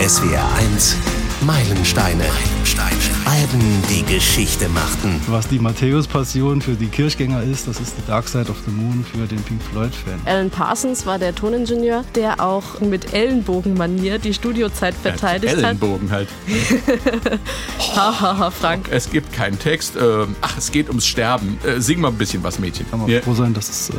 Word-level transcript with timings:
SWR 0.00 0.48
1 0.56 0.96
Meilensteine. 1.42 2.24
Meilensteine. 2.24 2.96
Alben, 3.26 3.82
die 3.90 4.02
Geschichte 4.02 4.66
machten. 4.70 5.20
Was 5.26 5.46
die 5.46 5.58
Matthäus-Passion 5.58 6.62
für 6.62 6.72
die 6.72 6.86
Kirchgänger 6.86 7.42
ist, 7.42 7.68
das 7.68 7.80
ist 7.80 7.96
The 7.96 8.02
Dark 8.06 8.26
Side 8.26 8.50
of 8.50 8.56
the 8.64 8.70
Moon 8.70 9.04
für 9.04 9.26
den 9.26 9.42
Pink 9.42 9.62
Floyd-Fan. 9.62 10.22
Alan 10.24 10.48
Parsons 10.48 11.04
war 11.04 11.18
der 11.18 11.34
Toningenieur, 11.34 12.02
der 12.14 12.40
auch 12.40 12.80
mit 12.80 13.12
Ellenbogenmanier 13.12 14.18
die 14.18 14.32
Studiozeit 14.32 14.94
verteidigt 14.94 15.52
ja, 15.52 15.68
Ellenbogen 15.68 16.10
hat. 16.10 16.28
halt. 16.48 17.40
Hahaha, 17.94 18.50
Frank. 18.50 18.88
Es 18.90 19.10
gibt 19.10 19.34
keinen 19.34 19.58
Text. 19.58 19.96
Ähm, 20.00 20.34
ach, 20.40 20.56
es 20.56 20.72
geht 20.72 20.88
ums 20.88 21.06
Sterben. 21.06 21.58
Äh, 21.62 21.78
sing 21.82 22.00
mal 22.00 22.08
ein 22.08 22.16
bisschen 22.16 22.42
was, 22.42 22.58
Mädchen. 22.58 22.88
Kann 22.88 23.00
man 23.00 23.10
ja. 23.10 23.20
froh 23.20 23.34
sein, 23.34 23.52
dass 23.52 23.68
es. 23.68 23.90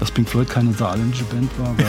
Dass 0.00 0.10
Pink 0.10 0.28
Floyd 0.28 0.48
keine 0.48 0.72
saarländische 0.72 1.24
Band 1.24 1.50
war, 1.58 1.76
weil 1.76 1.86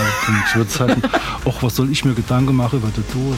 zu 0.51 0.67
Zeiten, 0.67 1.01
ach, 1.03 1.63
was 1.63 1.75
soll 1.77 1.89
ich 1.89 2.03
mir 2.03 2.13
Gedanken 2.13 2.55
machen 2.55 2.79
über 2.79 2.89
den 2.89 3.07
Tod? 3.09 3.37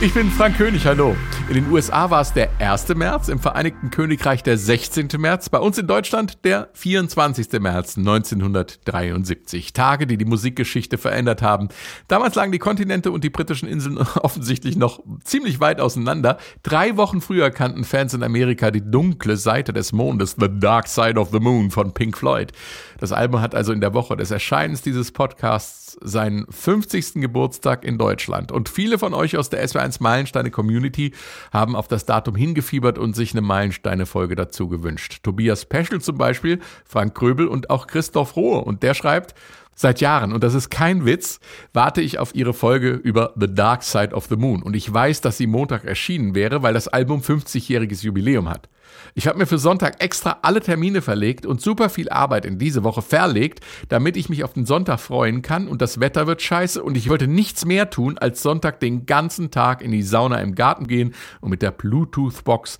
Ich 0.00 0.12
bin 0.12 0.30
Frank 0.30 0.56
König, 0.56 0.84
hallo. 0.84 1.16
In 1.48 1.54
den 1.54 1.72
USA 1.72 2.10
war 2.10 2.20
es 2.20 2.34
der 2.34 2.50
1. 2.58 2.94
März, 2.94 3.28
im 3.28 3.38
Vereinigten 3.38 3.90
Königreich 3.90 4.42
der 4.42 4.58
16. 4.58 5.08
März, 5.16 5.48
bei 5.48 5.58
uns 5.58 5.78
in 5.78 5.86
Deutschland 5.86 6.44
der 6.44 6.68
24. 6.74 7.50
März 7.58 7.96
1973. 7.96 9.72
Tage, 9.72 10.06
die 10.06 10.18
die 10.18 10.26
Musikgeschichte 10.26 10.98
verändert 10.98 11.40
haben. 11.40 11.70
Damals 12.06 12.34
lagen 12.34 12.52
die 12.52 12.58
Kontinente 12.58 13.10
und 13.10 13.24
die 13.24 13.30
britischen 13.30 13.66
Inseln 13.66 13.96
offensichtlich 14.20 14.76
noch 14.76 15.02
ziemlich 15.24 15.58
weit 15.58 15.80
auseinander. 15.80 16.36
Drei 16.62 16.98
Wochen 16.98 17.22
früher 17.22 17.50
kannten 17.50 17.84
Fans 17.84 18.12
in 18.12 18.22
Amerika 18.22 18.70
die 18.70 18.82
dunkle 18.82 19.38
Seite 19.38 19.72
des 19.72 19.92
Mondes, 19.92 20.36
The 20.38 20.50
Dark 20.50 20.86
Side 20.86 21.18
of 21.18 21.30
the 21.32 21.40
Moon 21.40 21.70
von 21.70 21.94
Pink 21.94 22.18
Floyd. 22.18 22.52
Das 22.98 23.10
Album 23.10 23.40
hat 23.40 23.54
also 23.54 23.72
in 23.72 23.80
der 23.80 23.94
Woche 23.94 24.18
des 24.18 24.30
Erscheinens 24.30 24.82
dieses 24.82 25.12
Podcasts 25.12 25.87
seinen 26.00 26.46
50. 26.50 27.14
Geburtstag 27.14 27.84
in 27.84 27.98
Deutschland. 27.98 28.52
Und 28.52 28.68
viele 28.68 28.98
von 28.98 29.14
euch 29.14 29.36
aus 29.36 29.50
der 29.50 29.66
SW1 29.66 29.98
Meilensteine 30.00 30.50
Community 30.50 31.12
haben 31.52 31.76
auf 31.76 31.88
das 31.88 32.06
Datum 32.06 32.36
hingefiebert 32.36 32.98
und 32.98 33.14
sich 33.14 33.32
eine 33.32 33.40
Meilensteine-Folge 33.40 34.36
dazu 34.36 34.68
gewünscht. 34.68 35.20
Tobias 35.22 35.64
Peschel 35.64 36.00
zum 36.00 36.18
Beispiel, 36.18 36.60
Frank 36.84 37.14
Kröbel 37.14 37.48
und 37.48 37.70
auch 37.70 37.86
Christoph 37.86 38.36
Rohe. 38.36 38.60
Und 38.60 38.82
der 38.82 38.94
schreibt, 38.94 39.34
Seit 39.80 40.00
Jahren, 40.00 40.32
und 40.32 40.42
das 40.42 40.54
ist 40.54 40.70
kein 40.70 41.04
Witz, 41.04 41.38
warte 41.72 42.00
ich 42.00 42.18
auf 42.18 42.34
ihre 42.34 42.52
Folge 42.52 42.90
über 42.90 43.32
The 43.38 43.46
Dark 43.46 43.84
Side 43.84 44.12
of 44.12 44.26
the 44.26 44.34
Moon. 44.34 44.60
Und 44.60 44.74
ich 44.74 44.92
weiß, 44.92 45.20
dass 45.20 45.36
sie 45.36 45.46
Montag 45.46 45.84
erschienen 45.84 46.34
wäre, 46.34 46.64
weil 46.64 46.74
das 46.74 46.88
Album 46.88 47.20
50-jähriges 47.20 48.02
Jubiläum 48.02 48.48
hat. 48.48 48.68
Ich 49.14 49.28
habe 49.28 49.38
mir 49.38 49.46
für 49.46 49.58
Sonntag 49.58 50.02
extra 50.02 50.38
alle 50.42 50.60
Termine 50.60 51.00
verlegt 51.00 51.46
und 51.46 51.60
super 51.60 51.90
viel 51.90 52.08
Arbeit 52.08 52.44
in 52.44 52.58
diese 52.58 52.82
Woche 52.82 53.02
verlegt, 53.02 53.60
damit 53.88 54.16
ich 54.16 54.28
mich 54.28 54.42
auf 54.42 54.52
den 54.52 54.66
Sonntag 54.66 54.98
freuen 54.98 55.42
kann 55.42 55.68
und 55.68 55.80
das 55.80 56.00
Wetter 56.00 56.26
wird 56.26 56.42
scheiße 56.42 56.82
und 56.82 56.96
ich 56.96 57.08
wollte 57.08 57.28
nichts 57.28 57.64
mehr 57.64 57.88
tun, 57.88 58.18
als 58.18 58.42
Sonntag 58.42 58.80
den 58.80 59.06
ganzen 59.06 59.52
Tag 59.52 59.80
in 59.80 59.92
die 59.92 60.02
Sauna 60.02 60.40
im 60.40 60.56
Garten 60.56 60.88
gehen 60.88 61.14
und 61.40 61.50
mit 61.50 61.62
der 61.62 61.70
Bluetooth-Box 61.70 62.78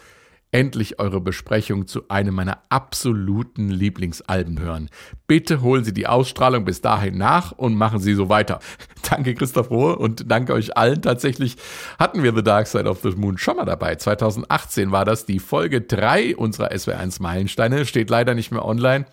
endlich 0.51 0.99
eure 0.99 1.21
Besprechung 1.21 1.87
zu 1.87 2.09
einem 2.09 2.35
meiner 2.35 2.63
absoluten 2.71 3.69
Lieblingsalben 3.69 4.61
hören. 4.61 4.89
Bitte 5.27 5.61
holen 5.61 5.85
Sie 5.85 5.93
die 5.93 6.07
Ausstrahlung 6.07 6.65
bis 6.65 6.81
dahin 6.81 7.19
nach 7.19 7.53
und 7.53 7.75
machen 7.75 8.01
Sie 8.01 8.15
so 8.15 8.29
weiter. 8.29 8.61
Danke 9.09 9.35
Christoph 9.35 9.71
Rohr 9.71 10.01
und 10.01 10.31
danke 10.31 10.53
euch 10.53 10.77
allen. 10.77 11.01
Tatsächlich 11.01 11.57
hatten 11.99 12.23
wir 12.23 12.35
The 12.35 12.43
Dark 12.43 12.67
Side 12.67 12.89
of 12.89 13.01
the 13.03 13.11
Moon 13.11 13.39
schon 13.39 13.57
mal 13.57 13.65
dabei. 13.65 13.95
2018 13.95 14.93
war 14.93 15.05
das 15.05 15.25
die 15.25 15.39
Folge 15.39 15.81
3 15.81 16.37
unserer 16.37 16.73
SW1 16.73 17.23
Meilensteine. 17.23 17.87
Steht 17.87 18.11
leider 18.11 18.35
nicht 18.35 18.51
mehr 18.51 18.65
online. 18.65 19.07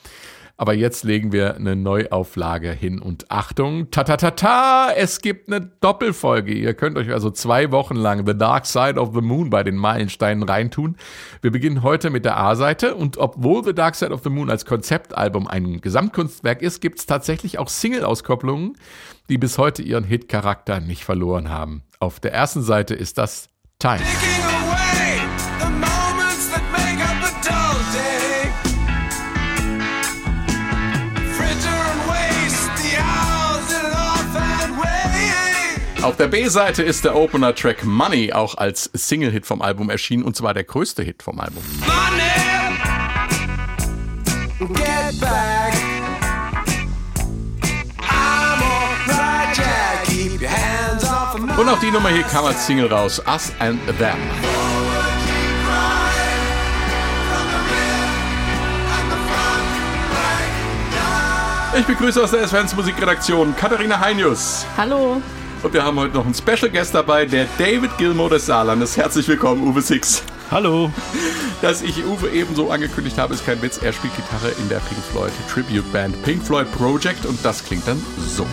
Aber 0.57 0.73
jetzt 0.73 1.03
legen 1.03 1.33
wir 1.33 1.55
eine 1.55 1.75
Neuauflage 1.75 2.71
hin 2.71 2.99
und 2.99 3.29
Achtung, 3.29 3.91
ta 3.91 4.05
ta 4.05 4.15
ta 4.15 4.31
ta, 4.31 4.89
es 4.95 5.19
gibt 5.19 5.51
eine 5.51 5.69
Doppelfolge. 5.81 6.53
Ihr 6.53 6.73
könnt 6.73 6.97
euch 6.97 7.11
also 7.11 7.29
zwei 7.29 7.71
Wochen 7.71 7.95
lang 7.95 8.25
The 8.25 8.37
Dark 8.37 8.65
Side 8.65 8.97
of 8.97 9.13
the 9.13 9.21
Moon 9.21 9.49
bei 9.49 9.63
den 9.63 9.75
Meilensteinen 9.75 10.43
reintun. 10.43 10.95
Wir 11.41 11.51
beginnen 11.51 11.83
heute 11.83 12.09
mit 12.09 12.23
der 12.23 12.37
A-Seite 12.37 12.95
und 12.95 13.17
obwohl 13.17 13.65
The 13.65 13.73
Dark 13.73 13.95
Side 13.95 14.13
of 14.13 14.23
the 14.23 14.29
Moon 14.29 14.49
als 14.49 14.65
Konzeptalbum 14.65 15.47
ein 15.47 15.81
Gesamtkunstwerk 15.81 16.61
ist, 16.61 16.79
gibt 16.79 16.99
es 16.99 17.05
tatsächlich 17.05 17.59
auch 17.59 17.67
Single-Auskopplungen, 17.67 18.77
die 19.27 19.37
bis 19.37 19.57
heute 19.57 19.81
ihren 19.81 20.05
Hit-Charakter 20.05 20.79
nicht 20.79 21.03
verloren 21.03 21.49
haben. 21.49 21.83
Auf 21.99 22.21
der 22.21 22.33
ersten 22.33 22.61
Seite 22.61 22.93
ist 22.93 23.17
das 23.17 23.49
Time. 23.79 24.01
Auf 36.05 36.17
der 36.17 36.27
B-Seite 36.27 36.83
ist 36.83 37.03
der 37.03 37.15
Opener-Track 37.15 37.83
Money 37.83 38.31
auch 38.31 38.53
als 38.59 38.91
Single-Hit 38.93 39.47
vom 39.47 39.63
Album 39.63 39.89
erschienen 39.89 40.21
und 40.21 40.35
zwar 40.35 40.53
der 40.53 40.63
größte 40.63 41.01
Hit 41.01 41.23
vom 41.23 41.39
Album. 41.39 41.63
Und 51.57 51.69
auch 51.69 51.79
die 51.79 51.89
Nummer 51.89 52.09
hier 52.09 52.21
kam 52.21 52.45
als 52.45 52.67
Single 52.67 52.85
raus, 52.85 53.19
Us 53.25 53.51
and 53.57 53.79
Them. 53.97 54.15
Ich 61.79 61.85
begrüße 61.85 62.23
aus 62.23 62.29
der 62.29 62.47
SWNs 62.47 62.75
Musikredaktion 62.75 63.55
Katharina 63.55 63.99
Heinius. 63.99 64.67
Hallo. 64.77 65.19
Und 65.63 65.73
wir 65.73 65.83
haben 65.83 65.99
heute 65.99 66.13
noch 66.13 66.25
einen 66.25 66.33
Special 66.33 66.69
Guest 66.69 66.93
dabei, 66.93 67.25
der 67.25 67.47
David 67.57 67.97
Gilmore 67.97 68.31
des 68.31 68.45
Saarlandes. 68.45 68.97
Herzlich 68.97 69.27
willkommen, 69.27 69.67
Uwe 69.67 69.81
Six. 69.81 70.23
Hallo. 70.51 70.91
Dass 71.61 71.81
ich 71.81 72.05
Uwe 72.05 72.29
ebenso 72.29 72.69
angekündigt 72.69 73.17
habe, 73.17 73.33
ist 73.33 73.45
kein 73.45 73.61
Witz. 73.61 73.79
Er 73.81 73.93
spielt 73.93 74.15
Gitarre 74.15 74.51
in 74.59 74.69
der 74.69 74.79
Pink 74.79 75.01
Floyd 75.11 75.31
Tribute 75.51 75.91
Band 75.91 76.21
Pink 76.23 76.43
Floyd 76.43 76.71
Project 76.71 77.25
und 77.25 77.43
das 77.43 77.63
klingt 77.63 77.87
dann 77.87 78.01
so. 78.27 78.45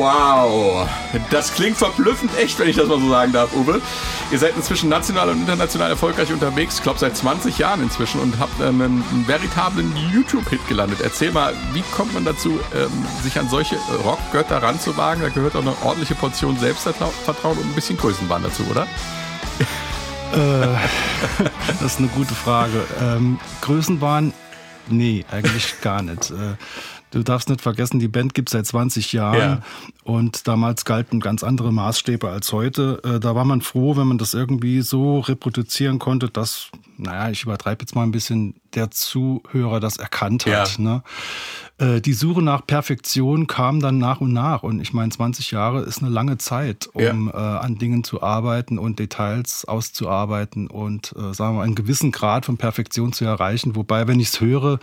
Wow, 0.00 0.88
das 1.30 1.52
klingt 1.52 1.76
verblüffend 1.76 2.30
echt, 2.38 2.58
wenn 2.58 2.70
ich 2.70 2.76
das 2.76 2.88
mal 2.88 2.98
so 2.98 3.10
sagen 3.10 3.32
darf, 3.32 3.54
Uwe. 3.54 3.82
Ihr 4.32 4.38
seid 4.38 4.56
inzwischen 4.56 4.88
national 4.88 5.28
und 5.28 5.40
international 5.40 5.90
erfolgreich 5.90 6.32
unterwegs, 6.32 6.76
ich 6.76 6.82
glaube 6.82 6.98
seit 6.98 7.14
20 7.14 7.58
Jahren 7.58 7.82
inzwischen 7.82 8.18
und 8.18 8.38
habt 8.38 8.58
ähm, 8.62 8.80
einen 8.80 9.24
veritablen 9.26 9.92
YouTube-Hit 10.10 10.66
gelandet. 10.68 11.00
Erzähl 11.02 11.32
mal, 11.32 11.52
wie 11.74 11.82
kommt 11.94 12.14
man 12.14 12.24
dazu, 12.24 12.58
ähm, 12.74 12.90
sich 13.22 13.38
an 13.38 13.50
solche 13.50 13.76
Rockgötter 14.02 14.62
ranzuwagen? 14.62 15.22
Da 15.22 15.28
gehört 15.28 15.54
auch 15.54 15.60
eine 15.60 15.74
ordentliche 15.84 16.14
Portion 16.14 16.58
Selbstvertrauen 16.58 17.58
und 17.58 17.66
ein 17.66 17.74
bisschen 17.74 17.98
Größenwahn 17.98 18.42
dazu, 18.42 18.62
oder? 18.70 18.86
Äh, 20.32 20.78
das 21.80 21.92
ist 21.92 21.98
eine 21.98 22.08
gute 22.08 22.34
Frage. 22.34 22.86
Ähm, 23.02 23.38
Größenwahn? 23.60 24.32
Nee, 24.88 25.26
eigentlich 25.30 25.80
gar 25.82 26.00
nicht. 26.02 26.30
Äh, 26.30 26.54
Du 27.10 27.24
darfst 27.24 27.48
nicht 27.48 27.60
vergessen, 27.60 27.98
die 27.98 28.08
Band 28.08 28.34
gibt 28.34 28.48
es 28.48 28.52
seit 28.52 28.66
20 28.66 29.12
Jahren 29.12 29.38
ja. 29.38 29.62
und 30.04 30.46
damals 30.46 30.84
galten 30.84 31.18
ganz 31.18 31.42
andere 31.42 31.72
Maßstäbe 31.72 32.28
als 32.28 32.52
heute. 32.52 33.00
Äh, 33.04 33.18
da 33.18 33.34
war 33.34 33.44
man 33.44 33.62
froh, 33.62 33.96
wenn 33.96 34.06
man 34.06 34.18
das 34.18 34.32
irgendwie 34.32 34.80
so 34.82 35.18
reproduzieren 35.18 35.98
konnte, 35.98 36.28
dass, 36.28 36.68
naja, 36.96 37.30
ich 37.30 37.42
übertreibe 37.42 37.82
jetzt 37.82 37.96
mal 37.96 38.04
ein 38.04 38.12
bisschen, 38.12 38.54
der 38.74 38.92
Zuhörer 38.92 39.80
das 39.80 39.96
erkannt 39.96 40.46
hat. 40.46 40.78
Ja. 40.78 40.82
Ne? 40.82 41.02
Äh, 41.78 42.00
die 42.00 42.12
Suche 42.12 42.42
nach 42.42 42.64
Perfektion 42.64 43.48
kam 43.48 43.80
dann 43.80 43.98
nach 43.98 44.20
und 44.20 44.32
nach. 44.32 44.62
Und 44.62 44.80
ich 44.80 44.92
meine, 44.92 45.10
20 45.10 45.50
Jahre 45.50 45.80
ist 45.82 46.02
eine 46.02 46.10
lange 46.10 46.38
Zeit, 46.38 46.88
um 46.92 47.28
ja. 47.34 47.58
äh, 47.58 47.64
an 47.64 47.78
Dingen 47.78 48.04
zu 48.04 48.22
arbeiten 48.22 48.78
und 48.78 49.00
Details 49.00 49.64
auszuarbeiten 49.64 50.68
und, 50.68 51.06
sagen 51.06 51.36
wir 51.36 51.52
mal, 51.52 51.62
einen 51.64 51.74
gewissen 51.74 52.12
Grad 52.12 52.46
von 52.46 52.56
Perfektion 52.56 53.12
zu 53.12 53.24
erreichen. 53.24 53.74
Wobei, 53.74 54.06
wenn 54.06 54.20
ich 54.20 54.28
es 54.28 54.40
höre, 54.40 54.78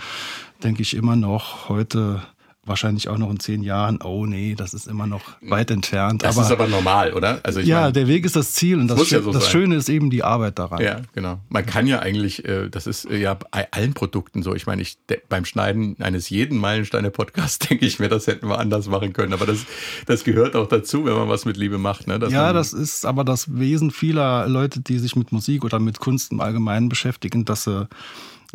denke 0.64 0.82
ich 0.82 0.96
immer 0.96 1.16
noch 1.16 1.70
heute 1.70 2.22
wahrscheinlich 2.68 3.08
auch 3.10 3.18
noch 3.18 3.30
in 3.30 3.40
zehn 3.40 3.64
Jahren, 3.64 4.00
oh 4.02 4.26
nee, 4.26 4.56
das 4.56 4.74
ist 4.74 4.88
immer 4.88 5.08
noch 5.08 5.22
weit 5.42 5.72
entfernt. 5.72 6.24
Das 6.24 6.38
aber, 6.38 6.46
ist 6.46 6.52
aber 6.52 6.68
normal, 6.68 7.14
oder? 7.14 7.40
Also 7.44 7.60
ja, 7.60 7.82
meine, 7.82 7.94
der 7.94 8.08
Weg 8.08 8.26
ist 8.26 8.36
das 8.36 8.54
Ziel 8.54 8.80
und 8.80 8.88
das, 8.88 9.00
das, 9.00 9.10
ja 9.10 9.22
so 9.22 9.32
das 9.32 9.50
Schöne 9.50 9.76
ist 9.76 9.90
eben 9.90 10.10
die 10.10 10.24
Arbeit 10.24 10.60
daran. 10.60 10.82
Ja, 10.82 11.02
genau. 11.14 11.40
Man 11.50 11.66
kann 11.66 11.88
ja 11.88 12.00
eigentlich, 12.00 12.46
äh, 12.46 12.70
das 12.70 12.88
ist 12.88 13.06
äh, 13.06 13.18
ja 13.18 13.36
bei 13.36 13.72
allen 13.72 13.94
Produkten 13.94 14.44
so. 14.44 14.54
Ich 14.54 14.68
meine, 14.68 14.82
ich 14.82 14.98
beim 15.30 15.46
Schneiden 15.46 15.96
eines 16.00 16.30
jeden 16.30 16.58
Meilensteine-Podcasts 16.58 17.60
denke 17.70 17.86
ich 17.86 18.00
mir, 18.00 18.10
das 18.10 18.28
hätten 18.28 18.48
wir 18.48 18.60
anders 18.60 18.88
machen 18.88 19.14
können. 19.14 19.34
Aber 19.34 19.46
das, 19.46 19.66
das 20.06 20.24
gehört 20.24 20.56
auch 20.56 20.68
dazu, 20.68 21.06
wenn 21.06 21.14
man 21.14 21.30
was 21.30 21.46
mit 21.46 21.58
Liebe 21.58 21.78
macht. 21.78 22.08
Ne? 22.08 22.20
ja, 22.30 22.54
das 22.54 22.74
ist 22.74 23.06
aber 23.06 23.24
das 23.24 23.58
Wesen 23.58 23.92
vieler 23.92 24.48
Leute, 24.48 24.82
die 24.82 25.00
sich 25.00 25.16
mit 25.16 25.32
Musik 25.32 25.64
oder 25.64 25.80
mit 25.80 26.00
Kunst 26.00 26.32
im 26.32 26.42
Allgemeinen 26.42 26.90
beschäftigen, 26.90 27.46
dass 27.46 27.64
sie 27.64 27.88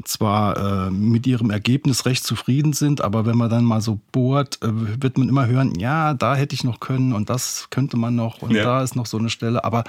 zwar 0.04 0.86
äh, 0.86 0.90
mit 0.90 1.26
ihrem 1.26 1.50
Ergebnis 1.50 2.06
recht 2.06 2.24
zufrieden 2.24 2.72
sind, 2.72 3.00
aber 3.00 3.26
wenn 3.26 3.36
man 3.36 3.50
dann 3.50 3.64
mal 3.64 3.80
so 3.80 4.00
bohrt, 4.10 4.58
äh, 4.62 5.02
wird 5.02 5.18
man 5.18 5.28
immer 5.28 5.46
hören, 5.46 5.78
ja, 5.78 6.14
da 6.14 6.34
hätte 6.34 6.54
ich 6.54 6.64
noch 6.64 6.80
können 6.80 7.12
und 7.12 7.30
das 7.30 7.68
könnte 7.70 7.96
man 7.96 8.14
noch 8.14 8.42
und 8.42 8.52
ja. 8.52 8.64
da 8.64 8.82
ist 8.82 8.96
noch 8.96 9.06
so 9.06 9.18
eine 9.18 9.30
Stelle. 9.30 9.64
Aber 9.64 9.84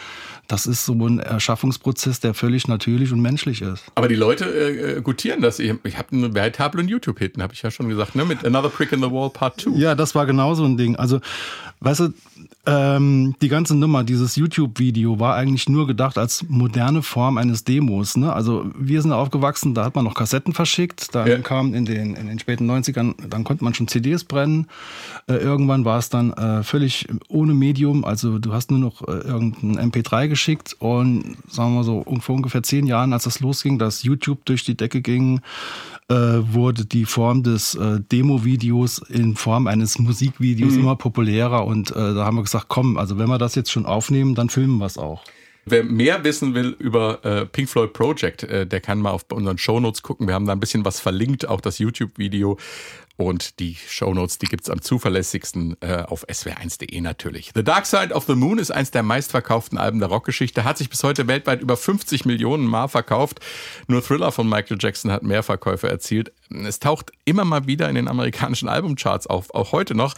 das 0.48 0.66
ist 0.66 0.86
so 0.86 0.94
ein 0.94 1.20
Erschaffungsprozess, 1.20 2.20
der 2.20 2.34
völlig 2.34 2.68
natürlich 2.68 3.12
und 3.12 3.22
menschlich 3.22 3.62
ist. 3.62 3.84
Aber 3.96 4.08
die 4.08 4.16
Leute 4.16 4.46
äh, 4.46 5.02
gutieren 5.02 5.42
das. 5.42 5.60
Ich, 5.60 5.74
ich 5.84 5.98
habe 5.98 6.12
einen 6.12 6.34
veritablen 6.34 6.88
YouTube-Hit, 6.88 7.38
habe 7.40 7.54
ich 7.54 7.62
ja 7.62 7.72
schon 7.72 7.90
gesagt, 7.90 8.16
ne? 8.16 8.26
mit 8.26 8.46
Another 8.46 8.70
Prick 8.70 8.92
in 8.92 9.02
the 9.02 9.12
Wall 9.12 9.30
Part 9.30 9.62
2. 9.62 9.72
Ja, 9.78 9.96
das 9.96 10.16
war 10.16 10.26
genau 10.26 10.54
so 10.54 10.66
ein 10.66 10.78
Ding. 10.78 10.96
Also, 10.96 11.20
weißt 11.80 12.00
du, 12.02 12.14
ähm, 12.66 13.36
die 13.42 13.50
ganze 13.50 13.76
Nummer, 13.76 14.04
dieses 14.04 14.36
YouTube-Video 14.36 15.20
war 15.20 15.36
eigentlich 15.36 15.68
nur 15.68 15.86
gedacht 15.88 16.18
als 16.18 16.46
moderne 16.48 17.02
Form 17.02 17.38
eines 17.38 17.64
Demos. 17.64 18.16
Ne? 18.16 18.32
Also 18.32 18.72
wir 18.78 19.02
sind 19.02 19.12
aufgewachsen, 19.12 19.74
da 19.74 19.84
hat 19.84 19.96
man 19.96 20.06
noch 20.06 20.14
Kassetten 20.14 20.54
verschickt, 20.54 21.14
dann 21.14 21.28
ja. 21.28 21.38
kam 21.40 21.74
in 21.74 21.86
den, 21.86 22.16
in 22.16 22.28
den 22.28 22.40
späten 22.40 22.70
90ern, 22.70 23.16
dann 23.28 23.44
konnte 23.44 23.64
man 23.64 23.74
schon 23.74 23.88
CDs 23.88 24.24
brennen. 24.24 24.68
Äh, 25.28 25.36
irgendwann 25.36 25.86
war 25.86 26.00
es 26.00 26.10
dann 26.10 26.32
äh, 26.34 26.64
völlig 26.64 27.08
ohne 27.28 27.54
Medium, 27.54 28.06
also 28.06 28.40
du 28.40 28.54
hast 28.54 28.72
nur 28.72 28.80
noch 28.80 29.08
äh, 29.08 29.12
irgendein 29.12 29.92
MP3 29.92 30.28
geschickt 30.28 30.76
und 30.80 31.38
sagen 31.50 31.76
wir 31.76 31.84
so 31.84 32.06
vor 32.20 32.36
ungefähr 32.36 32.64
zehn 32.64 32.88
Jahren, 32.88 33.14
als 33.14 33.24
das 33.24 33.40
losging, 33.40 33.78
dass 33.78 34.04
YouTube 34.04 34.46
durch 34.46 34.64
die 34.64 34.76
Decke 34.76 35.02
ging, 35.02 35.42
äh, 36.10 36.16
wurde 36.16 36.86
die 36.86 37.06
Form 37.06 37.44
des 37.44 37.76
äh, 37.76 38.00
Demo-Videos 38.00 39.00
in 39.10 39.36
Form 39.36 39.68
eines 39.68 40.00
Musikvideos 40.00 40.74
mhm. 40.74 40.80
immer 40.80 40.96
populärer 40.96 41.66
und 41.66 41.92
äh, 41.92 41.94
da 41.94 42.26
haben 42.26 42.38
wir 42.38 42.44
gesagt, 42.44 42.66
komm, 42.68 42.98
also 42.98 43.18
wenn 43.18 43.30
wir 43.30 43.38
das 43.38 43.56
jetzt 43.56 43.72
schon 43.72 43.86
aufnehmen, 43.86 44.36
dann 44.36 44.50
filmen 44.50 44.78
wir 44.78 44.86
es 44.86 44.98
auch. 44.98 45.24
Wer 45.66 45.86
mehr 45.86 46.24
wissen 46.26 46.56
will 46.56 46.76
über 46.78 47.24
äh, 47.24 47.46
Pink 47.46 47.70
Floyd 47.70 47.94
Project, 47.94 48.44
äh, 48.44 48.68
der 48.68 48.82
kann 48.82 49.00
mal 49.00 49.12
auf 49.12 49.26
unseren 49.32 49.58
Shownotes 49.58 50.02
gucken. 50.02 50.28
Wir 50.28 50.34
haben 50.34 50.46
da 50.46 50.52
ein 50.52 50.60
bisschen 50.60 50.84
was 50.84 51.00
verlinkt, 51.00 51.48
auch 51.48 51.62
das 51.62 51.80
YouTube-Video. 51.80 52.58
Und 53.16 53.60
die 53.60 53.76
Shownotes, 53.76 54.40
die 54.40 54.48
gibt's 54.48 54.72
am 54.72 54.82
zuverlässigsten 54.82 55.78
äh, 55.82 55.98
auf 56.08 56.28
swr1.de 56.28 57.00
natürlich. 57.00 57.52
The 57.54 57.64
Dark 57.64 57.86
Side 57.86 58.12
of 58.12 58.26
the 58.26 58.34
Moon 58.34 58.58
ist 58.58 58.72
eins 58.72 58.90
der 58.90 59.04
meistverkauften 59.04 59.78
Alben 59.78 60.00
der 60.00 60.10
Rockgeschichte, 60.10 60.64
hat 60.64 60.80
sich 60.80 60.90
bis 60.90 61.04
heute 61.04 61.28
weltweit 61.28 61.62
über 61.62 61.78
50 61.78 62.26
Millionen 62.26 62.66
Mal 62.66 62.88
verkauft. 62.88 63.40
Nur 63.88 64.04
Thriller 64.04 64.32
von 64.32 64.50
Michael 64.50 64.78
Jackson 64.80 65.12
hat 65.12 65.22
mehr 65.22 65.44
Verkäufe 65.44 65.88
erzielt. 65.88 66.32
Es 66.50 66.80
taucht 66.80 67.12
immer 67.24 67.46
mal 67.46 67.68
wieder 67.68 67.88
in 67.88 67.96
den 67.96 68.08
amerikanischen 68.08 68.68
Albumcharts 68.68 69.28
auf, 69.28 69.54
auch 69.54 69.74
heute 69.74 69.94
noch. 69.94 70.16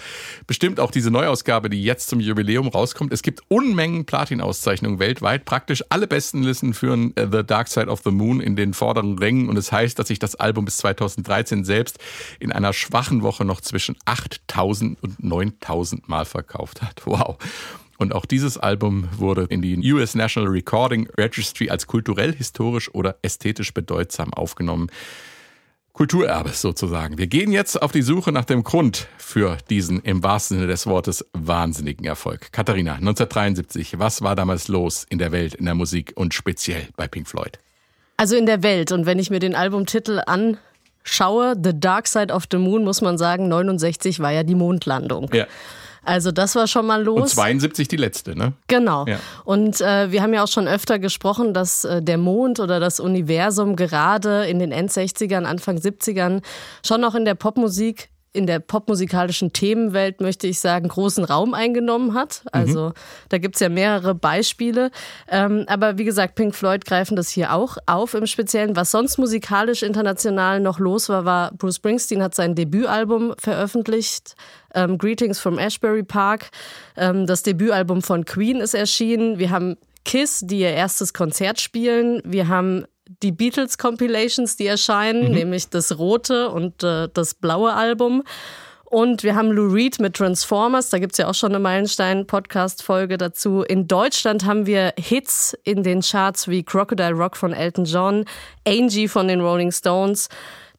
Bestimmt 0.47 0.79
auch 0.79 0.91
diese 0.91 1.11
Neuausgabe, 1.11 1.69
die 1.69 1.83
jetzt 1.83 2.07
zum 2.07 2.21
Jubiläum 2.21 2.69
rauskommt. 2.69 3.11
Es 3.11 3.23
gibt 3.23 3.41
Unmengen 3.49 4.05
Platin-Auszeichnungen 4.05 4.99
weltweit. 4.99 5.43
Praktisch 5.43 5.83
alle 5.89 6.07
besten 6.07 6.43
Listen 6.43 6.73
führen 6.73 7.15
äh, 7.17 7.27
The 7.29 7.43
Dark 7.45 7.67
Side 7.67 7.87
of 7.87 8.01
the 8.05 8.11
Moon 8.11 8.39
in 8.39 8.55
den 8.55 8.73
vorderen 8.73 9.17
Rängen. 9.17 9.49
Und 9.49 9.57
es 9.57 9.65
das 9.65 9.71
heißt, 9.73 9.99
dass 9.99 10.07
sich 10.07 10.19
das 10.19 10.35
Album 10.35 10.65
bis 10.65 10.77
2013 10.77 11.65
selbst 11.65 11.99
in 12.39 12.51
einer 12.51 12.71
schwachen 12.85 13.23
Woche 13.23 13.45
noch 13.45 13.61
zwischen 13.61 13.95
8000 14.05 15.01
und 15.01 15.23
9000 15.23 16.07
Mal 16.07 16.25
verkauft 16.25 16.81
hat. 16.81 17.01
Wow. 17.05 17.37
Und 17.97 18.13
auch 18.13 18.25
dieses 18.25 18.57
Album 18.57 19.07
wurde 19.17 19.45
in 19.49 19.61
die 19.61 19.93
US 19.93 20.15
National 20.15 20.49
Recording 20.49 21.09
Registry 21.17 21.69
als 21.69 21.87
kulturell, 21.87 22.33
historisch 22.33 22.93
oder 22.93 23.17
ästhetisch 23.21 23.73
bedeutsam 23.73 24.33
aufgenommen. 24.33 24.89
Kulturerbe 25.93 26.49
sozusagen. 26.49 27.17
Wir 27.17 27.27
gehen 27.27 27.53
jetzt 27.53 27.81
auf 27.81 27.93
die 27.93 28.01
Suche 28.01 28.33
nach 28.33 28.43
dem 28.43 28.63
Grund 28.63 29.07
für 29.17 29.57
diesen 29.69 30.01
im 30.01 30.23
wahrsten 30.23 30.57
Sinne 30.57 30.67
des 30.67 30.87
Wortes 30.87 31.25
wahnsinnigen 31.31 32.05
Erfolg. 32.05 32.51
Katharina, 32.51 32.95
1973, 32.95 33.97
was 33.97 34.21
war 34.21 34.35
damals 34.35 34.67
los 34.67 35.05
in 35.09 35.19
der 35.19 35.31
Welt, 35.31 35.53
in 35.53 35.63
der 35.63 35.75
Musik 35.75 36.11
und 36.15 36.33
speziell 36.33 36.89
bei 36.97 37.07
Pink 37.07 37.29
Floyd? 37.29 37.59
Also 38.17 38.35
in 38.35 38.45
der 38.45 38.61
Welt. 38.61 38.91
Und 38.91 39.05
wenn 39.05 39.19
ich 39.19 39.29
mir 39.29 39.39
den 39.39 39.55
Albumtitel 39.55 40.21
an 40.25 40.57
schaue, 41.05 41.55
The 41.61 41.71
Dark 41.73 42.07
Side 42.07 42.33
of 42.33 42.43
the 42.51 42.57
Moon, 42.57 42.83
muss 42.83 43.01
man 43.01 43.17
sagen, 43.17 43.47
69 43.47 44.19
war 44.19 44.31
ja 44.31 44.43
die 44.43 44.55
Mondlandung. 44.55 45.29
Ja. 45.33 45.47
Also 46.03 46.31
das 46.31 46.55
war 46.55 46.67
schon 46.67 46.85
mal 46.85 47.03
los. 47.03 47.21
Und 47.21 47.29
72 47.29 47.87
die 47.87 47.95
letzte, 47.97 48.37
ne? 48.37 48.53
Genau. 48.67 49.05
Ja. 49.07 49.19
Und 49.43 49.81
äh, 49.81 50.11
wir 50.11 50.21
haben 50.21 50.33
ja 50.33 50.43
auch 50.43 50.47
schon 50.47 50.67
öfter 50.67 50.99
gesprochen, 50.99 51.53
dass 51.53 51.83
äh, 51.83 52.01
der 52.01 52.19
Mond 52.19 52.59
oder 52.59 52.79
das 52.79 52.99
Universum 52.99 53.75
gerade 53.75 54.45
in 54.45 54.59
den 54.59 54.71
End-60ern, 54.71 55.45
Anfang 55.45 55.77
70ern 55.77 56.41
schon 56.85 57.01
noch 57.01 57.15
in 57.15 57.25
der 57.25 57.35
Popmusik 57.35 58.09
in 58.35 58.47
der 58.47 58.59
popmusikalischen 58.59 59.53
Themenwelt, 59.53 60.21
möchte 60.21 60.47
ich 60.47 60.59
sagen, 60.59 60.87
großen 60.87 61.23
Raum 61.23 61.53
eingenommen 61.53 62.13
hat. 62.13 62.43
Also 62.51 62.89
mhm. 62.89 62.93
da 63.29 63.37
gibt's 63.37 63.59
ja 63.59 63.69
mehrere 63.69 64.13
Beispiele. 64.13 64.91
Ähm, 65.29 65.65
aber 65.67 65.97
wie 65.97 66.03
gesagt, 66.03 66.35
Pink 66.35 66.53
Floyd 66.53 66.85
greifen 66.85 67.15
das 67.15 67.29
hier 67.29 67.53
auch 67.53 67.77
auf 67.85 68.13
im 68.13 68.27
Speziellen. 68.27 68.75
Was 68.75 68.91
sonst 68.91 69.17
musikalisch 69.17 69.83
international 69.83 70.59
noch 70.59 70.79
los 70.79 71.09
war, 71.09 71.25
war 71.25 71.51
Bruce 71.53 71.77
Springsteen 71.77 72.21
hat 72.21 72.35
sein 72.35 72.55
Debütalbum 72.55 73.33
veröffentlicht. 73.37 74.35
Ähm, 74.73 74.97
Greetings 74.97 75.39
from 75.39 75.57
Ashbury 75.57 76.03
Park. 76.03 76.49
Ähm, 76.97 77.25
das 77.25 77.43
Debütalbum 77.43 78.01
von 78.01 78.25
Queen 78.25 78.57
ist 78.57 78.73
erschienen. 78.73 79.39
Wir 79.39 79.49
haben 79.49 79.77
Kiss, 80.03 80.41
die 80.43 80.59
ihr 80.59 80.71
erstes 80.71 81.13
Konzert 81.13 81.59
spielen. 81.59 82.21
Wir 82.23 82.47
haben 82.47 82.85
die 83.25 83.31
Beatles 83.31 83.79
Compilations, 83.79 84.55
die 84.55 84.67
erscheinen, 84.67 85.29
mhm. 85.29 85.33
nämlich 85.33 85.69
das 85.69 85.97
rote 85.97 86.49
und 86.49 86.83
äh, 86.83 87.09
das 87.11 87.33
blaue 87.33 87.73
Album. 87.73 88.23
Und 88.83 89.23
wir 89.23 89.35
haben 89.35 89.51
Lou 89.51 89.73
Reed 89.73 89.99
mit 89.99 90.13
Transformers, 90.13 90.91
da 90.91 90.99
gibt's 90.99 91.17
ja 91.17 91.27
auch 91.27 91.33
schon 91.33 91.51
eine 91.51 91.59
Meilenstein-Podcast-Folge 91.59 93.17
dazu. 93.17 93.63
In 93.63 93.87
Deutschland 93.87 94.45
haben 94.45 94.67
wir 94.67 94.93
Hits 94.97 95.57
in 95.63 95.81
den 95.81 96.01
Charts 96.01 96.47
wie 96.47 96.63
Crocodile 96.63 97.13
Rock 97.13 97.35
von 97.35 97.51
Elton 97.51 97.85
John, 97.85 98.25
Angie 98.65 99.07
von 99.07 99.27
den 99.27 99.41
Rolling 99.41 99.71
Stones. 99.71 100.29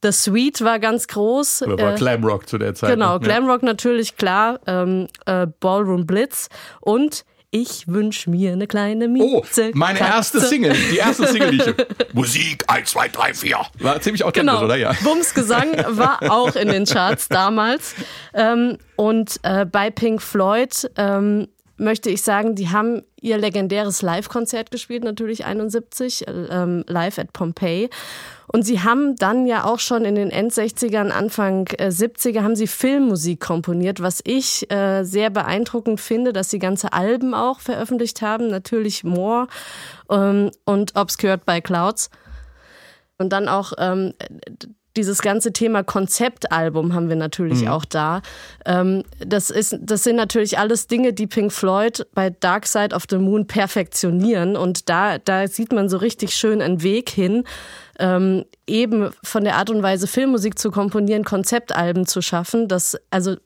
The 0.04 0.12
Sweet 0.12 0.62
war 0.62 0.78
ganz 0.78 1.08
groß. 1.08 1.62
Oder 1.62 1.82
war 1.82 1.94
äh, 1.94 1.96
Glamrock 1.96 2.48
zu 2.48 2.58
der 2.58 2.74
Zeit. 2.74 2.90
Genau, 2.90 3.18
Glamrock 3.18 3.62
ja. 3.62 3.66
natürlich, 3.66 4.16
klar. 4.16 4.60
Ähm, 4.68 5.08
äh, 5.26 5.48
Ballroom 5.58 6.06
Blitz. 6.06 6.48
Und 6.80 7.24
ich 7.50 7.88
wünsche 7.88 8.28
mir 8.30 8.52
eine 8.52 8.66
kleine 8.66 9.08
Mieze. 9.08 9.24
Oh, 9.24 9.42
meine 9.74 9.98
Katze. 9.98 10.12
erste 10.12 10.40
Single. 10.40 10.76
Die 10.90 10.98
erste 10.98 11.26
Single, 11.28 11.50
die 11.50 11.56
ich. 11.58 11.74
Musik 12.12 12.64
1, 12.66 12.90
2, 12.90 13.08
3, 13.08 13.34
4. 13.34 13.56
War 13.80 14.00
ziemlich 14.00 14.24
authentisch, 14.24 14.52
genau. 14.52 14.64
oder? 14.64 14.76
Ja. 14.76 14.92
Bums 15.02 15.34
Gesang 15.34 15.72
war 15.88 16.20
auch 16.30 16.56
in 16.56 16.68
den 16.68 16.84
Charts 16.84 17.28
damals. 17.28 17.94
Ähm, 18.34 18.78
und 18.96 19.38
äh, 19.42 19.64
bei 19.64 19.90
Pink 19.90 20.22
Floyd 20.22 20.90
ähm, 20.96 21.48
möchte 21.76 22.10
ich 22.10 22.22
sagen, 22.22 22.54
die 22.54 22.70
haben 22.70 23.02
ihr 23.20 23.38
legendäres 23.38 24.02
Live-Konzert 24.02 24.70
gespielt, 24.70 25.04
natürlich 25.04 25.44
71, 25.44 26.24
ähm, 26.26 26.84
live 26.86 27.18
at 27.18 27.32
Pompeii. 27.32 27.90
Und 28.46 28.62
sie 28.62 28.80
haben 28.80 29.16
dann 29.16 29.46
ja 29.46 29.64
auch 29.64 29.80
schon 29.80 30.04
in 30.04 30.14
den 30.14 30.30
End-60ern, 30.30 31.10
Anfang 31.10 31.66
äh, 31.78 31.88
70er, 31.88 32.42
haben 32.42 32.56
sie 32.56 32.66
Filmmusik 32.66 33.40
komponiert, 33.40 34.00
was 34.00 34.20
ich 34.24 34.70
äh, 34.70 35.02
sehr 35.04 35.30
beeindruckend 35.30 36.00
finde, 36.00 36.32
dass 36.32 36.50
sie 36.50 36.58
ganze 36.58 36.92
Alben 36.92 37.34
auch 37.34 37.60
veröffentlicht 37.60 38.22
haben. 38.22 38.48
Natürlich 38.48 39.04
More 39.04 39.48
ähm, 40.10 40.50
und 40.64 40.94
Obscured 40.96 41.44
by 41.44 41.60
Clouds. 41.60 42.10
Und 43.18 43.32
dann 43.32 43.48
auch 43.48 43.72
ähm, 43.78 44.12
dieses 44.96 45.22
ganze 45.22 45.52
Thema 45.52 45.82
Konzeptalbum 45.82 46.94
haben 46.94 47.08
wir 47.08 47.16
natürlich 47.16 47.62
mhm. 47.62 47.68
auch 47.68 47.84
da. 47.84 48.22
Ähm, 48.64 49.04
das, 49.18 49.50
ist, 49.50 49.76
das 49.80 50.02
sind 50.02 50.16
natürlich 50.16 50.58
alles 50.58 50.86
Dinge, 50.86 51.12
die 51.12 51.26
Pink 51.26 51.52
Floyd 51.52 52.06
bei 52.14 52.30
Dark 52.30 52.66
Side 52.66 52.94
of 52.94 53.04
the 53.10 53.18
Moon 53.18 53.46
perfektionieren. 53.46 54.56
Und 54.56 54.88
da, 54.88 55.18
da 55.18 55.46
sieht 55.48 55.72
man 55.72 55.88
so 55.88 55.98
richtig 55.98 56.34
schön 56.34 56.62
einen 56.62 56.82
Weg 56.82 57.10
hin, 57.10 57.44
ähm, 57.98 58.44
eben 58.66 59.10
von 59.22 59.44
der 59.44 59.56
Art 59.56 59.70
und 59.70 59.82
Weise 59.82 60.06
Filmmusik 60.06 60.58
zu 60.58 60.70
komponieren, 60.70 61.24
Konzeptalben 61.24 62.06
zu 62.06 62.22
schaffen. 62.22 62.68
Das, 62.68 62.96
also 63.10 63.36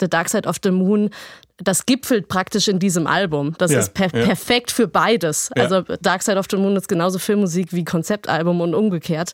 The 0.00 0.08
Dark 0.08 0.28
Side 0.28 0.48
of 0.48 0.56
the 0.62 0.70
Moon, 0.70 1.10
das 1.58 1.86
gipfelt 1.86 2.28
praktisch 2.28 2.68
in 2.68 2.78
diesem 2.78 3.06
Album. 3.06 3.54
Das 3.58 3.72
ja, 3.72 3.78
ist 3.78 3.94
per 3.94 4.14
ja. 4.14 4.24
perfekt 4.24 4.70
für 4.70 4.88
beides. 4.88 5.50
Ja. 5.56 5.62
Also 5.62 5.82
Dark 6.02 6.22
Side 6.22 6.38
of 6.38 6.46
the 6.50 6.56
Moon 6.56 6.76
ist 6.76 6.88
genauso 6.88 7.18
Filmmusik 7.18 7.72
wie 7.72 7.84
Konzeptalbum 7.84 8.60
und 8.60 8.74
umgekehrt. 8.74 9.32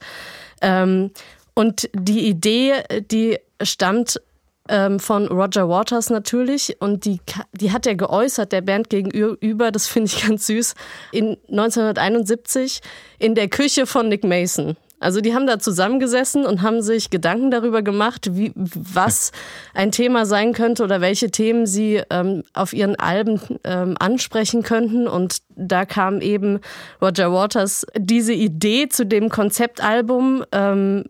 Ähm, 0.61 1.11
und 1.55 1.89
die 1.95 2.29
Idee, 2.29 2.75
die 3.11 3.39
stammt 3.63 4.21
ähm, 4.69 5.01
von 5.01 5.27
Roger 5.27 5.69
Waters 5.69 6.11
natürlich 6.11 6.77
und 6.81 7.05
die, 7.05 7.21
die 7.53 7.73
hat 7.73 7.87
er 7.87 7.95
geäußert, 7.95 8.53
der 8.53 8.61
Band 8.61 8.91
gegenüber, 8.91 9.71
das 9.71 9.87
finde 9.87 10.11
ich 10.13 10.23
ganz 10.27 10.47
süß, 10.47 10.75
in 11.11 11.37
1971 11.51 12.81
in 13.19 13.35
der 13.35 13.49
Küche 13.49 13.87
von 13.87 14.09
Nick 14.09 14.25
Mason. 14.25 14.77
Also 15.03 15.21
die 15.21 15.35
haben 15.35 15.49
da 15.49 15.59
zusammengesessen 15.59 16.47
und 16.47 16.63
haben 16.63 16.81
sich 16.81 17.11
Gedanken 17.11 17.51
darüber 17.51 17.83
gemacht, 17.83 18.37
wie, 18.37 18.53
was 18.55 19.33
ein 19.75 19.91
Thema 19.91 20.27
sein 20.27 20.53
könnte 20.53 20.85
oder 20.85 21.01
welche 21.01 21.33
Themen 21.33 21.67
sie 21.67 22.01
ähm, 22.09 22.45
auf 22.55 22.73
ihren 22.73 22.95
Alben 22.95 23.41
ähm, 23.65 23.97
ansprechen 23.99 24.63
könnten. 24.63 25.09
Und 25.09 25.39
da 25.57 25.87
kam 25.87 26.21
eben 26.21 26.61
Roger 27.01 27.33
Waters 27.33 27.85
diese 27.99 28.33
Idee 28.33 28.89
zu 28.89 29.05
dem 29.05 29.29
Konzeptalbum 29.29 30.45
ähm, 30.53 31.05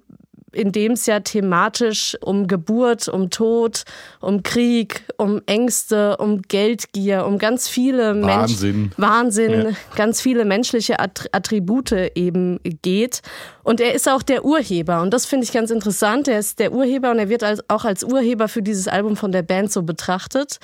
in 0.53 0.73
dem 0.73 0.93
es 0.93 1.07
ja 1.07 1.21
thematisch 1.21 2.17
um 2.21 2.47
Geburt, 2.47 3.09
um 3.09 3.31
Tod, 3.31 3.85
um 4.21 4.43
Krieg, 4.43 5.03
um 5.17 5.41
Ängste, 5.47 6.17
um 6.19 6.43
Geldgier, 6.43 7.27
um 7.27 7.39
ganz 7.39 7.69
viele 7.69 8.21
Wahnsinn, 8.23 8.81
Mensch 8.83 8.99
Wahnsinn 8.99 9.53
ja. 9.53 9.71
ganz 9.97 10.21
viele 10.21 10.45
menschliche 10.45 10.99
Attribute 11.01 11.93
eben 12.15 12.61
geht. 12.83 13.23
Und 13.63 13.81
er 13.81 13.95
ist 13.95 14.09
auch 14.09 14.23
der 14.23 14.45
Urheber. 14.45 15.03
Und 15.03 15.13
das 15.15 15.27
finde 15.27 15.45
ich 15.45 15.53
ganz 15.53 15.71
interessant. 15.71 16.29
Er 16.29 16.39
ist 16.39 16.59
der 16.59 16.73
Urheber 16.73 17.11
und 17.11 17.19
er 17.19 17.29
wird 17.29 17.43
als, 17.43 17.63
auch 17.69 17.85
als 17.85 18.05
Urheber 18.05 18.49
für 18.49 18.63
dieses 18.63 18.89
Album 18.89 19.17
von 19.17 19.33
der 19.33 19.43
Band 19.43 19.73
so 19.73 19.83
betrachtet. 19.83 20.59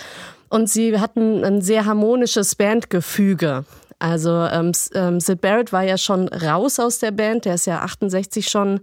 Und 0.48 0.68
sie 0.68 0.98
hatten 0.98 1.44
ein 1.44 1.60
sehr 1.60 1.84
harmonisches 1.84 2.54
Bandgefüge. 2.54 3.64
Also 3.98 4.30
ähm, 4.30 4.72
ähm, 4.94 5.20
Sid 5.20 5.40
Barrett 5.40 5.72
war 5.72 5.82
ja 5.82 5.98
schon 5.98 6.28
raus 6.28 6.78
aus 6.78 7.00
der 7.00 7.10
Band, 7.10 7.44
der 7.44 7.54
ist 7.54 7.66
ja 7.66 7.80
68 7.80 8.48
schon 8.48 8.80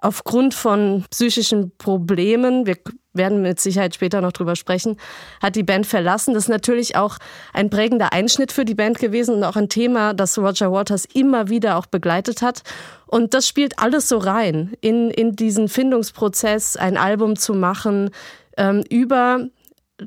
aufgrund 0.00 0.54
von 0.54 1.04
psychischen 1.10 1.72
Problemen, 1.78 2.66
wir 2.66 2.76
werden 3.12 3.42
mit 3.42 3.60
Sicherheit 3.60 3.94
später 3.94 4.20
noch 4.20 4.32
drüber 4.32 4.56
sprechen, 4.56 4.96
hat 5.42 5.56
die 5.56 5.62
Band 5.62 5.86
verlassen. 5.86 6.34
Das 6.34 6.44
ist 6.44 6.48
natürlich 6.48 6.96
auch 6.96 7.18
ein 7.52 7.70
prägender 7.70 8.12
Einschnitt 8.12 8.52
für 8.52 8.64
die 8.64 8.74
Band 8.74 8.98
gewesen 8.98 9.36
und 9.36 9.44
auch 9.44 9.56
ein 9.56 9.68
Thema, 9.68 10.14
das 10.14 10.38
Roger 10.38 10.70
Waters 10.70 11.06
immer 11.14 11.48
wieder 11.48 11.76
auch 11.76 11.86
begleitet 11.86 12.42
hat. 12.42 12.62
Und 13.06 13.34
das 13.34 13.48
spielt 13.48 13.78
alles 13.78 14.08
so 14.08 14.18
rein 14.18 14.74
in, 14.80 15.10
in 15.10 15.34
diesen 15.36 15.68
Findungsprozess, 15.68 16.76
ein 16.76 16.96
Album 16.96 17.36
zu 17.36 17.54
machen 17.54 18.10
ähm, 18.56 18.84
über 18.90 19.48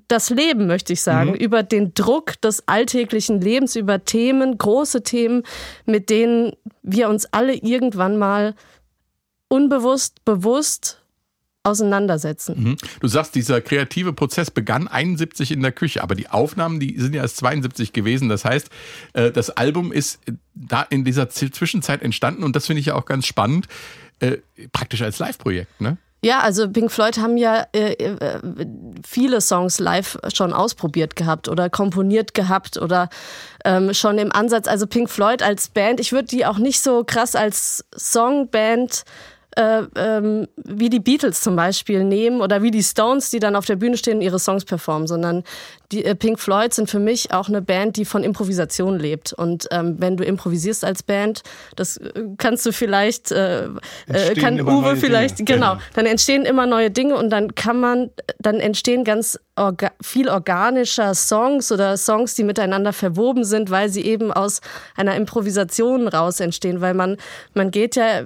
das 0.07 0.29
Leben, 0.29 0.67
möchte 0.67 0.93
ich 0.93 1.01
sagen, 1.01 1.31
mhm. 1.31 1.37
über 1.37 1.63
den 1.63 1.93
Druck 1.95 2.39
des 2.41 2.67
alltäglichen 2.67 3.41
Lebens, 3.41 3.75
über 3.75 4.05
Themen, 4.05 4.57
große 4.57 5.01
Themen, 5.01 5.43
mit 5.85 6.09
denen 6.11 6.53
wir 6.83 7.09
uns 7.09 7.25
alle 7.31 7.55
irgendwann 7.55 8.17
mal 8.17 8.53
unbewusst, 9.49 10.23
bewusst 10.23 11.01
auseinandersetzen. 11.63 12.63
Mhm. 12.63 12.77
Du 13.01 13.07
sagst, 13.07 13.35
dieser 13.35 13.61
kreative 13.61 14.13
Prozess 14.13 14.49
begann 14.49 14.87
71 14.87 15.51
in 15.51 15.61
der 15.61 15.71
Küche, 15.71 16.01
aber 16.01 16.15
die 16.15 16.29
Aufnahmen, 16.29 16.79
die 16.79 16.97
sind 16.99 17.13
ja 17.13 17.21
erst 17.21 17.37
72 17.37 17.91
gewesen. 17.91 18.29
Das 18.29 18.45
heißt, 18.45 18.69
äh, 19.13 19.31
das 19.31 19.49
Album 19.49 19.91
ist 19.91 20.19
da 20.55 20.81
in 20.83 21.03
dieser 21.03 21.29
Zwischenzeit 21.29 22.01
entstanden 22.01 22.43
und 22.43 22.55
das 22.55 22.67
finde 22.67 22.79
ich 22.79 22.87
ja 22.87 22.95
auch 22.95 23.05
ganz 23.05 23.25
spannend, 23.25 23.67
äh, 24.19 24.37
praktisch 24.71 25.01
als 25.01 25.19
Live-Projekt, 25.19 25.81
ne? 25.81 25.97
Ja, 26.21 26.41
also 26.41 26.69
Pink 26.69 26.91
Floyd 26.91 27.17
haben 27.17 27.37
ja 27.37 27.65
äh, 27.71 27.93
äh, 27.93 28.41
viele 29.07 29.39
Songs 29.39 29.79
live 29.79 30.17
schon 30.33 30.51
ausprobiert 30.51 31.15
gehabt 31.15 31.47
oder 31.47 31.69
komponiert 31.69 32.33
gehabt 32.33 32.77
oder 32.77 33.09
ähm, 33.63 33.93
schon 33.93 34.17
im 34.17 34.29
Ansatz. 34.29 34.67
Also 34.67 34.85
Pink 34.85 35.09
Floyd 35.09 35.41
als 35.41 35.69
Band, 35.69 36.01
ich 36.01 36.11
würde 36.11 36.27
die 36.27 36.45
auch 36.45 36.57
nicht 36.57 36.81
so 36.81 37.05
krass 37.05 37.35
als 37.35 37.85
Songband 37.95 39.05
äh, 39.59 39.83
ähm, 39.95 40.47
wie 40.55 40.89
die 40.89 41.01
Beatles 41.01 41.41
zum 41.41 41.57
Beispiel 41.57 42.05
nehmen 42.05 42.39
oder 42.39 42.63
wie 42.63 42.71
die 42.71 42.81
Stones, 42.81 43.29
die 43.29 43.39
dann 43.39 43.57
auf 43.57 43.65
der 43.65 43.75
Bühne 43.75 43.97
stehen 43.97 44.17
und 44.17 44.21
ihre 44.21 44.39
Songs 44.39 44.63
performen, 44.63 45.05
sondern 45.05 45.43
die 45.91 46.05
äh, 46.05 46.15
Pink 46.15 46.39
Floyd 46.39 46.73
sind 46.73 46.89
für 46.89 46.99
mich 46.99 47.33
auch 47.33 47.49
eine 47.49 47.61
Band, 47.61 47.97
die 47.97 48.05
von 48.05 48.23
Improvisation 48.23 48.99
lebt. 48.99 49.33
Und 49.33 49.67
ähm, 49.71 49.95
wenn 49.97 50.17
du 50.17 50.23
improvisierst 50.23 50.85
als 50.85 51.01
Band, 51.03 51.41
das 51.75 51.97
äh, 51.97 52.25
kannst 52.37 52.65
du 52.65 52.71
vielleicht, 52.71 53.31
äh, 53.31 53.65
äh 54.07 54.35
kann 54.39 54.61
Uwe 54.61 54.95
vielleicht, 54.95 55.39
Dinge. 55.39 55.53
genau, 55.53 55.77
dann 55.93 56.05
entstehen 56.05 56.45
immer 56.45 56.65
neue 56.65 56.91
Dinge 56.91 57.15
und 57.15 57.29
dann 57.31 57.55
kann 57.55 57.79
man, 57.79 58.11
dann 58.39 58.59
entstehen 58.59 59.03
ganz 59.03 59.39
orga 59.55 59.91
viel 60.01 60.29
organischer 60.29 61.13
Songs 61.13 61.71
oder 61.71 61.97
Songs, 61.97 62.35
die 62.35 62.43
miteinander 62.43 62.93
verwoben 62.93 63.43
sind, 63.43 63.69
weil 63.69 63.89
sie 63.89 64.05
eben 64.05 64.31
aus 64.31 64.61
einer 64.95 65.15
Improvisation 65.15 66.07
raus 66.07 66.39
entstehen, 66.39 66.81
weil 66.81 66.93
man, 66.93 67.17
man 67.53 67.71
geht 67.71 67.95
ja, 67.95 68.21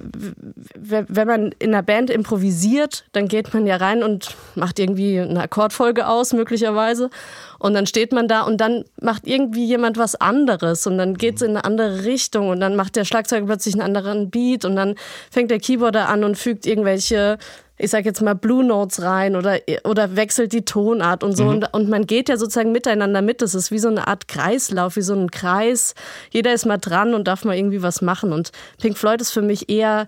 wenn 0.74 1.26
man 1.26 1.52
in 1.58 1.74
einer 1.74 1.82
Band 1.82 2.10
improvisiert, 2.10 3.04
dann 3.12 3.26
geht 3.26 3.52
man 3.52 3.66
ja 3.66 3.76
rein 3.76 4.02
und 4.02 4.36
macht 4.54 4.78
irgendwie 4.78 5.18
eine 5.18 5.42
Akkordfolge 5.42 6.06
aus, 6.06 6.32
möglicherweise. 6.32 7.10
Und 7.58 7.74
dann 7.74 7.86
steht 7.86 8.12
man 8.12 8.28
da 8.28 8.42
und 8.42 8.60
dann 8.60 8.84
macht 9.00 9.26
irgendwie 9.26 9.64
jemand 9.64 9.98
was 9.98 10.14
anderes 10.14 10.86
und 10.86 10.98
dann 10.98 11.14
geht 11.14 11.36
es 11.36 11.42
in 11.42 11.50
eine 11.50 11.64
andere 11.64 12.04
Richtung 12.04 12.48
und 12.48 12.60
dann 12.60 12.76
macht 12.76 12.96
der 12.96 13.04
Schlagzeuger 13.04 13.46
plötzlich 13.46 13.74
einen 13.74 13.82
anderen 13.82 14.30
Beat 14.30 14.64
und 14.64 14.76
dann 14.76 14.94
fängt 15.30 15.50
der 15.50 15.60
Keyboarder 15.60 16.08
an 16.08 16.24
und 16.24 16.36
fügt 16.36 16.66
irgendwelche 16.66 17.38
ich 17.76 17.90
sag 17.90 18.04
jetzt 18.04 18.22
mal 18.22 18.34
Blue 18.34 18.64
Notes 18.64 19.02
rein 19.02 19.34
oder, 19.34 19.58
oder 19.82 20.14
wechselt 20.14 20.52
die 20.52 20.64
Tonart 20.64 21.24
und 21.24 21.36
so. 21.36 21.44
Mhm. 21.44 21.50
Und, 21.50 21.74
und 21.74 21.88
man 21.88 22.06
geht 22.06 22.28
ja 22.28 22.36
sozusagen 22.36 22.70
miteinander 22.70 23.20
mit. 23.20 23.42
Das 23.42 23.54
ist 23.54 23.72
wie 23.72 23.80
so 23.80 23.88
eine 23.88 24.06
Art 24.06 24.28
Kreislauf, 24.28 24.94
wie 24.96 25.02
so 25.02 25.14
ein 25.14 25.30
Kreis. 25.30 25.94
Jeder 26.30 26.54
ist 26.54 26.66
mal 26.66 26.78
dran 26.78 27.14
und 27.14 27.26
darf 27.26 27.44
mal 27.44 27.56
irgendwie 27.56 27.82
was 27.82 28.00
machen. 28.00 28.32
Und 28.32 28.52
Pink 28.80 28.96
Floyd 28.96 29.20
ist 29.20 29.32
für 29.32 29.42
mich 29.42 29.68
eher 29.68 30.06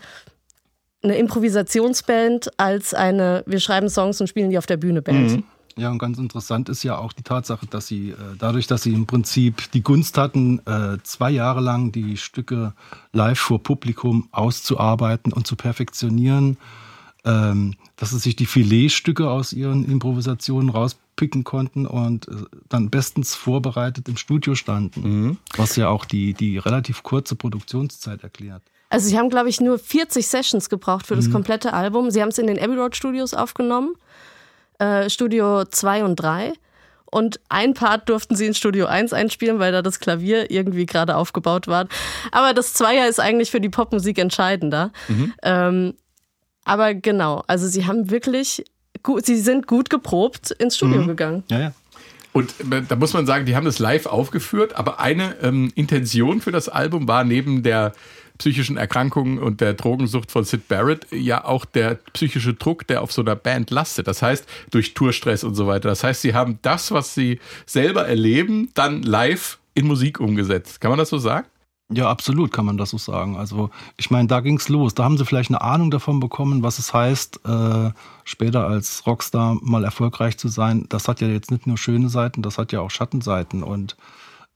eine 1.03 1.19
Improvisationsband 1.19 2.51
als 2.57 2.95
eine, 2.95 3.43
wir 3.47 3.61
schreiben 3.61 3.89
Songs 3.89 4.21
und 4.21 4.29
spielen 4.29 4.51
die 4.51 4.59
auf 4.59 4.67
der 4.67 4.77
Bühne 4.77 5.03
Band. 5.03 5.33
Mhm. 5.33 5.45
Ja, 5.79 5.91
und 5.91 5.99
ganz 5.99 6.17
interessant 6.17 6.71
ist 6.71 6.83
ja 6.85 6.97
auch 6.97 7.13
die 7.13 7.23
Tatsache, 7.23 7.67
dass 7.67 7.87
sie 7.87 8.11
äh, 8.11 8.15
dadurch, 8.39 8.67
dass 8.67 8.83
sie 8.83 8.95
im 8.95 9.07
Prinzip 9.07 9.71
die 9.73 9.83
Gunst 9.83 10.17
hatten, 10.17 10.61
äh, 10.67 10.97
zwei 11.03 11.31
Jahre 11.31 11.61
lang 11.61 11.93
die 11.93 12.17
Stücke 12.17 12.73
live 13.13 13.39
vor 13.39 13.63
Publikum 13.63 14.29
auszuarbeiten 14.33 15.35
und 15.35 15.47
zu 15.47 15.55
perfektionieren, 15.55 16.57
ähm, 17.27 17.75
dass 17.97 18.11
sie 18.11 18.19
sich 18.19 18.37
die 18.37 18.47
Filetstücke 18.47 19.29
aus 19.29 19.53
ihren 19.53 19.85
Improvisationen 19.85 20.71
rauspicken 20.71 21.45
konnten 21.45 21.85
und 21.85 22.27
äh, 22.29 22.37
dann 22.71 22.89
bestens 22.89 23.35
vorbereitet 23.35 24.09
im 24.09 24.17
Studio 24.17 24.55
standen, 24.55 25.01
mhm. 25.03 25.39
was 25.59 25.77
ja 25.77 25.91
auch 25.91 26.07
die, 26.07 26.33
die 26.33 26.57
relativ 26.57 27.03
kurze 27.03 27.37
Produktionszeit 27.37 28.23
erklärt. 28.23 28.63
Also 28.89 29.09
sie 29.09 29.19
haben, 29.19 29.29
glaube 29.29 29.51
ich, 29.51 29.61
nur 29.61 29.79
40 29.79 30.27
Sessions 30.27 30.71
gebraucht 30.71 31.07
für 31.07 31.17
das 31.17 31.27
mhm. 31.27 31.33
komplette 31.33 31.75
Album. 31.75 32.11
Sie 32.11 32.23
haben 32.23 32.31
es 32.31 32.39
in 32.39 32.47
den 32.47 32.59
Abbey 32.59 32.77
Road 32.77 32.97
Studios 32.97 33.35
aufgenommen 33.35 33.95
äh, 34.79 35.09
Studio 35.11 35.65
2 35.65 36.05
und 36.05 36.17
3. 36.17 36.53
Und 37.05 37.41
ein 37.49 37.75
Part 37.75 38.09
durften 38.09 38.35
sie 38.35 38.47
in 38.47 38.55
Studio 38.55 38.87
1 38.87 39.13
einspielen, 39.13 39.59
weil 39.59 39.73
da 39.73 39.81
das 39.81 40.01
Klavier 40.01 40.51
irgendwie 40.51 40.87
gerade 40.87 41.17
aufgebaut 41.17 41.69
war. 41.69 41.87
Aber 42.33 42.53
das 42.53 42.75
Zweier 42.75 43.09
ist 43.09 43.21
eigentlich 43.21 43.51
für 43.51 43.61
die 43.61 43.69
Popmusik 43.69 44.19
entscheidender. 44.19 44.93
Mhm. 45.09 45.33
Ähm, 45.43 45.95
aber 46.65 46.95
genau, 46.95 47.45
also 47.47 47.69
sie 47.69 47.87
haben 47.87 48.11
wirklich, 48.11 48.65
gut, 49.03 49.25
sie 49.25 49.39
sind 49.39 49.69
gut 49.69 49.89
geprobt 49.89 50.51
ins 50.51 50.77
Studio 50.77 51.03
mhm. 51.03 51.07
gegangen. 51.07 51.45
Ja, 51.49 51.61
ja. 51.61 51.73
Und 52.33 52.53
äh, 52.71 52.83
da 52.87 52.97
muss 52.97 53.15
man 53.15 53.25
sagen, 53.25 53.47
die 53.47 53.57
haben 53.57 53.65
das 53.65 53.79
live 53.79 54.07
aufgeführt, 54.07 54.77
aber 54.77 55.01
eine 55.01 55.37
ähm, 55.43 55.73
Intention 55.75 56.43
für 56.43 56.53
das 56.53 56.69
Album 56.69 57.09
war 57.09 57.25
neben 57.25 57.63
der 57.63 57.95
psychischen 58.39 58.77
Erkrankungen 58.77 59.39
und 59.39 59.61
der 59.61 59.75
Drogensucht 59.75 60.31
von 60.31 60.45
Sid 60.45 60.69
Barrett 60.69 61.07
ja 61.11 61.45
auch 61.45 61.65
der 61.65 61.97
psychische 62.13 62.55
Druck, 62.55 62.87
der 62.87 63.03
auf 63.03 63.13
so 63.13 63.23
einer 63.23 63.37
Band 63.37 63.71
lastet. 63.71 64.07
Das 64.07 64.23
heißt, 64.23 64.47
durch 64.71 64.95
Tourstress 64.95 65.45
und 65.45 65.55
so 65.55 65.67
weiter. 65.67 65.89
Das 65.89 66.05
heißt, 66.05 66.23
sie 66.23 66.35
haben 66.35 66.59
das, 66.63 66.91
was 66.91 67.15
sie 67.15 67.41
selber 67.67 68.07
erleben, 68.07 68.71
dann 68.75 69.03
live 69.03 69.59
in 69.75 69.87
Musik 69.87 70.21
umgesetzt. 70.21 70.81
Kann 70.81 70.91
man 70.91 70.99
das 70.99 71.11
so 71.11 71.19
sagen? 71.19 71.47
Ja, 71.89 72.11
absolut 72.11 72.53
kann 72.53 72.65
man 72.65 72.79
das 72.79 72.91
so 72.91 72.99
sagen. 72.99 73.37
Also 73.37 73.71
ich 73.97 74.11
meine, 74.11 74.27
da 74.27 74.41
ging 74.41 74.57
es 74.57 74.69
los. 74.69 74.95
Da 74.95 75.05
haben 75.05 75.17
sie 75.17 75.25
vielleicht 75.25 75.51
eine 75.51 75.61
Ahnung 75.61 75.93
davon 75.93 76.19
bekommen, 76.19 76.65
was 76.65 76.81
es 76.81 76.93
heißt, 76.93 77.41
äh, 77.47 77.91
später 78.25 78.67
als 78.67 79.07
Rockstar 79.07 79.57
mal 79.63 79.85
erfolgreich 79.85 80.37
zu 80.37 80.49
sein. 80.49 80.87
Das 80.89 81.07
hat 81.07 81.21
ja 81.21 81.29
jetzt 81.29 81.53
nicht 81.53 81.67
nur 81.69 81.79
schöne 81.79 82.09
Seiten, 82.09 82.43
das 82.43 82.59
hat 82.59 82.73
ja 82.73 82.81
auch 82.81 82.91
Schattenseiten. 82.91 83.63
Und 83.63 83.97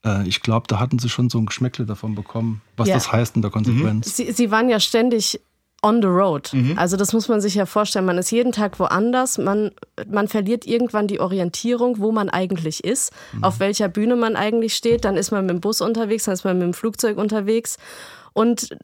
äh, 0.05 0.27
ich 0.27 0.43
glaube, 0.43 0.67
da 0.69 0.79
hatten 0.79 0.99
sie 0.99 1.09
schon 1.09 1.31
so 1.31 1.39
ein 1.39 1.47
Geschmäckle 1.47 1.87
davon 1.87 2.15
bekommen, 2.15 2.63
was 2.77 2.89
ja. 2.89 2.95
das 2.95 3.13
heißt 3.13 3.37
in 3.37 3.43
der 3.43 3.51
Konsequenz. 3.51 4.07
Mhm. 4.07 4.11
Sie, 4.11 4.33
sie 4.33 4.51
waren 4.51 4.69
ja 4.69 4.81
ständig 4.81 5.41
on 5.83 6.03
the 6.03 6.09
road. 6.09 6.53
Mhm. 6.53 6.79
Also 6.79 6.97
das 6.97 7.13
muss 7.13 7.29
man 7.29 7.41
sich 7.41 7.55
ja 7.55 7.67
vorstellen. 7.67 8.05
Man 8.05 8.19
ist 8.19 8.31
jeden 8.31 8.53
Tag 8.53 8.79
woanders. 8.79 9.39
Man, 9.39 9.71
man 10.09 10.29
verliert 10.29 10.67
irgendwann 10.67 11.07
die 11.07 11.21
Orientierung, 11.21 12.01
wo 12.01 12.13
man 12.13 12.29
eigentlich 12.29 12.85
ist, 12.85 13.13
mhm. 13.33 13.45
auf 13.45 13.61
welcher 13.61 13.89
Bühne 13.89 14.17
man 14.17 14.37
eigentlich 14.37 14.75
steht. 14.75 15.05
Dann 15.05 15.17
ist 15.17 15.31
man 15.31 15.47
mit 15.47 15.55
dem 15.55 15.61
Bus 15.61 15.81
unterwegs, 15.81 16.25
dann 16.25 16.35
ist 16.35 16.45
man 16.45 16.59
mit 16.59 16.67
dem 16.67 16.75
Flugzeug 16.75 17.17
unterwegs. 17.17 17.79
Und 18.33 18.77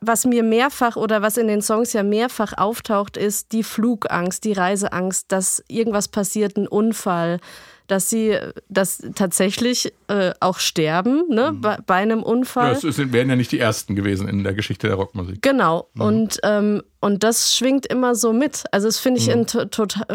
was 0.00 0.24
mir 0.24 0.42
mehrfach 0.42 0.96
oder 0.96 1.20
was 1.20 1.36
in 1.36 1.46
den 1.46 1.60
Songs 1.60 1.92
ja 1.92 2.02
mehrfach 2.02 2.54
auftaucht, 2.56 3.16
ist 3.16 3.52
die 3.52 3.64
Flugangst, 3.64 4.44
die 4.44 4.52
Reiseangst, 4.52 5.30
dass 5.30 5.62
irgendwas 5.68 6.08
passiert, 6.08 6.56
ein 6.56 6.66
Unfall, 6.66 7.38
dass 7.86 8.10
sie 8.10 8.38
das 8.68 9.02
tatsächlich 9.14 9.92
äh, 10.08 10.32
auch 10.40 10.58
sterben 10.58 11.24
ne, 11.28 11.52
mhm. 11.52 11.60
bei, 11.60 11.78
bei, 11.86 11.96
einem 11.96 12.22
Unfall. 12.22 12.74
Ja, 12.74 12.80
das 12.80 13.12
wären 13.12 13.28
ja 13.28 13.36
nicht 13.36 13.52
die 13.52 13.58
ersten 13.58 13.94
gewesen 13.94 14.28
in 14.28 14.44
der 14.44 14.54
Geschichte 14.54 14.86
der 14.86 14.96
Rockmusik. 14.96 15.42
Genau. 15.42 15.88
Mhm. 15.94 16.00
Und 16.00 16.40
ähm, 16.42 16.82
und 17.02 17.24
das 17.24 17.56
schwingt 17.56 17.84
immer 17.86 18.14
so 18.14 18.32
mit. 18.32 18.62
Also 18.70 18.86
das 18.86 18.98
finde 18.98 19.18
ich, 19.20 19.26
mhm. 19.26 19.46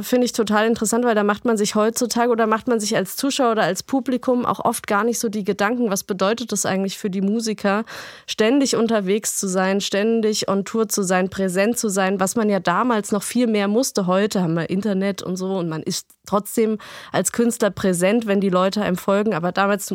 find 0.04 0.24
ich 0.24 0.32
total 0.32 0.68
interessant, 0.68 1.04
weil 1.04 1.16
da 1.16 1.26
macht 1.26 1.44
man 1.44 1.58
sich 1.58 1.76
heutzutage 1.76 2.32
oder 2.32 2.48
macht 2.48 2.70
man 2.70 2.80
sich 2.80 2.96
als 2.96 3.18
Zuschauer 3.18 3.52
oder 3.52 3.64
als 3.64 3.84
Publikum 3.84 4.46
auch 4.46 4.64
oft 4.64 4.88
gar 4.88 5.04
nicht 5.04 5.20
so 5.20 5.28
die 5.28 5.44
Gedanken, 5.44 5.92
was 5.92 6.06
bedeutet 6.06 6.54
das 6.54 6.66
eigentlich 6.66 6.98
für 6.98 7.10
die 7.10 7.20
Musiker, 7.20 7.84
ständig 8.26 8.78
unterwegs 8.78 9.38
zu 9.38 9.50
sein, 9.50 9.82
ständig 9.82 10.48
on 10.48 10.64
Tour 10.64 10.88
zu 10.88 11.04
sein, 11.04 11.30
präsent 11.30 11.78
zu 11.78 11.90
sein, 11.90 12.22
was 12.22 12.38
man 12.38 12.50
ja 12.50 12.62
damals 12.62 13.12
noch 13.12 13.24
viel 13.24 13.48
mehr 13.48 13.68
musste. 13.68 14.08
Heute 14.08 14.42
haben 14.42 14.54
wir 14.54 14.70
Internet 14.70 15.22
und 15.22 15.36
so 15.36 15.58
und 15.58 15.68
man 15.68 15.84
ist 15.84 16.08
trotzdem 16.26 16.78
als 17.12 17.34
Künstler 17.34 17.70
präsent, 17.70 18.28
wenn 18.28 18.40
die 18.40 18.50
Leute 18.50 18.82
einem 18.82 18.96
folgen, 18.96 19.34
aber 19.34 19.52
damals, 19.52 19.94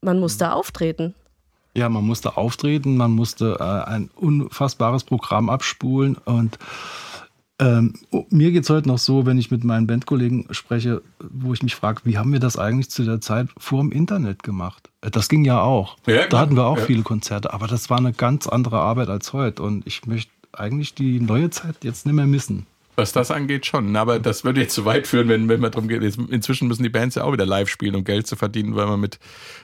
man 0.00 0.18
musste 0.18 0.46
mhm. 0.46 0.50
auftreten. 0.50 1.14
Ja, 1.74 1.88
man 1.88 2.04
musste 2.04 2.36
auftreten, 2.36 2.96
man 2.96 3.12
musste 3.12 3.56
äh, 3.60 3.90
ein 3.90 4.10
unfassbares 4.14 5.04
Programm 5.04 5.48
abspulen 5.48 6.16
und 6.24 6.58
Ähm, 7.58 7.94
oh, 8.10 8.24
mir 8.30 8.50
geht 8.50 8.64
es 8.64 8.70
heute 8.70 8.88
noch 8.88 8.98
so, 8.98 9.24
wenn 9.24 9.38
ich 9.38 9.52
mit 9.52 9.62
meinen 9.62 9.86
Bandkollegen 9.86 10.46
spreche, 10.50 11.00
wo 11.20 11.52
ich 11.52 11.62
mich 11.62 11.76
frage, 11.76 12.00
wie 12.02 12.18
haben 12.18 12.32
wir 12.32 12.40
das 12.40 12.56
eigentlich 12.56 12.90
zu 12.90 13.04
der 13.04 13.20
Zeit 13.20 13.48
vor 13.56 13.80
dem 13.80 13.92
Internet 13.92 14.42
gemacht? 14.42 14.90
Äh, 15.00 15.12
das 15.12 15.28
ging 15.28 15.44
ja 15.44 15.60
auch. 15.60 15.96
Ja, 16.06 16.26
da 16.26 16.40
hatten 16.40 16.56
wir 16.56 16.66
auch 16.66 16.78
ja. 16.78 16.84
viele 16.84 17.02
Konzerte, 17.02 17.52
aber 17.52 17.68
das 17.68 17.88
war 17.88 17.98
eine 17.98 18.12
ganz 18.12 18.48
andere 18.48 18.80
Arbeit 18.80 19.08
als 19.10 19.32
heute. 19.32 19.62
Und 19.62 19.86
ich 19.86 20.06
möchte 20.06 20.32
eigentlich 20.52 20.94
die 20.94 21.20
neue 21.20 21.50
Zeit 21.50 21.84
jetzt 21.84 22.04
nicht 22.04 22.16
mehr 22.16 22.26
missen. 22.26 22.66
Was 22.94 23.12
das 23.12 23.30
angeht, 23.30 23.64
schon. 23.64 23.96
Aber 23.96 24.18
das 24.18 24.44
würde 24.44 24.60
jetzt 24.60 24.74
zu 24.74 24.84
weit 24.84 25.06
führen, 25.06 25.28
wenn, 25.28 25.48
wenn 25.48 25.60
man 25.60 25.70
darum 25.70 25.88
geht. 25.88 26.02
Inzwischen 26.02 26.68
müssen 26.68 26.82
die 26.82 26.90
Bands 26.90 27.14
ja 27.14 27.24
auch 27.24 27.32
wieder 27.32 27.46
live 27.46 27.70
spielen, 27.70 27.94
um 27.94 28.04
Geld 28.04 28.26
zu 28.26 28.36
verdienen, 28.36 28.76
weil 28.76 28.86
man 28.86 29.00
mit 29.00 29.18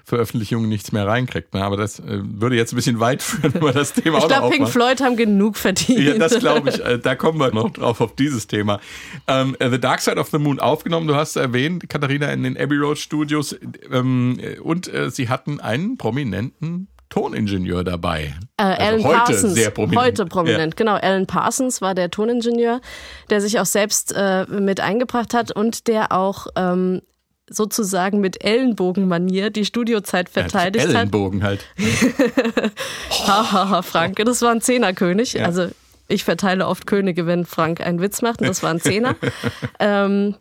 Veröffentlichungen 0.04 0.66
nichts 0.66 0.92
mehr 0.92 1.06
reinkriegt. 1.06 1.52
Ne? 1.52 1.62
Aber 1.62 1.76
das 1.76 1.98
äh, 1.98 2.20
würde 2.22 2.56
jetzt 2.56 2.72
ein 2.72 2.76
bisschen 2.76 3.00
weit 3.00 3.22
führen, 3.28 3.52
wenn 3.52 3.62
man 3.62 3.74
das 3.74 3.92
Thema 3.92 4.18
ich 4.18 4.24
auch 4.24 4.28
glaub, 4.28 4.42
noch 4.44 4.50
Ich 4.50 4.56
glaube, 4.56 4.64
Pink 4.64 4.68
Floyd 4.70 5.00
haben 5.02 5.16
genug 5.16 5.56
verdient. 5.56 6.00
Ja, 6.00 6.14
das 6.18 6.38
glaube 6.38 6.70
ich. 6.70 6.78
Äh, 6.88 6.98
da 6.98 7.16
kommen 7.16 7.40
wir 7.40 7.52
noch 7.52 7.70
drauf 7.70 8.00
auf 8.00 8.14
dieses 8.14 8.46
Thema. 8.46 8.80
Ähm, 9.26 9.56
The 9.60 9.80
Dark 9.80 10.00
Side 10.00 10.16
of 10.16 10.28
the 10.30 10.38
Moon 10.38 10.60
aufgenommen, 10.60 11.08
du 11.08 11.16
hast 11.16 11.34
erwähnt, 11.34 11.88
Katharina, 11.88 12.32
in 12.32 12.44
den 12.44 12.56
Abbey 12.56 12.76
Road 12.76 12.98
Studios. 12.98 13.56
Ähm, 13.90 14.40
und 14.62 14.86
äh, 14.86 15.10
sie 15.10 15.28
hatten 15.28 15.60
einen 15.60 15.98
prominenten 15.98 16.88
Toningenieur 17.08 17.84
dabei. 17.84 18.34
Äh, 18.56 18.62
also 18.62 18.82
Alan 18.82 19.04
heute 19.04 19.18
Parsons, 19.18 19.54
sehr 19.54 19.70
prominent. 19.70 20.06
Heute 20.06 20.26
prominent, 20.26 20.74
ja. 20.74 20.76
genau. 20.76 20.94
Alan 20.94 21.26
Parsons 21.26 21.80
war 21.80 21.94
der 21.94 22.10
Toningenieur, 22.10 22.80
der 23.30 23.40
sich 23.40 23.58
auch 23.60 23.66
selbst 23.66 24.12
äh, 24.16 24.44
mit 24.46 24.80
eingebracht 24.80 25.34
hat 25.34 25.50
und 25.50 25.88
der 25.88 26.12
auch 26.12 26.48
ähm, 26.56 27.02
sozusagen 27.50 28.20
mit 28.20 28.44
Ellenbogenmanier 28.44 29.50
die 29.50 29.64
Studiozeit 29.64 30.28
verteidigt 30.28 30.86
ja, 30.86 30.98
Ellenbogen 30.98 31.42
hat. 31.42 31.60
Ellenbogen 31.76 32.58
halt. 32.58 32.72
Hahaha, 33.26 33.82
Frank, 33.82 34.16
das 34.24 34.42
war 34.42 34.50
ein 34.50 34.60
Zehnerkönig. 34.60 35.34
Ja. 35.34 35.46
Also 35.46 35.68
ich 36.08 36.24
verteile 36.24 36.66
oft 36.66 36.86
Könige, 36.86 37.26
wenn 37.26 37.44
Frank 37.44 37.80
einen 37.80 38.00
Witz 38.00 38.22
macht 38.22 38.40
und 38.40 38.48
das 38.48 38.62
war 38.62 38.70
ein 38.70 38.80
Zehner. 38.80 39.16
ähm, 39.78 40.34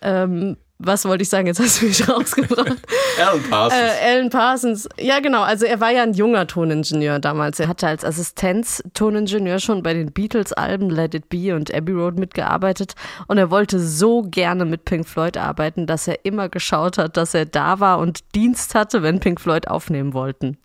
ähm, 0.00 0.56
was 0.78 1.04
wollte 1.04 1.22
ich 1.22 1.28
sagen? 1.28 1.46
Jetzt 1.46 1.60
hast 1.60 1.82
du 1.82 1.86
mich 1.86 2.08
rausgebracht. 2.08 2.76
Alan 3.20 3.42
Parsons. 3.50 3.82
Äh, 3.82 4.06
Alan 4.06 4.30
Parsons. 4.30 4.88
Ja, 4.98 5.20
genau. 5.20 5.42
Also 5.42 5.66
er 5.66 5.80
war 5.80 5.90
ja 5.90 6.02
ein 6.04 6.14
junger 6.14 6.46
Toningenieur 6.46 7.18
damals. 7.18 7.58
Er 7.58 7.68
hatte 7.68 7.88
als 7.88 8.04
Assistenz-Toningenieur 8.04 9.58
schon 9.58 9.82
bei 9.82 9.92
den 9.92 10.12
Beatles-Alben 10.12 10.90
Let 10.90 11.14
It 11.14 11.28
Be 11.28 11.54
und 11.54 11.74
Abbey 11.74 11.92
Road 11.92 12.18
mitgearbeitet. 12.18 12.94
Und 13.26 13.38
er 13.38 13.50
wollte 13.50 13.80
so 13.80 14.22
gerne 14.22 14.64
mit 14.64 14.84
Pink 14.84 15.08
Floyd 15.08 15.36
arbeiten, 15.36 15.86
dass 15.86 16.06
er 16.06 16.24
immer 16.24 16.48
geschaut 16.48 16.96
hat, 16.98 17.16
dass 17.16 17.34
er 17.34 17.46
da 17.46 17.80
war 17.80 17.98
und 17.98 18.34
Dienst 18.34 18.74
hatte, 18.74 19.02
wenn 19.02 19.20
Pink 19.20 19.40
Floyd 19.40 19.68
aufnehmen 19.68 20.14
wollten 20.14 20.58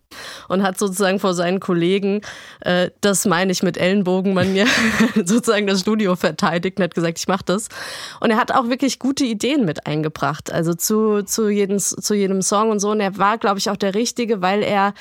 und 0.48 0.62
hat 0.62 0.78
sozusagen 0.78 1.18
vor 1.20 1.34
seinen 1.34 1.60
Kollegen, 1.60 2.20
äh, 2.60 2.90
das 3.00 3.24
meine 3.24 3.52
ich 3.52 3.62
mit 3.62 3.76
Ellenbogenmanier, 3.76 4.66
sozusagen 5.24 5.66
das 5.66 5.80
Studio 5.80 6.16
verteidigt 6.16 6.78
und 6.78 6.84
hat 6.84 6.94
gesagt, 6.94 7.18
ich 7.18 7.28
mache 7.28 7.44
das. 7.46 7.68
Und 8.20 8.30
er 8.30 8.36
hat 8.36 8.52
auch 8.52 8.68
wirklich 8.68 8.98
gute 8.98 9.24
Ideen 9.24 9.64
mit 9.64 9.86
eingebracht, 9.86 10.52
also 10.52 10.74
zu, 10.74 11.22
zu, 11.22 11.48
jedem, 11.48 11.78
zu 11.78 12.14
jedem 12.14 12.42
Song 12.42 12.70
und 12.70 12.80
so. 12.80 12.90
Und 12.90 13.00
er 13.00 13.18
war, 13.18 13.38
glaube 13.38 13.58
ich, 13.58 13.70
auch 13.70 13.76
der 13.76 13.94
Richtige, 13.94 14.42
weil 14.42 14.62
er 14.62 14.94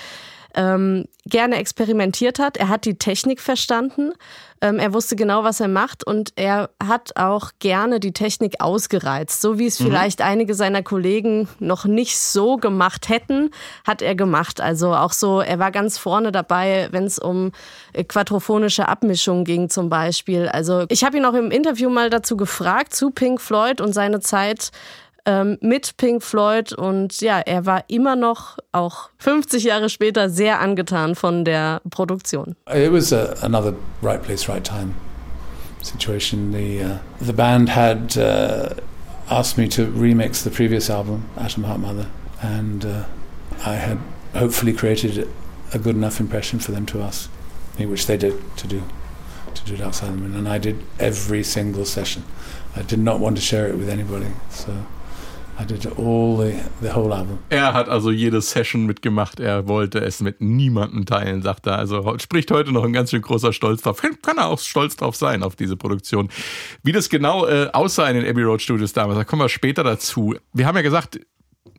ähm, 0.55 1.05
gerne 1.25 1.55
experimentiert 1.55 2.39
hat. 2.39 2.57
Er 2.57 2.69
hat 2.69 2.85
die 2.85 2.97
Technik 2.97 3.39
verstanden. 3.39 4.13
Ähm, 4.61 4.79
er 4.79 4.93
wusste 4.93 5.15
genau, 5.15 5.43
was 5.43 5.59
er 5.59 5.67
macht 5.67 6.05
und 6.05 6.31
er 6.35 6.69
hat 6.81 7.17
auch 7.17 7.51
gerne 7.59 7.99
die 7.99 8.13
Technik 8.13 8.55
ausgereizt. 8.59 9.41
So 9.41 9.59
wie 9.59 9.65
es 9.65 9.79
mhm. 9.79 9.85
vielleicht 9.85 10.21
einige 10.21 10.53
seiner 10.53 10.83
Kollegen 10.83 11.47
noch 11.59 11.85
nicht 11.85 12.17
so 12.17 12.57
gemacht 12.57 13.09
hätten, 13.09 13.51
hat 13.85 14.01
er 14.01 14.15
gemacht. 14.15 14.61
Also 14.61 14.93
auch 14.93 15.11
so, 15.11 15.41
er 15.41 15.59
war 15.59 15.71
ganz 15.71 15.97
vorne 15.97 16.31
dabei, 16.31 16.87
wenn 16.91 17.05
es 17.05 17.19
um 17.19 17.51
äh, 17.93 18.03
quadrophonische 18.03 18.87
Abmischung 18.87 19.43
ging 19.43 19.69
zum 19.69 19.89
Beispiel. 19.89 20.47
Also 20.47 20.85
ich 20.89 21.03
habe 21.03 21.17
ihn 21.17 21.25
auch 21.25 21.33
im 21.33 21.51
Interview 21.51 21.89
mal 21.89 22.09
dazu 22.09 22.37
gefragt, 22.37 22.95
zu 22.95 23.11
Pink 23.11 23.41
Floyd 23.41 23.81
und 23.81 23.93
seine 23.93 24.19
Zeit 24.19 24.71
ähm, 25.25 25.57
mit 25.61 25.97
Pink 25.97 26.23
Floyd 26.23 26.73
und 26.73 27.21
ja, 27.21 27.39
er 27.39 27.65
war 27.65 27.85
immer 27.87 28.15
noch 28.15 28.57
auch 28.71 29.09
50 29.19 29.63
Jahre 29.63 29.89
später 29.89 30.29
sehr 30.29 30.59
angetan 30.59 31.15
von 31.15 31.45
der 31.45 31.81
Produktion. 31.89 32.55
It 32.73 32.91
was 32.91 33.13
a, 33.13 33.33
another 33.41 33.73
right 34.01 34.21
place, 34.21 34.49
right 34.49 34.63
time 34.63 34.93
situation. 35.81 36.51
The 36.51 36.83
uh, 36.83 36.97
the 37.19 37.33
band 37.33 37.69
had 37.69 38.17
uh, 38.17 38.75
asked 39.29 39.57
me 39.57 39.67
to 39.69 39.85
remix 39.85 40.43
the 40.43 40.51
previous 40.51 40.89
album, 40.89 41.29
Atom 41.37 41.63
Heart 41.63 41.79
Mother, 41.79 42.07
and 42.41 42.85
uh, 42.85 43.05
I 43.65 43.75
had 43.75 43.99
hopefully 44.33 44.73
created 44.73 45.27
a 45.73 45.79
good 45.79 45.95
enough 45.95 46.19
impression 46.19 46.59
for 46.59 46.71
them 46.71 46.85
to 46.87 47.01
ask 47.01 47.29
me, 47.79 47.85
which 47.85 48.07
they 48.07 48.17
did 48.17 48.35
to 48.57 48.67
do 48.67 48.83
to 49.53 49.63
do 49.65 49.75
it 49.75 49.81
outside 49.81 50.09
them, 50.09 50.35
and 50.35 50.49
I 50.49 50.57
did 50.57 50.83
every 50.99 51.43
single 51.43 51.85
session. 51.85 52.23
I 52.75 52.81
did 52.81 52.99
not 52.99 53.19
want 53.19 53.37
to 53.37 53.41
share 53.41 53.67
it 53.67 53.77
with 53.77 53.87
anybody, 53.87 54.27
so. 54.49 54.85
I 55.59 55.65
did 55.65 55.85
all 55.97 56.37
the, 56.37 56.55
the 56.81 56.93
whole 56.93 57.13
album. 57.13 57.37
Er 57.49 57.73
hat 57.73 57.87
also 57.87 58.09
jede 58.09 58.41
Session 58.41 58.85
mitgemacht. 58.85 59.39
Er 59.39 59.67
wollte 59.67 59.99
es 59.99 60.19
mit 60.21 60.41
niemandem 60.41 61.05
teilen, 61.05 61.41
sagt 61.43 61.67
er. 61.67 61.77
Also 61.77 62.17
spricht 62.17 62.49
heute 62.49 62.71
noch 62.71 62.83
ein 62.83 62.93
ganz 62.93 63.11
schön 63.11 63.21
großer 63.21 63.53
Stolz 63.53 63.83
drauf. 63.83 64.01
Kann 64.21 64.37
er 64.37 64.47
auch 64.47 64.59
stolz 64.59 64.95
drauf 64.95 65.15
sein, 65.15 65.43
auf 65.43 65.55
diese 65.55 65.77
Produktion. 65.77 66.29
Wie 66.81 66.91
das 66.91 67.09
genau 67.09 67.45
äh, 67.45 67.69
aussah 67.71 68.09
in 68.09 68.15
den 68.15 68.27
Abbey 68.27 68.41
Road 68.41 68.61
Studios 68.61 68.93
damals, 68.93 69.17
da 69.19 69.23
kommen 69.23 69.43
wir 69.43 69.49
später 69.49 69.83
dazu. 69.83 70.35
Wir 70.53 70.65
haben 70.65 70.75
ja 70.75 70.81
gesagt, 70.81 71.19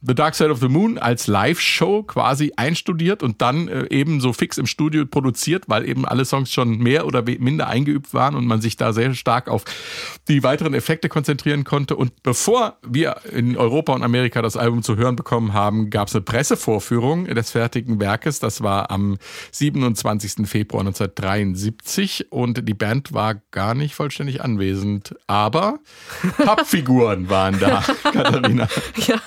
The 0.06 0.14
Dark 0.14 0.34
Side 0.34 0.50
of 0.50 0.60
the 0.60 0.68
Moon 0.68 0.98
als 0.98 1.26
Live-Show 1.26 2.04
quasi 2.04 2.52
einstudiert 2.56 3.22
und 3.22 3.40
dann 3.42 3.68
äh, 3.68 3.86
eben 3.90 4.20
so 4.20 4.32
fix 4.32 4.58
im 4.58 4.66
Studio 4.66 5.04
produziert, 5.06 5.64
weil 5.68 5.88
eben 5.88 6.04
alle 6.04 6.24
Songs 6.24 6.52
schon 6.52 6.78
mehr 6.78 7.06
oder 7.06 7.22
minder 7.22 7.68
eingeübt 7.68 8.14
waren 8.14 8.34
und 8.34 8.46
man 8.46 8.60
sich 8.60 8.76
da 8.76 8.92
sehr 8.92 9.14
stark 9.14 9.48
auf 9.48 9.64
die 10.28 10.42
weiteren 10.42 10.74
Effekte 10.74 11.08
konzentrieren 11.08 11.64
konnte. 11.64 11.96
Und 11.96 12.22
bevor 12.22 12.78
wir 12.86 13.16
in 13.30 13.56
Europa 13.56 13.92
und 13.92 14.02
Amerika 14.02 14.42
das 14.42 14.56
Album 14.56 14.82
zu 14.82 14.96
hören 14.96 15.16
bekommen 15.16 15.52
haben, 15.52 15.90
gab 15.90 16.08
es 16.08 16.14
eine 16.14 16.22
Pressevorführung 16.22 17.26
des 17.26 17.50
fertigen 17.50 18.00
Werkes. 18.00 18.40
Das 18.40 18.62
war 18.62 18.90
am 18.90 19.16
27. 19.52 20.46
Februar 20.48 20.80
1973 20.80 22.30
und 22.30 22.68
die 22.68 22.74
Band 22.74 23.12
war 23.12 23.36
gar 23.50 23.74
nicht 23.74 23.94
vollständig 23.94 24.42
anwesend, 24.42 25.14
aber 25.26 25.78
Pappfiguren 26.36 27.28
waren 27.30 27.58
da, 27.58 27.82
Katharina. 28.02 28.68
Ja, 29.06 29.18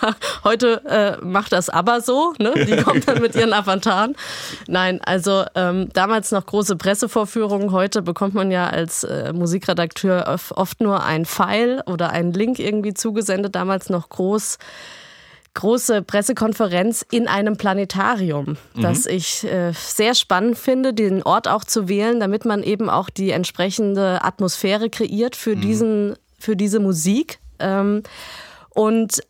Heute 0.44 0.67
äh, 0.86 1.18
macht 1.22 1.52
das 1.52 1.70
aber 1.70 2.02
so, 2.02 2.34
ne? 2.40 2.54
Die 2.66 2.78
kommt 2.84 3.08
dann 3.08 3.22
mit 3.22 3.36
ihren 3.36 3.54
Avataren. 3.54 4.16
Nein, 4.68 5.00
also 5.04 5.46
ähm, 5.56 5.90
damals 5.94 6.32
noch 6.32 6.46
große 6.46 6.76
Pressevorführungen. 6.76 7.72
Heute 7.72 8.02
bekommt 8.02 8.34
man 8.34 8.52
ja 8.52 8.68
als 8.68 9.04
äh, 9.04 9.34
Musikredakteur 9.34 10.40
oft 10.56 10.82
nur 10.82 11.04
ein 11.04 11.26
File 11.26 11.84
oder 11.86 12.12
einen 12.12 12.34
Link 12.34 12.60
irgendwie 12.60 12.94
zugesendet. 12.94 13.56
Damals 13.56 13.90
noch 13.90 14.10
groß 14.10 14.58
große 15.58 16.04
Pressekonferenz 16.04 17.04
in 17.10 17.28
einem 17.28 17.58
Planetarium, 17.58 18.58
mhm. 18.76 18.82
das 18.82 19.08
ich 19.08 19.44
äh, 19.44 19.72
sehr 19.74 20.14
spannend 20.14 20.56
finde, 20.56 20.94
den 20.94 21.24
Ort 21.24 21.48
auch 21.48 21.64
zu 21.64 21.90
wählen, 21.90 22.20
damit 22.20 22.46
man 22.46 22.62
eben 22.62 22.92
auch 22.92 23.10
die 23.10 23.32
entsprechende 23.32 24.24
Atmosphäre 24.24 24.92
kreiert 24.92 25.36
für 25.36 25.56
mhm. 25.56 25.62
diesen, 25.62 26.16
für 26.38 26.56
diese 26.56 26.80
Musik. 26.80 27.40
Ähm, 27.58 28.04
und 28.70 29.24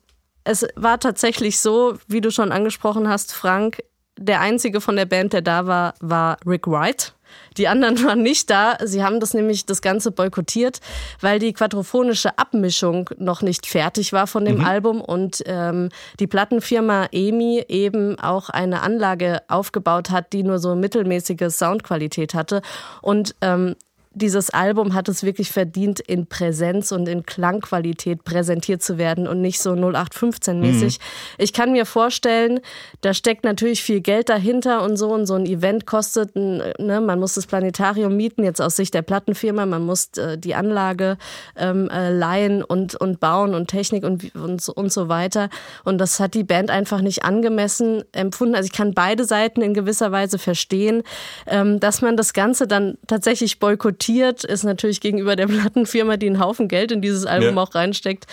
es 0.48 0.66
war 0.76 0.98
tatsächlich 0.98 1.60
so, 1.60 1.98
wie 2.06 2.22
du 2.22 2.30
schon 2.30 2.52
angesprochen 2.52 3.06
hast, 3.06 3.34
Frank, 3.34 3.82
der 4.18 4.40
einzige 4.40 4.80
von 4.80 4.96
der 4.96 5.04
Band, 5.04 5.34
der 5.34 5.42
da 5.42 5.66
war, 5.66 5.94
war 6.00 6.38
Rick 6.46 6.66
Wright. 6.66 7.12
Die 7.58 7.68
anderen 7.68 8.02
waren 8.04 8.22
nicht 8.22 8.48
da. 8.48 8.78
Sie 8.82 9.04
haben 9.04 9.20
das 9.20 9.34
nämlich 9.34 9.66
das 9.66 9.82
Ganze 9.82 10.10
boykottiert, 10.10 10.80
weil 11.20 11.38
die 11.38 11.52
quadrophonische 11.52 12.38
Abmischung 12.38 13.10
noch 13.18 13.42
nicht 13.42 13.66
fertig 13.66 14.14
war 14.14 14.26
von 14.26 14.46
dem 14.46 14.60
mhm. 14.60 14.64
Album 14.64 15.00
und 15.02 15.42
ähm, 15.44 15.90
die 16.18 16.26
Plattenfirma 16.26 17.08
EMI 17.12 17.66
eben 17.68 18.18
auch 18.18 18.48
eine 18.48 18.80
Anlage 18.80 19.42
aufgebaut 19.48 20.08
hat, 20.08 20.32
die 20.32 20.44
nur 20.44 20.58
so 20.58 20.74
mittelmäßige 20.74 21.50
Soundqualität 21.50 22.32
hatte. 22.32 22.62
Und 23.02 23.34
ähm, 23.42 23.76
dieses 24.14 24.50
Album 24.50 24.94
hat 24.94 25.08
es 25.08 25.22
wirklich 25.22 25.50
verdient, 25.50 26.00
in 26.00 26.26
Präsenz 26.26 26.92
und 26.92 27.08
in 27.08 27.24
Klangqualität 27.24 28.24
präsentiert 28.24 28.82
zu 28.82 28.98
werden 28.98 29.28
und 29.28 29.40
nicht 29.40 29.60
so 29.60 29.72
0815-mäßig. 29.72 30.98
Mhm. 30.98 31.34
Ich 31.38 31.52
kann 31.52 31.72
mir 31.72 31.84
vorstellen, 31.84 32.60
da 33.02 33.12
steckt 33.12 33.44
natürlich 33.44 33.82
viel 33.82 34.00
Geld 34.00 34.28
dahinter 34.28 34.82
und 34.82 34.96
so 34.96 35.12
und 35.12 35.26
so 35.26 35.34
ein 35.34 35.46
Event 35.46 35.86
kostet, 35.86 36.34
ne, 36.34 36.74
man 36.78 37.20
muss 37.20 37.34
das 37.34 37.46
Planetarium 37.46 38.16
mieten, 38.16 38.44
jetzt 38.44 38.60
aus 38.60 38.76
Sicht 38.76 38.94
der 38.94 39.02
Plattenfirma, 39.02 39.66
man 39.66 39.84
muss 39.84 40.08
äh, 40.16 40.38
die 40.38 40.54
Anlage 40.54 41.18
ähm, 41.56 41.88
äh, 41.90 42.10
leihen 42.10 42.64
und, 42.64 42.94
und 42.94 43.20
bauen 43.20 43.54
und 43.54 43.68
Technik 43.68 44.04
und, 44.04 44.34
und, 44.34 44.68
und 44.68 44.92
so 44.92 45.08
weiter. 45.08 45.50
Und 45.84 45.98
das 45.98 46.18
hat 46.18 46.34
die 46.34 46.44
Band 46.44 46.70
einfach 46.70 47.02
nicht 47.02 47.24
angemessen 47.24 48.02
empfunden. 48.12 48.54
Also 48.54 48.66
ich 48.66 48.72
kann 48.72 48.94
beide 48.94 49.24
Seiten 49.24 49.60
in 49.60 49.74
gewisser 49.74 50.12
Weise 50.12 50.38
verstehen, 50.38 51.02
ähm, 51.46 51.78
dass 51.78 52.00
man 52.00 52.16
das 52.16 52.32
Ganze 52.32 52.66
dann 52.66 52.96
tatsächlich 53.06 53.58
boykottiert 53.58 53.97
diskutiert, 53.98 54.44
ist 54.44 54.64
natürlich 54.64 55.00
gegenüber 55.00 55.36
der 55.36 55.46
Plattenfirma, 55.46 56.16
die 56.16 56.26
einen 56.26 56.40
Haufen 56.40 56.68
Geld 56.68 56.92
in 56.92 57.02
dieses 57.02 57.26
Album 57.26 57.56
ja. 57.56 57.62
auch 57.62 57.74
reinsteckt. 57.74 58.26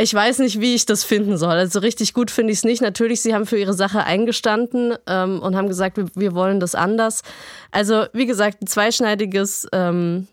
Ich 0.00 0.12
weiß 0.12 0.40
nicht, 0.40 0.60
wie 0.60 0.74
ich 0.74 0.84
das 0.84 1.04
finden 1.04 1.36
soll. 1.36 1.52
Also 1.52 1.78
richtig 1.78 2.12
gut 2.12 2.32
finde 2.32 2.52
ich 2.52 2.58
es 2.58 2.64
nicht. 2.64 2.82
Natürlich, 2.82 3.22
sie 3.22 3.34
haben 3.34 3.46
für 3.46 3.56
ihre 3.56 3.72
Sache 3.72 4.02
eingestanden 4.02 4.96
ähm, 5.06 5.40
und 5.40 5.54
haben 5.54 5.68
gesagt, 5.68 5.96
wir, 5.96 6.06
wir, 6.16 6.34
wollen 6.34 6.58
das 6.58 6.74
anders. 6.74 7.22
Also 7.70 8.06
wie 8.12 8.26
gesagt, 8.26 8.62
ein 8.62 8.66
zweischneidiges 8.66 9.68
ähm, 9.72 10.26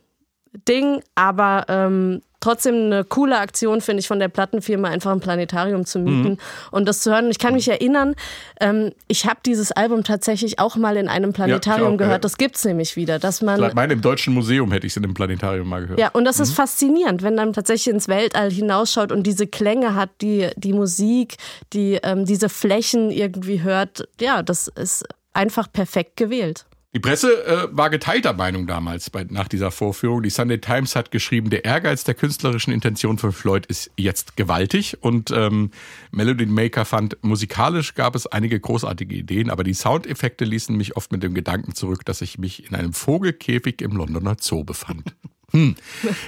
Ding, 0.67 1.03
aber 1.13 1.65
ähm, 1.67 2.23
trotzdem 2.43 2.75
eine 2.75 3.03
coole 3.05 3.39
Aktion, 3.39 3.81
finde 3.81 4.01
ich, 4.01 4.07
von 4.07 4.19
der 4.19 4.27
Plattenfirma, 4.27 4.89
einfach 4.89 5.11
ein 5.11 5.19
Planetarium 5.19 5.85
zu 5.85 5.99
mieten 5.99 6.31
mhm. 6.31 6.37
und 6.71 6.85
das 6.85 6.99
zu 6.99 7.11
hören. 7.11 7.25
Und 7.25 7.31
ich 7.31 7.39
kann 7.39 7.53
mich 7.53 7.69
erinnern, 7.69 8.15
ähm, 8.59 8.91
ich 9.07 9.25
habe 9.25 9.39
dieses 9.45 9.71
Album 9.71 10.03
tatsächlich 10.03 10.59
auch 10.59 10.75
mal 10.75 10.97
in 10.97 11.07
einem 11.07 11.31
Planetarium 11.31 11.89
ja, 11.89 11.93
auch, 11.93 11.97
gehört. 11.97 12.23
Das 12.25 12.37
gibt 12.37 12.57
es 12.57 12.65
nämlich 12.65 12.95
wieder, 12.95 13.17
dass 13.17 13.41
man. 13.41 13.63
Ich 13.63 13.73
meine, 13.73 13.93
im 13.93 14.01
Deutschen 14.01 14.33
Museum 14.33 14.71
hätte 14.71 14.85
ich 14.85 14.93
es 14.93 14.97
in 14.97 15.05
einem 15.05 15.13
Planetarium 15.13 15.67
mal 15.67 15.81
gehört. 15.81 15.99
Ja, 15.99 16.09
und 16.09 16.25
das 16.25 16.37
mhm. 16.37 16.43
ist 16.43 16.53
faszinierend, 16.53 17.23
wenn 17.23 17.35
man 17.35 17.53
tatsächlich 17.53 17.93
ins 17.93 18.07
Weltall 18.07 18.51
hinausschaut 18.51 19.11
und 19.11 19.23
diese 19.23 19.47
Klänge 19.47 19.95
hat, 19.95 20.09
die, 20.21 20.49
die 20.57 20.73
Musik, 20.73 21.35
die 21.71 21.99
ähm, 22.03 22.25
diese 22.25 22.49
Flächen 22.49 23.09
irgendwie 23.09 23.61
hört. 23.61 24.07
Ja, 24.19 24.43
das 24.43 24.67
ist 24.67 25.05
einfach 25.33 25.71
perfekt 25.71 26.17
gewählt. 26.17 26.65
Die 26.95 26.99
Presse 26.99 27.43
äh, 27.45 27.67
war 27.71 27.89
geteilter 27.89 28.33
Meinung 28.33 28.67
damals 28.67 29.09
bei, 29.09 29.25
nach 29.27 29.47
dieser 29.47 29.71
Vorführung. 29.71 30.21
Die 30.21 30.29
Sunday 30.29 30.59
Times 30.59 30.95
hat 30.95 31.09
geschrieben, 31.09 31.49
der 31.49 31.65
Ehrgeiz 31.65 32.03
der 32.03 32.13
künstlerischen 32.13 32.71
Intention 32.71 33.17
von 33.17 33.31
Floyd 33.31 33.65
ist 33.65 33.89
jetzt 33.97 34.37
gewaltig. 34.37 34.97
Und 35.01 35.31
ähm, 35.31 35.71
Melody 36.11 36.45
Maker 36.45 36.85
fand, 36.85 37.17
musikalisch 37.23 37.95
gab 37.95 38.13
es 38.15 38.27
einige 38.27 38.59
großartige 38.59 39.15
Ideen, 39.15 39.49
aber 39.49 39.63
die 39.63 39.73
Soundeffekte 39.73 40.45
ließen 40.45 40.77
mich 40.77 40.95
oft 40.95 41.11
mit 41.11 41.23
dem 41.23 41.33
Gedanken 41.33 41.73
zurück, 41.73 42.05
dass 42.05 42.21
ich 42.21 42.37
mich 42.37 42.69
in 42.69 42.75
einem 42.75 42.93
Vogelkäfig 42.93 43.81
im 43.81 43.93
Londoner 43.93 44.37
Zoo 44.39 44.63
befand. 44.63 45.15
Hm. 45.49 45.75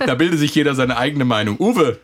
Da 0.06 0.15
bildet 0.15 0.39
sich 0.39 0.56
jeder 0.56 0.73
seine 0.73 0.97
eigene 0.97 1.25
Meinung. 1.25 1.58
Uwe, 1.60 1.99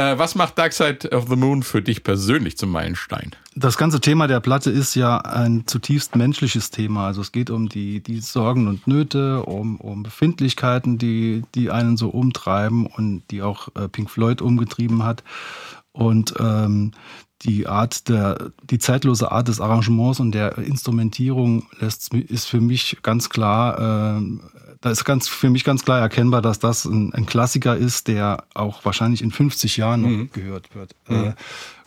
äh, 0.00 0.18
was 0.18 0.34
macht 0.34 0.58
Dark 0.58 0.72
Side 0.72 1.10
of 1.10 1.28
the 1.28 1.36
Moon 1.36 1.62
für 1.62 1.82
dich 1.82 2.02
persönlich 2.02 2.56
zum 2.56 2.70
Meilenstein? 2.70 3.32
Das 3.54 3.76
ganze 3.76 4.00
Thema 4.00 4.26
der 4.26 4.40
Platte 4.40 4.70
ist 4.70 4.94
ja 4.94 5.18
ein 5.18 5.66
zutiefst 5.66 6.16
menschliches 6.16 6.70
Thema. 6.70 7.06
Also 7.06 7.20
es 7.20 7.32
geht 7.32 7.50
um 7.50 7.68
die, 7.68 8.02
die 8.02 8.20
Sorgen 8.20 8.68
und 8.68 8.86
Nöte, 8.86 9.42
um, 9.44 9.76
um 9.76 10.02
Befindlichkeiten, 10.02 10.98
die, 10.98 11.42
die 11.54 11.70
einen 11.70 11.96
so 11.96 12.08
umtreiben 12.08 12.86
und 12.86 13.22
die 13.30 13.42
auch 13.42 13.68
äh, 13.76 13.88
Pink 13.88 14.10
Floyd 14.10 14.40
umgetrieben 14.40 15.04
hat. 15.04 15.22
Und 15.92 16.34
ähm, 16.38 16.92
die 17.42 17.66
Art 17.66 18.08
der, 18.08 18.52
die 18.64 18.78
zeitlose 18.78 19.32
Art 19.32 19.48
des 19.48 19.60
Arrangements 19.60 20.20
und 20.20 20.32
der 20.32 20.58
Instrumentierung 20.58 21.66
lässt, 21.80 22.12
ist 22.14 22.46
für 22.46 22.60
mich 22.60 22.98
ganz 23.02 23.28
klar 23.28 24.18
äh, 24.18 24.22
da 24.80 24.90
ist 24.90 25.04
ganz 25.04 25.28
für 25.28 25.50
mich 25.50 25.64
ganz 25.64 25.84
klar 25.84 26.00
erkennbar, 26.00 26.42
dass 26.42 26.58
das 26.58 26.84
ein, 26.84 27.12
ein 27.12 27.26
Klassiker 27.26 27.76
ist, 27.76 28.08
der 28.08 28.44
auch 28.54 28.84
wahrscheinlich 28.84 29.22
in 29.22 29.30
50 29.30 29.76
Jahren 29.76 30.02
noch 30.02 30.08
mhm. 30.08 30.30
gehört 30.32 30.74
wird. 30.74 30.94
Mhm. 31.08 31.24
Äh, 31.24 31.34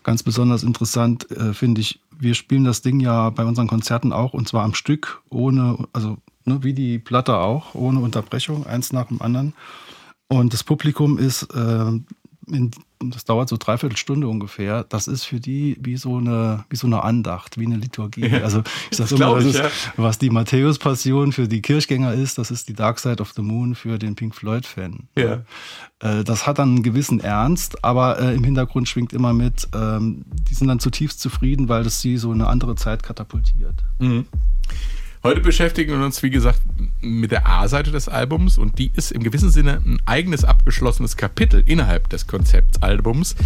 ganz 0.04 0.24
besonders 0.24 0.64
interessant 0.64 1.30
äh, 1.32 1.54
finde 1.54 1.82
ich, 1.82 2.00
wir 2.20 2.36
spielen 2.36 2.64
das 2.64 2.82
Ding 2.82 3.00
ja 3.00 3.30
bei 3.32 3.46
unseren 3.46 3.68
Konzerten 3.68 4.14
auch 4.14 4.34
und 4.34 4.48
zwar 4.48 4.64
am 4.64 4.76
Stück, 4.76 5.22
ohne, 5.30 5.88
also 5.94 6.18
ne, 6.46 6.64
wie 6.64 6.74
die 6.74 7.00
Platte 7.00 7.38
auch, 7.38 7.74
ohne 7.74 8.00
Unterbrechung, 8.00 8.68
eins 8.68 8.94
nach 8.94 9.08
dem 9.08 9.22
anderen. 9.22 9.54
Und 10.28 10.54
das 10.54 10.64
Publikum 10.64 11.18
ist 11.18 11.44
äh, 11.54 11.92
in 12.48 12.72
das 13.12 13.26
dauert 13.26 13.50
so 13.50 13.58
dreiviertel 13.58 13.98
Stunde 13.98 14.28
ungefähr. 14.28 14.84
Das 14.84 15.08
ist 15.08 15.24
für 15.24 15.40
die 15.40 15.78
wie 15.82 15.98
so 15.98 16.18
eine, 16.18 16.66
wie 16.70 16.76
so 16.76 16.88
eine 16.88 17.04
Andacht, 17.04 17.58
wie 17.58 17.66
eine 17.66 17.78
Liturgie. 17.78 18.28
Ja, 18.28 18.42
also 18.42 18.64
ich 18.92 18.98
sage 18.98 19.16
immer, 19.16 19.36
das 19.36 19.46
ist, 19.46 19.60
ja. 19.60 19.70
was 19.98 20.18
die 20.18 20.30
Matthäus-Passion 20.30 21.32
für 21.32 21.48
die 21.48 21.62
Kirchgänger 21.62 22.14
ist, 22.14 22.38
das 22.38 22.52
ist 22.52 22.70
die 22.70 22.74
Dark 22.74 23.00
Side 23.00 23.22
of 23.22 23.34
the 23.36 23.42
Moon 23.42 23.76
für 23.76 23.98
den 24.00 24.16
Pink 24.16 24.36
Floyd-Fan. 24.36 25.08
Ja. 25.18 25.44
Äh, 26.00 26.24
das 26.24 26.46
hat 26.46 26.60
dann 26.60 26.70
einen 26.70 26.84
gewissen 26.84 27.20
Ernst, 27.20 27.84
aber 27.84 28.20
äh, 28.20 28.36
im 28.36 28.44
Hintergrund 28.44 28.88
schwingt 28.88 29.14
immer 29.14 29.34
mit, 29.34 29.68
ähm, 29.74 30.26
die 30.50 30.54
sind 30.54 30.68
dann 30.68 30.80
zutiefst 30.80 31.20
zufrieden, 31.20 31.70
weil 31.70 31.84
das 31.84 32.02
sie 32.02 32.18
so 32.18 32.32
eine 32.32 32.48
andere 32.48 32.76
Zeit 32.76 33.04
katapultiert. 33.04 33.76
Mhm. 34.00 34.26
Heute 35.26 35.40
beschäftigen 35.40 35.98
wir 35.98 36.06
uns, 36.06 36.22
wie 36.22 36.30
gesagt, 36.30 36.60
mit 37.00 37.32
der 37.32 37.48
A-Seite 37.48 37.92
des 37.92 38.10
Albums 38.10 38.58
und 38.58 38.78
die 38.78 38.92
ist 38.94 39.10
im 39.14 39.24
gewissen 39.24 39.52
Sinne 39.52 39.82
ein 39.86 40.02
eigenes 40.06 40.44
abgeschlossenes 40.44 41.16
Kapitel 41.16 41.64
innerhalb 41.66 42.10
des 42.10 42.28
Konzeptalbums. 42.28 43.38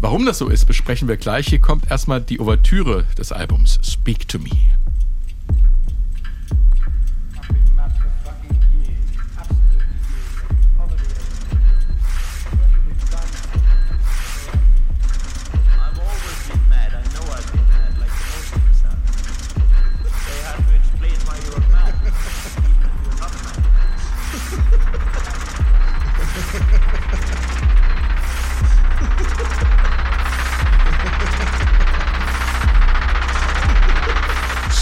Warum 0.00 0.26
das 0.26 0.38
so 0.38 0.48
ist, 0.48 0.64
besprechen 0.64 1.06
wir 1.06 1.16
gleich. 1.16 1.46
Hier 1.46 1.60
kommt 1.60 1.88
erstmal 1.88 2.20
die 2.20 2.40
Ouvertüre 2.40 3.04
des 3.16 3.30
Albums, 3.30 3.78
Speak 3.84 4.26
to 4.26 4.40
Me. 4.40 4.50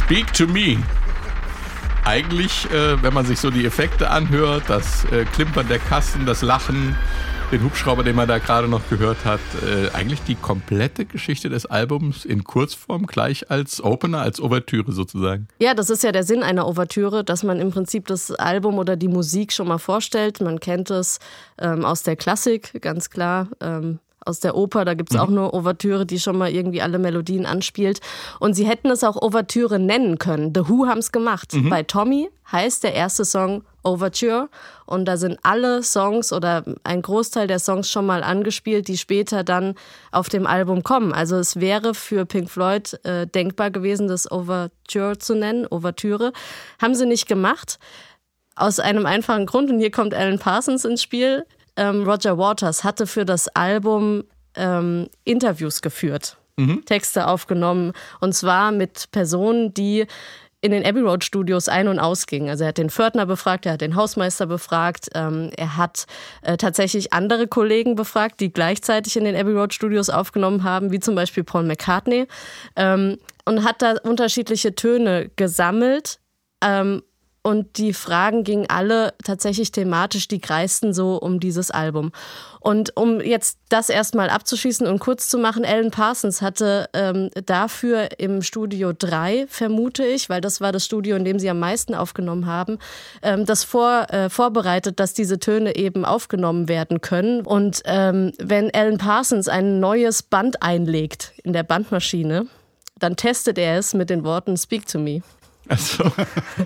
Speak 0.09 0.33
to 0.33 0.47
me. 0.47 0.79
Eigentlich, 2.07 2.65
äh, 2.71 3.03
wenn 3.03 3.13
man 3.13 3.27
sich 3.27 3.39
so 3.39 3.51
die 3.51 3.67
Effekte 3.67 4.09
anhört, 4.09 4.63
das 4.69 5.05
äh, 5.13 5.27
Klimpern 5.27 5.69
der 5.69 5.79
Kassen, 5.79 6.25
das 6.25 6.41
Lachen, 6.41 6.97
den 7.53 7.63
Hubschrauber, 7.63 8.03
den 8.03 8.17
man 8.17 8.27
da 8.27 8.39
gerade 8.39 8.69
noch 8.69 8.89
gehört 8.89 9.27
hat, 9.27 9.41
äh, 9.63 9.95
eigentlich 9.95 10.23
die 10.23 10.35
komplette 10.35 11.05
Geschichte 11.05 11.51
des 11.51 11.67
Albums 11.67 12.25
in 12.25 12.45
Kurzform 12.45 13.05
gleich 13.05 13.51
als 13.51 13.85
Opener, 13.85 14.23
als 14.23 14.41
Ouvertüre 14.41 14.93
sozusagen. 14.93 15.47
Ja, 15.59 15.75
das 15.75 15.91
ist 15.91 16.03
ja 16.03 16.11
der 16.11 16.25
Sinn 16.25 16.43
einer 16.43 16.67
Ouvertüre, 16.67 17.23
dass 17.23 17.43
man 17.43 17.61
im 17.61 17.71
Prinzip 17.71 18.07
das 18.07 18.31
Album 18.31 18.79
oder 18.79 18.97
die 18.97 19.09
Musik 19.09 19.53
schon 19.53 19.69
mal 19.69 19.77
vorstellt. 19.77 20.41
Man 20.41 20.59
kennt 20.59 20.89
es 20.89 21.19
ähm, 21.59 21.85
aus 21.85 22.03
der 22.03 22.17
Klassik, 22.17 22.81
ganz 22.81 23.11
klar. 23.11 23.49
Ähm, 23.61 23.99
aus 24.29 24.41
der 24.41 24.55
Oper. 24.55 24.85
Da 24.85 24.95
gibt 24.95 25.11
es 25.11 25.17
mhm. 25.17 25.23
auch 25.23 25.29
eine 25.29 25.55
Ouvertüre, 25.55 26.07
die 26.07 26.21
schon 26.21 26.39
mal 26.39 26.51
irgendwie 26.51 26.83
alle 26.83 26.99
Melodien 26.99 27.47
anspielt. 27.47 28.01
Und 28.39 28.55
sie 28.55 28.67
hätten 28.67 28.91
es 28.91 29.03
auch 29.03 29.21
Ouvertüre 29.21 29.79
nennen 29.79 30.19
können. 30.19 30.53
The 30.55 30.69
Who 30.69 30.87
haben 30.87 30.99
es 30.99 31.11
gemacht. 31.11 31.55
Mhm. 31.55 31.71
Bei 31.71 31.83
Tommy 31.83 32.29
heißt 32.53 32.85
der 32.85 32.95
erste 32.95 33.25
Song 33.25 33.65
Overture 33.83 34.49
und 34.87 35.07
da 35.07 35.17
sind 35.17 35.39
alle 35.43 35.83
Songs 35.83 36.33
oder 36.33 36.65
ein 36.85 37.03
Großteil 37.03 37.47
der 37.47 37.59
Songs 37.59 37.91
schon 37.91 38.07
mal 38.07 38.23
angespielt, 38.23 38.89
die 38.89 38.99
später 38.99 39.45
dann 39.45 39.75
auf 40.13 40.29
dem 40.29 40.47
Album 40.47 40.83
kommen. 40.83 41.13
Also 41.13 41.37
es 41.37 41.61
wäre 41.61 41.95
für 41.95 42.27
Pink 42.27 42.51
Floyd 42.51 42.99
äh, 43.05 43.27
denkbar 43.27 43.71
gewesen, 43.71 44.09
das 44.09 44.31
Overture 44.31 45.19
zu 45.19 45.35
nennen, 45.35 45.67
Ouvertüre. 45.71 46.33
Haben 46.81 46.95
sie 46.95 47.07
nicht 47.07 47.29
gemacht. 47.29 47.79
Aus 48.57 48.81
einem 48.81 49.07
einfachen 49.07 49.47
Grund, 49.47 49.71
und 49.71 49.79
hier 49.79 49.93
kommt 49.93 50.15
Alan 50.15 50.41
Parsons 50.41 50.85
ins 50.85 51.03
Spiel 51.03 51.45
ähm, 51.79 52.03
Roger 52.03 52.37
Waters 52.37 52.85
hatte 52.85 53.07
für 53.07 53.25
das 53.25 53.49
Album 53.49 54.25
ähm, 54.55 55.09
Interviews 55.25 55.81
geführt, 55.81 56.37
mhm. 56.57 56.85
Texte 56.85 57.27
aufgenommen 57.27 57.93
und 58.21 58.35
zwar 58.35 58.73
mit 58.73 59.11
Personen, 59.13 59.73
die 59.73 60.07
in 60.61 60.73
den 60.73 60.85
Abbey 60.85 61.01
Road 61.01 61.23
Studios 61.23 61.69
ein- 61.69 61.87
und 61.87 62.01
ausgingen. 62.01 62.49
Also 62.49 62.65
er 62.65 62.69
hat 62.69 62.79
den 62.79 62.91
Pförtner 62.91 63.27
befragt, 63.27 63.65
er 63.65 63.75
hat 63.75 63.81
den 63.81 63.95
Hausmeister 63.95 64.47
befragt, 64.47 65.09
ähm, 65.15 65.51
er 65.57 65.77
hat 65.77 66.07
äh, 66.43 66.57
tatsächlich 66.57 67.13
andere 67.13 67.47
Kollegen 67.47 67.95
befragt, 67.95 68.41
die 68.41 68.53
gleichzeitig 68.53 69.17
in 69.17 69.25
den 69.25 69.37
Abbey 69.37 69.53
Road 69.53 69.73
Studios 69.73 70.11
aufgenommen 70.11 70.65
haben, 70.65 70.91
wie 70.91 70.99
zum 70.99 71.15
Beispiel 71.15 71.45
Paul 71.45 71.63
McCartney, 71.63 72.27
ähm, 72.75 73.19
und 73.45 73.65
hat 73.65 73.83
da 73.83 73.95
unterschiedliche 74.03 74.75
Töne 74.75 75.31
gesammelt 75.37 76.19
ähm, 76.63 77.03
und 77.49 77.79
die 77.79 77.95
Fragen 77.95 78.45
gingen 78.45 78.67
alle 78.69 79.15
tatsächlich 79.25 79.73
thematisch, 79.73 80.29
die 80.29 80.39
kreisten 80.39 80.93
so 80.93 81.17
um 81.17 81.41
dieses 81.41 81.71
Album. 81.71 82.13
Und 82.61 82.95
um 82.95 83.23
jetzt 83.23 83.57
das 83.71 83.89
erstmal 83.89 84.29
abzuschließen 84.29 84.87
und 84.87 84.99
kurz 84.99 85.31
zu 85.31 85.39
machen, 85.39 85.65
Alan 85.65 85.91
Parsons 85.91 86.43
hatte 86.43 86.91
ähm, 86.93 87.31
dafür 87.47 88.11
im 88.19 88.43
Studio 88.43 88.93
3, 88.93 89.47
vermute 89.49 90.05
ich, 90.05 90.29
weil 90.29 90.43
das 90.43 90.61
war 90.61 90.73
das 90.73 90.85
Studio, 90.85 91.17
in 91.17 91.25
dem 91.25 91.39
sie 91.39 91.49
am 91.49 91.59
meisten 91.59 91.95
aufgenommen 91.95 92.45
haben, 92.45 92.79
ähm, 93.23 93.47
das 93.47 93.65
vor, 93.65 94.09
äh, 94.11 94.29
vorbereitet, 94.29 95.01
dass 95.01 95.15
diese 95.15 95.39
Töne 95.39 95.75
eben 95.77 96.05
aufgenommen 96.05 96.69
werden 96.69 97.01
können. 97.01 97.47
Und 97.47 97.81
ähm, 97.87 98.33
wenn 98.39 98.71
Alan 98.75 98.99
Parsons 98.99 99.49
ein 99.49 99.81
neues 99.81 100.23
Band 100.23 100.63
einlegt 100.63 101.33
in 101.45 101.55
der 101.55 101.63
Bandmaschine, 101.63 102.47
dann 102.99 103.17
testet 103.17 103.57
er 103.57 103.79
es 103.79 103.95
mit 103.95 104.11
den 104.11 104.23
Worten 104.23 104.59
Speak 104.59 104.87
to 104.87 104.99
me. 104.99 105.23
Also, 105.69 106.11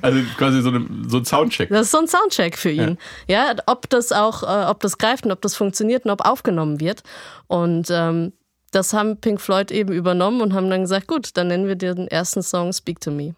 also 0.00 0.20
quasi 0.36 0.62
so, 0.62 0.68
eine, 0.68 0.86
so 1.08 1.18
ein 1.18 1.24
Soundcheck. 1.24 1.68
Das 1.68 1.82
ist 1.82 1.90
so 1.90 1.98
ein 1.98 2.08
Soundcheck 2.08 2.56
für 2.56 2.70
ihn. 2.70 2.98
Ja, 3.26 3.50
ja 3.50 3.56
ob 3.66 3.88
das 3.90 4.12
auch, 4.12 4.42
äh, 4.42 4.70
ob 4.70 4.80
das 4.80 4.98
greift 4.98 5.24
und 5.24 5.32
ob 5.32 5.42
das 5.42 5.56
funktioniert 5.56 6.04
und 6.04 6.10
ob 6.10 6.24
aufgenommen 6.24 6.80
wird. 6.80 7.02
Und 7.48 7.88
ähm, 7.90 8.32
das 8.70 8.92
haben 8.92 9.20
Pink 9.20 9.40
Floyd 9.40 9.70
eben 9.70 9.92
übernommen 9.92 10.40
und 10.40 10.54
haben 10.54 10.70
dann 10.70 10.82
gesagt, 10.82 11.06
gut, 11.06 11.36
dann 11.36 11.48
nennen 11.48 11.66
wir 11.66 11.76
den 11.76 12.08
ersten 12.08 12.42
Song 12.42 12.72
Speak 12.72 13.00
to 13.00 13.10
Me. 13.10 13.34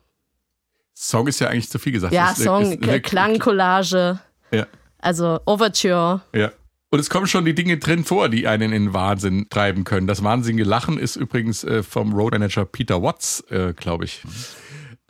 Song 0.94 1.26
ist 1.26 1.40
ja 1.40 1.48
eigentlich 1.48 1.70
zu 1.70 1.78
viel 1.78 1.92
gesagt. 1.92 2.12
Ja, 2.12 2.30
ist, 2.30 2.42
Song, 2.42 2.72
ist, 2.72 2.86
ist, 2.86 3.02
Klangcollage. 3.02 4.20
Ja. 4.52 4.66
Also 4.98 5.40
Overture. 5.44 6.22
Ja. 6.32 6.52
Und 6.90 7.00
es 7.00 7.10
kommen 7.10 7.26
schon 7.26 7.44
die 7.44 7.56
Dinge 7.56 7.78
drin 7.78 8.04
vor, 8.04 8.28
die 8.28 8.46
einen 8.46 8.72
in 8.72 8.94
Wahnsinn 8.94 9.48
treiben 9.50 9.82
können. 9.82 10.06
Das 10.06 10.22
wahnsinnige 10.22 10.62
Lachen 10.62 10.96
ist 10.96 11.16
übrigens 11.16 11.64
äh, 11.64 11.82
vom 11.82 12.12
Roadmanager 12.12 12.64
Peter 12.64 13.02
Watts, 13.02 13.40
äh, 13.50 13.72
glaube 13.74 14.04
ich. 14.04 14.22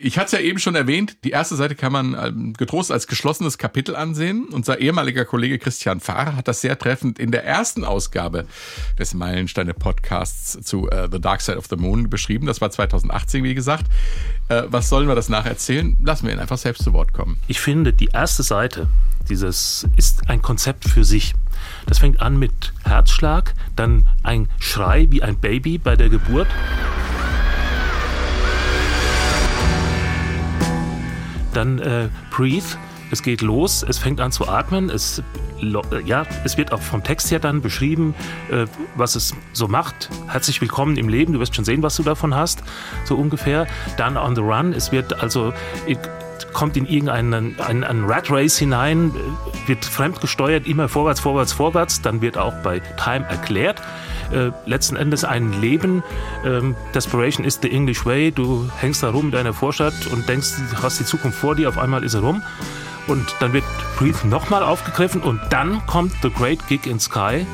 Ich 0.04 0.18
hatte 0.18 0.26
es 0.26 0.32
ja 0.32 0.40
eben 0.40 0.58
schon 0.58 0.74
erwähnt, 0.74 1.16
die 1.24 1.30
erste 1.30 1.56
Seite 1.56 1.74
kann 1.74 1.90
man 1.90 2.14
ähm, 2.14 2.52
getrost 2.52 2.92
als 2.92 3.06
geschlossenes 3.06 3.56
Kapitel 3.56 3.96
ansehen. 3.96 4.48
Unser 4.52 4.78
ehemaliger 4.78 5.24
Kollege 5.24 5.58
Christian 5.58 5.98
Fahrer 5.98 6.36
hat 6.36 6.46
das 6.46 6.60
sehr 6.60 6.78
treffend 6.78 7.18
in 7.18 7.30
der 7.30 7.46
ersten 7.46 7.84
Ausgabe 7.84 8.44
des 8.98 9.14
Meilensteine 9.14 9.72
Podcasts 9.72 10.58
zu 10.60 10.88
uh, 10.88 11.08
The 11.10 11.22
Dark 11.22 11.40
Side 11.40 11.56
of 11.56 11.68
the 11.70 11.76
Moon 11.76 12.10
beschrieben. 12.10 12.44
Das 12.44 12.60
war 12.60 12.70
2018, 12.70 13.44
wie 13.44 13.54
gesagt. 13.54 13.86
Uh, 14.50 14.64
was 14.66 14.90
sollen 14.90 15.08
wir 15.08 15.14
das 15.14 15.30
nacherzählen? 15.30 15.96
Lassen 16.04 16.26
wir 16.26 16.34
ihn 16.34 16.38
einfach 16.38 16.58
selbst 16.58 16.82
zu 16.82 16.92
Wort 16.92 17.14
kommen. 17.14 17.40
Ich 17.48 17.62
finde, 17.62 17.94
die 17.94 18.10
erste 18.12 18.42
Seite 18.42 18.88
dieses 19.30 19.88
ist 19.96 20.28
ein 20.28 20.42
Konzept 20.42 20.84
für 20.86 21.04
sich. 21.04 21.32
Das 21.86 21.98
fängt 21.98 22.20
an 22.20 22.38
mit 22.38 22.74
Herzschlag, 22.84 23.54
dann 23.74 24.06
ein 24.22 24.50
Schrei 24.58 25.06
wie 25.08 25.22
ein 25.22 25.38
Baby 25.38 25.78
bei 25.78 25.96
der 25.96 26.10
Geburt. 26.10 26.48
Dann 31.54 31.78
äh, 31.78 32.08
Breathe, 32.30 32.66
es 33.12 33.22
geht 33.22 33.40
los, 33.40 33.84
es 33.88 33.98
fängt 33.98 34.20
an 34.20 34.32
zu 34.32 34.48
atmen, 34.48 34.90
es, 34.90 35.22
ja, 36.04 36.26
es 36.44 36.58
wird 36.58 36.72
auch 36.72 36.82
vom 36.82 37.04
Text 37.04 37.30
her 37.30 37.38
dann 37.38 37.62
beschrieben, 37.62 38.14
äh, 38.50 38.66
was 38.96 39.14
es 39.14 39.34
so 39.52 39.68
macht. 39.68 40.10
Herzlich 40.26 40.60
willkommen 40.60 40.96
im 40.96 41.08
Leben, 41.08 41.32
du 41.32 41.38
wirst 41.38 41.54
schon 41.54 41.64
sehen, 41.64 41.82
was 41.82 41.94
du 41.94 42.02
davon 42.02 42.34
hast, 42.34 42.64
so 43.04 43.14
ungefähr. 43.14 43.68
Dann 43.96 44.16
On 44.16 44.34
the 44.34 44.42
Run, 44.42 44.72
es 44.72 44.90
wird 44.90 45.22
also 45.22 45.52
kommt 46.54 46.78
in 46.78 46.86
irgendeinen 46.86 47.60
einen, 47.60 47.84
einen 47.84 48.04
Rat 48.06 48.30
Race 48.30 48.56
hinein, 48.56 49.12
wird 49.66 49.84
fremdgesteuert, 49.84 50.66
immer 50.66 50.88
vorwärts, 50.88 51.20
vorwärts, 51.20 51.52
vorwärts. 51.52 52.00
Dann 52.00 52.22
wird 52.22 52.38
auch 52.38 52.54
bei 52.62 52.80
Time 52.80 53.26
erklärt, 53.28 53.82
äh, 54.32 54.50
letzten 54.64 54.96
Endes 54.96 55.24
ein 55.24 55.52
Leben. 55.60 56.02
Ähm, 56.44 56.74
Desperation 56.94 57.44
is 57.44 57.58
the 57.60 57.70
English 57.70 58.06
way. 58.06 58.30
Du 58.30 58.66
hängst 58.78 59.02
da 59.02 59.10
rum 59.10 59.26
in 59.26 59.32
deiner 59.32 59.52
Vorstadt 59.52 60.06
und 60.10 60.26
denkst, 60.28 60.52
du 60.70 60.82
hast 60.82 60.98
die 60.98 61.04
Zukunft 61.04 61.38
vor 61.38 61.54
dir, 61.54 61.68
auf 61.68 61.76
einmal 61.76 62.02
ist 62.02 62.14
er 62.14 62.20
rum. 62.20 62.42
Und 63.06 63.26
dann 63.40 63.52
wird 63.52 63.64
Breathe 63.98 64.26
nochmal 64.26 64.62
aufgegriffen 64.62 65.20
und 65.20 65.40
dann 65.50 65.84
kommt 65.86 66.12
The 66.22 66.30
Great 66.30 66.66
Gig 66.68 66.86
in 66.86 66.98
Sky, 66.98 67.46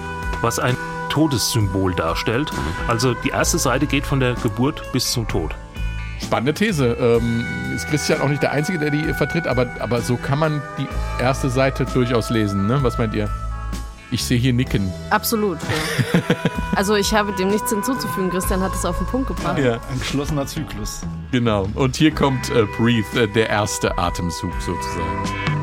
was 0.42 0.60
ein 0.60 0.76
Todessymbol 1.08 1.94
darstellt. 1.94 2.52
Also 2.86 3.14
die 3.14 3.30
erste 3.30 3.58
Seite 3.58 3.86
geht 3.86 4.06
von 4.06 4.20
der 4.20 4.34
Geburt 4.34 4.92
bis 4.92 5.10
zum 5.10 5.26
Tod. 5.26 5.54
Spannende 6.22 6.54
These. 6.54 6.96
Ähm, 7.00 7.44
ist 7.74 7.88
Christian 7.88 8.20
auch 8.20 8.28
nicht 8.28 8.42
der 8.42 8.52
Einzige, 8.52 8.78
der 8.78 8.90
die 8.90 9.02
vertritt, 9.14 9.46
aber, 9.46 9.66
aber 9.78 10.00
so 10.02 10.16
kann 10.16 10.38
man 10.38 10.62
die 10.78 10.86
erste 11.20 11.50
Seite 11.50 11.84
durchaus 11.86 12.30
lesen. 12.30 12.66
Ne? 12.66 12.82
Was 12.82 12.98
meint 12.98 13.14
ihr? 13.14 13.28
Ich 14.12 14.24
sehe 14.24 14.38
hier 14.38 14.52
Nicken. 14.52 14.92
Absolut. 15.10 15.58
Ja. 16.12 16.20
also 16.76 16.96
ich 16.96 17.14
habe 17.14 17.32
dem 17.32 17.48
nichts 17.48 17.70
hinzuzufügen. 17.70 18.30
Christian 18.30 18.60
hat 18.60 18.74
es 18.74 18.84
auf 18.84 18.98
den 18.98 19.06
Punkt 19.06 19.28
gebracht. 19.28 19.58
Ja, 19.58 19.74
ein 19.74 19.98
geschlossener 19.98 20.46
Zyklus. 20.46 21.02
Genau. 21.30 21.68
Und 21.74 21.96
hier 21.96 22.10
kommt 22.10 22.50
äh, 22.50 22.66
Breathe, 22.76 23.22
äh, 23.22 23.28
der 23.28 23.48
erste 23.48 23.96
Atemzug 23.96 24.52
sozusagen. 24.60 25.59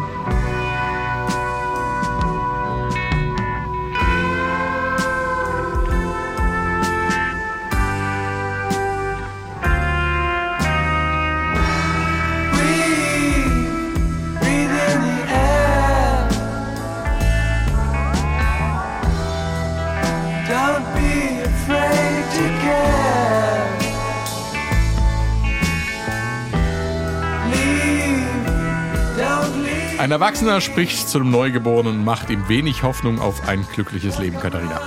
Ein 30.08 30.12
Erwachsener 30.12 30.62
spricht 30.62 31.10
zu 31.10 31.18
einem 31.18 31.32
Neugeborenen 31.32 31.98
und 31.98 32.06
macht 32.06 32.30
ihm 32.30 32.48
wenig 32.48 32.82
Hoffnung 32.82 33.20
auf 33.20 33.50
ein 33.50 33.68
glückliches 33.74 34.20
Leben, 34.20 34.40
Katharina. 34.40 34.80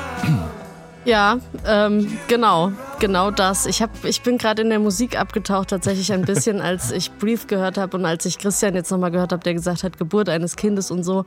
Ja, 1.04 1.36
ähm, 1.66 2.18
genau, 2.26 2.72
genau 3.00 3.30
das. 3.30 3.66
Ich, 3.66 3.82
hab, 3.82 4.02
ich 4.06 4.22
bin 4.22 4.38
gerade 4.38 4.62
in 4.62 4.70
der 4.70 4.78
Musik 4.78 5.20
abgetaucht, 5.20 5.68
tatsächlich 5.68 6.10
ein 6.14 6.22
bisschen, 6.22 6.60
als 6.62 6.90
ich 6.90 7.12
Breathe 7.12 7.46
gehört 7.46 7.76
habe 7.76 7.98
und 7.98 8.06
als 8.06 8.24
ich 8.24 8.38
Christian 8.38 8.74
jetzt 8.74 8.90
nochmal 8.90 9.10
gehört 9.10 9.32
habe, 9.32 9.44
der 9.44 9.52
gesagt 9.52 9.82
hat, 9.82 9.98
Geburt 9.98 10.30
eines 10.30 10.56
Kindes 10.56 10.90
und 10.90 11.02
so. 11.02 11.26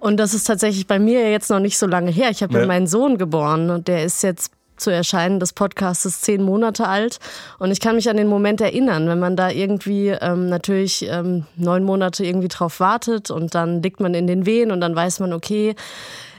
Und 0.00 0.16
das 0.16 0.34
ist 0.34 0.48
tatsächlich 0.48 0.88
bei 0.88 0.98
mir 0.98 1.30
jetzt 1.30 1.48
noch 1.48 1.60
nicht 1.60 1.78
so 1.78 1.86
lange 1.86 2.10
her. 2.10 2.28
Ich 2.30 2.42
habe 2.42 2.58
ja. 2.58 2.66
meinen 2.66 2.88
Sohn 2.88 3.18
geboren 3.18 3.70
und 3.70 3.86
der 3.86 4.02
ist 4.02 4.24
jetzt 4.24 4.50
zu 4.76 4.90
Erscheinen 4.90 5.40
des 5.40 5.52
Podcasts 5.52 6.20
zehn 6.20 6.42
Monate 6.42 6.88
alt. 6.88 7.18
Und 7.58 7.70
ich 7.70 7.80
kann 7.80 7.96
mich 7.96 8.08
an 8.08 8.16
den 8.16 8.28
Moment 8.28 8.60
erinnern, 8.60 9.08
wenn 9.08 9.18
man 9.18 9.36
da 9.36 9.50
irgendwie 9.50 10.08
ähm, 10.08 10.48
natürlich 10.48 11.06
ähm, 11.08 11.46
neun 11.56 11.84
Monate 11.84 12.24
irgendwie 12.24 12.48
drauf 12.48 12.80
wartet 12.80 13.30
und 13.30 13.54
dann 13.54 13.82
liegt 13.82 14.00
man 14.00 14.14
in 14.14 14.26
den 14.26 14.46
Wehen 14.46 14.70
und 14.70 14.80
dann 14.80 14.94
weiß 14.94 15.20
man, 15.20 15.32
okay, 15.32 15.74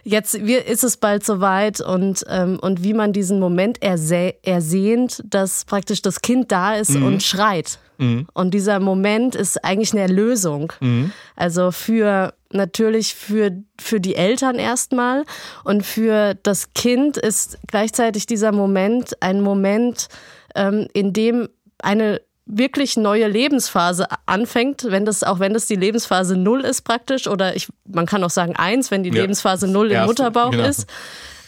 jetzt 0.03 0.35
ist 0.35 0.83
es 0.83 0.97
bald 0.97 1.25
soweit 1.25 1.81
und, 1.81 2.25
ähm, 2.29 2.59
und 2.61 2.83
wie 2.83 2.93
man 2.93 3.13
diesen 3.13 3.39
Moment 3.39 3.79
ersehnt, 3.81 5.23
dass 5.25 5.65
praktisch 5.65 6.01
das 6.01 6.21
Kind 6.21 6.51
da 6.51 6.75
ist 6.75 6.91
mhm. 6.91 7.05
und 7.05 7.23
schreit. 7.23 7.79
Mhm. 7.97 8.27
Und 8.33 8.53
dieser 8.53 8.79
Moment 8.79 9.35
ist 9.35 9.63
eigentlich 9.63 9.93
eine 9.93 10.01
Erlösung. 10.01 10.73
Mhm. 10.79 11.11
Also 11.35 11.71
für 11.71 12.33
natürlich 12.53 13.15
für, 13.15 13.51
für 13.79 13.99
die 13.99 14.15
Eltern 14.15 14.55
erstmal 14.55 15.23
und 15.63 15.85
für 15.85 16.35
das 16.43 16.73
Kind 16.73 17.17
ist 17.17 17.57
gleichzeitig 17.67 18.25
dieser 18.25 18.51
Moment 18.51 19.21
ein 19.21 19.41
Moment, 19.41 20.07
ähm, 20.55 20.87
in 20.93 21.13
dem 21.13 21.49
eine 21.79 22.21
wirklich 22.45 22.97
neue 22.97 23.27
Lebensphase 23.27 24.07
anfängt, 24.25 24.85
wenn 24.85 25.05
das, 25.05 25.23
auch 25.23 25.39
wenn 25.39 25.53
das 25.53 25.65
die 25.65 25.75
Lebensphase 25.75 26.35
null 26.35 26.61
ist 26.61 26.81
praktisch, 26.81 27.27
oder 27.27 27.55
ich, 27.55 27.69
man 27.85 28.05
kann 28.05 28.23
auch 28.23 28.29
sagen 28.29 28.55
eins, 28.55 28.91
wenn 28.91 29.03
die 29.03 29.11
ja, 29.11 29.21
Lebensphase 29.21 29.67
null 29.67 29.91
im 29.91 30.05
Mutterbauch 30.05 30.51
genau. 30.51 30.67
ist. 30.67 30.87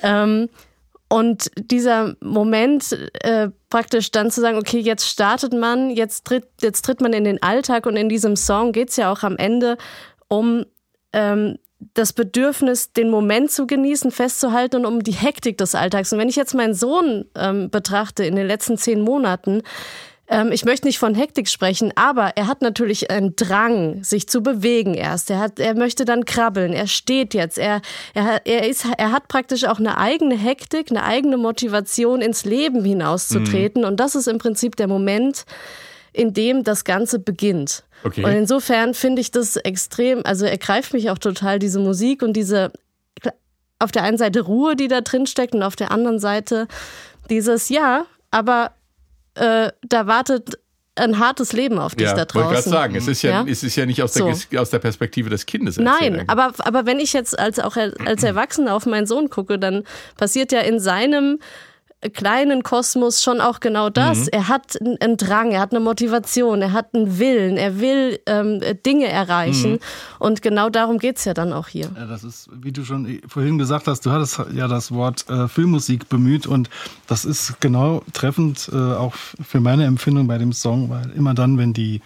Ähm, 0.02 0.50
und 1.08 1.52
dieser 1.58 2.16
Moment, 2.22 2.98
äh, 3.22 3.50
praktisch 3.70 4.12
dann 4.12 4.32
zu 4.32 4.42
sagen, 4.42 4.58
okay, 4.58 4.80
jetzt 4.80 5.08
startet 5.08 5.54
man, 5.54 5.92
jetzt 5.92 6.26
tritt, 6.26 6.48
jetzt 6.62 6.84
tritt 6.84 7.02
man 7.02 7.14
in 7.14 7.24
den 7.24 7.44
Alltag 7.44 7.86
und 7.86 7.96
in 7.96 8.10
diesem 8.10 8.36
Song 8.36 8.72
geht 8.72 8.90
es 8.90 8.96
ja 8.96 9.12
auch 9.12 9.24
am 9.24 9.38
Ende 9.38 9.78
um 10.28 10.66
ähm, 11.16 11.58
das 11.94 12.14
Bedürfnis, 12.14 12.94
den 12.94 13.10
Moment 13.10 13.52
zu 13.52 13.66
genießen, 13.68 14.12
festzuhalten 14.12 14.78
und 14.78 14.86
um 14.86 15.04
die 15.04 15.12
Hektik 15.12 15.58
des 15.58 15.76
Alltags. 15.76 16.12
Und 16.14 16.20
wenn 16.20 16.30
ich 16.30 16.36
jetzt 16.36 16.54
meinen 16.54 16.74
Sohn 16.74 17.26
ähm, 17.36 17.70
betrachte 17.70 18.26
in 18.26 18.36
den 18.36 18.48
letzten 18.48 18.78
zehn 18.78 19.02
Monaten, 19.02 19.62
ähm, 20.28 20.52
ich 20.52 20.66
möchte 20.66 20.88
nicht 20.88 20.98
von 20.98 21.14
Hektik 21.14 21.48
sprechen, 21.48 21.92
aber 21.96 22.32
er 22.36 22.48
hat 22.48 22.62
natürlich 22.62 23.12
einen 23.12 23.36
Drang, 23.36 24.04
sich 24.04 24.28
zu 24.28 24.42
bewegen 24.42 24.94
erst. 24.94 25.30
Er, 25.30 25.40
hat, 25.40 25.60
er 25.60 25.76
möchte 25.76 26.06
dann 26.06 26.26
krabbeln. 26.26 26.74
Er 26.74 26.88
steht 26.88 27.34
jetzt. 27.34 27.58
Er, 27.58 27.82
er, 28.14 28.42
er, 28.46 28.68
ist, 28.68 28.86
er 28.98 29.12
hat 29.12 29.28
praktisch 29.28 29.66
auch 29.66 29.80
eine 29.80 29.98
eigene 29.98 30.36
Hektik, 30.36 30.90
eine 30.90 31.04
eigene 31.04 31.38
Motivation, 31.38 32.22
ins 32.22 32.46
Leben 32.46 32.84
hinauszutreten. 32.84 33.84
Mhm. 33.84 33.88
Und 33.88 34.00
das 34.00 34.16
ist 34.16 34.28
im 34.28 34.40
Prinzip 34.40 34.76
der 34.76 34.88
Moment, 34.88 35.46
in 36.12 36.34
dem 36.34 36.64
das 36.64 36.84
Ganze 36.84 37.20
beginnt. 37.20 37.84
Okay. 38.06 38.24
Und 38.24 38.32
insofern 38.32 38.94
finde 38.94 39.20
ich 39.20 39.32
das 39.32 39.56
extrem, 39.56 40.22
also 40.26 40.46
ergreift 40.46 40.94
mich 40.94 41.10
auch 41.10 41.18
total 41.18 41.58
diese 41.58 41.80
Musik 41.80 42.22
und 42.22 42.34
diese 42.34 42.72
auf 43.80 43.92
der 43.92 44.04
einen 44.04 44.20
Seite 44.20 44.42
Ruhe, 44.42 44.76
die 44.76 44.88
da 44.88 45.02
drin 45.02 45.26
steckt 45.26 45.56
und 45.56 45.64
auf 45.64 45.76
der 45.76 45.92
anderen 45.92 46.20
Seite 46.20 46.68
dieses 47.32 47.70
Ja, 47.70 48.06
aber 48.30 48.72
äh, 49.34 49.72
da 49.82 50.08
wartet 50.08 50.60
ein 50.96 51.20
hartes 51.20 51.52
Leben 51.52 51.80
auf 51.80 51.96
dich 51.96 52.08
ja, 52.08 52.14
da 52.14 52.26
draußen. 52.26 52.40
Ich 52.40 52.56
wollte 52.56 52.70
gerade 52.70 52.70
sagen, 52.70 52.96
es 52.96 53.08
ist 53.08 53.22
ja, 53.24 53.32
ja? 53.32 53.46
es 53.52 53.64
ist 53.64 53.76
ja 53.76 53.86
nicht 53.88 54.02
aus 54.04 54.14
der, 54.14 54.34
so. 54.34 54.58
aus 54.58 54.70
der 54.70 54.80
Perspektive 54.80 55.30
des 55.30 55.46
Kindes. 55.48 55.78
Nein, 55.78 56.24
aber, 56.28 56.54
aber 56.60 56.86
wenn 56.86 57.00
ich 57.00 57.12
jetzt 57.12 57.38
als, 57.38 57.60
auch 57.60 57.76
als 57.76 58.24
Erwachsener 58.24 58.74
auf 58.76 58.86
meinen 58.86 59.08
Sohn 59.08 59.30
gucke, 59.30 59.58
dann 59.60 59.84
passiert 60.16 60.52
ja 60.52 60.62
in 60.62 60.80
seinem 60.80 61.40
kleinen 62.14 62.64
Kosmos 62.64 63.24
schon 63.24 63.42
auch 63.42 63.60
genau 63.60 63.90
das. 63.90 64.26
Mhm. 64.26 64.30
Er 64.32 64.48
hat 64.48 64.78
einen 64.82 65.18
Drang, 65.18 65.52
er 65.52 65.62
hat 65.62 65.72
eine 65.72 65.80
Motivation, 65.80 66.62
er 66.62 66.72
hat 66.72 66.94
einen 66.94 67.20
Willen, 67.20 67.58
er 67.58 67.80
will 67.80 68.20
ähm, 68.26 68.62
Dinge 68.86 69.08
erreichen. 69.08 69.74
Mhm. 69.74 69.80
Und 70.20 70.42
genau 70.42 70.70
darum 70.70 70.98
geht 70.98 71.18
es 71.18 71.26
ja 71.26 71.34
dann 71.34 71.54
auch 71.54 71.68
hier. 71.68 71.90
Ja, 71.96 72.06
das 72.06 72.24
ist, 72.24 72.50
wie 72.52 72.72
du 72.72 72.84
schon 72.84 73.22
vorhin 73.28 73.58
gesagt 73.58 73.88
hast, 73.88 74.06
du 74.06 74.12
hattest 74.12 74.42
ja 74.54 74.68
das 74.68 74.92
Wort 74.92 75.30
äh, 75.30 75.48
Filmmusik 75.48 76.10
bemüht 76.10 76.48
und 76.48 76.70
das 77.08 77.26
ist 77.26 77.60
genau 77.60 78.04
treffend 78.14 78.70
äh, 78.72 78.76
auch 78.76 79.14
für 79.16 79.60
meine 79.60 79.86
Empfindung 79.86 80.28
bei 80.28 80.38
dem 80.38 80.54
Song, 80.54 80.90
weil 80.90 81.12
immer 81.12 81.34
dann, 81.34 81.58
wenn 81.58 81.74
die 81.74 82.02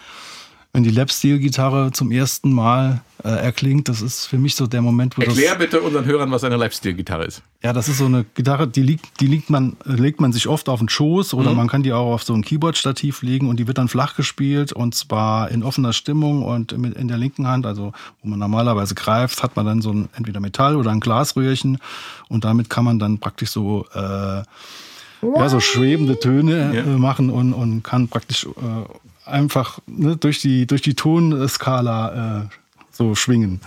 wenn 0.71 0.83
die 0.83 0.91
Lap-Steel-Gitarre 0.91 1.91
zum 1.91 2.11
ersten 2.11 2.53
Mal 2.53 3.01
äh, 3.23 3.29
erklingt, 3.29 3.89
das 3.89 4.01
ist 4.03 4.27
für 4.27 4.37
mich 4.37 4.55
so 4.55 4.67
der 4.67 4.83
Moment, 4.83 5.17
wo 5.17 5.21
Erklär 5.21 5.51
das, 5.51 5.57
bitte 5.57 5.81
unseren 5.81 6.05
Hörern, 6.05 6.29
was 6.29 6.43
eine 6.43 6.57
Lap-Steel-Gitarre 6.57 7.25
ist. 7.25 7.41
Ja, 7.63 7.73
das 7.73 7.89
ist 7.89 7.97
so 7.97 8.05
eine 8.05 8.23
Gitarre, 8.35 8.67
die 8.67 8.83
liegt, 8.83 9.19
die 9.19 9.25
liegt 9.25 9.49
man, 9.49 9.77
legt 9.83 10.21
man 10.21 10.31
sich 10.31 10.47
oft 10.47 10.69
auf 10.69 10.79
den 10.79 10.87
Schoß 10.87 11.33
oder 11.33 11.51
mhm. 11.51 11.57
man 11.57 11.67
kann 11.67 11.81
die 11.81 11.91
auch 11.91 12.13
auf 12.13 12.23
so 12.23 12.35
ein 12.35 12.43
Keyboard-Stativ 12.43 13.23
legen 13.23 13.49
und 13.49 13.57
die 13.59 13.67
wird 13.67 13.79
dann 13.79 13.87
flach 13.87 14.15
gespielt 14.15 14.71
und 14.71 14.93
zwar 14.93 15.49
in 15.49 15.63
offener 15.63 15.91
Stimmung 15.91 16.43
und 16.43 16.71
in 16.71 17.07
der 17.07 17.17
linken 17.17 17.47
Hand, 17.47 17.65
also 17.65 17.91
wo 18.21 18.29
man 18.29 18.37
normalerweise 18.37 18.93
greift, 18.93 19.41
hat 19.41 19.55
man 19.55 19.65
dann 19.65 19.81
so 19.81 19.91
ein 19.91 20.09
entweder 20.15 20.39
Metall 20.39 20.75
oder 20.75 20.91
ein 20.91 20.99
Glasröhrchen 20.99 21.79
und 22.27 22.45
damit 22.45 22.69
kann 22.69 22.85
man 22.85 22.99
dann 22.99 23.17
praktisch 23.17 23.49
so 23.49 23.87
äh, 23.95 24.43
ja, 25.21 25.49
so 25.49 25.59
schwebende 25.59 26.19
Töne 26.19 26.77
äh, 26.77 26.83
machen 26.83 27.29
und, 27.29 27.53
und 27.53 27.83
kann 27.83 28.07
praktisch 28.07 28.45
äh, 28.45 29.08
einfach 29.29 29.79
ne, 29.87 30.17
durch 30.17 30.41
die, 30.41 30.67
durch 30.67 30.81
die 30.81 30.95
Tonskala 30.95 32.41
äh, 32.41 32.55
so 32.99 33.15
schwingen. 33.15 33.61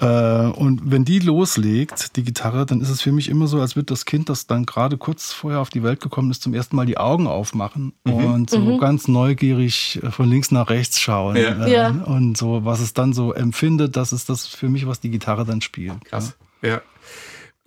Äh, 0.00 0.06
und 0.06 0.90
wenn 0.90 1.04
die 1.04 1.20
loslegt, 1.20 2.16
die 2.16 2.24
Gitarre, 2.24 2.66
dann 2.66 2.80
ist 2.80 2.88
es 2.88 3.00
für 3.00 3.12
mich 3.12 3.28
immer 3.28 3.46
so, 3.46 3.60
als 3.60 3.76
würde 3.76 3.86
das 3.86 4.04
Kind, 4.04 4.28
das 4.28 4.46
dann 4.48 4.66
gerade 4.66 4.98
kurz 4.98 5.32
vorher 5.32 5.60
auf 5.60 5.70
die 5.70 5.84
Welt 5.84 6.00
gekommen 6.00 6.30
ist, 6.30 6.42
zum 6.42 6.54
ersten 6.54 6.74
Mal 6.74 6.84
die 6.84 6.98
Augen 6.98 7.28
aufmachen 7.28 7.92
mhm. 8.04 8.12
und 8.12 8.50
so 8.50 8.58
mhm. 8.58 8.78
ganz 8.78 9.06
neugierig 9.06 10.00
von 10.10 10.28
links 10.28 10.50
nach 10.50 10.70
rechts 10.70 11.00
schauen. 11.00 11.36
Ja. 11.36 11.64
Äh, 11.64 11.72
ja. 11.72 11.88
Und 11.88 12.36
so, 12.36 12.64
was 12.64 12.80
es 12.80 12.92
dann 12.92 13.12
so 13.12 13.32
empfindet, 13.32 13.96
das 13.96 14.12
ist 14.12 14.28
das 14.28 14.46
für 14.46 14.68
mich, 14.68 14.86
was 14.86 15.00
die 15.00 15.10
Gitarre 15.10 15.44
dann 15.44 15.60
spielt. 15.60 16.04
Krass. 16.04 16.36
ja. 16.62 16.68
ja. 16.68 16.82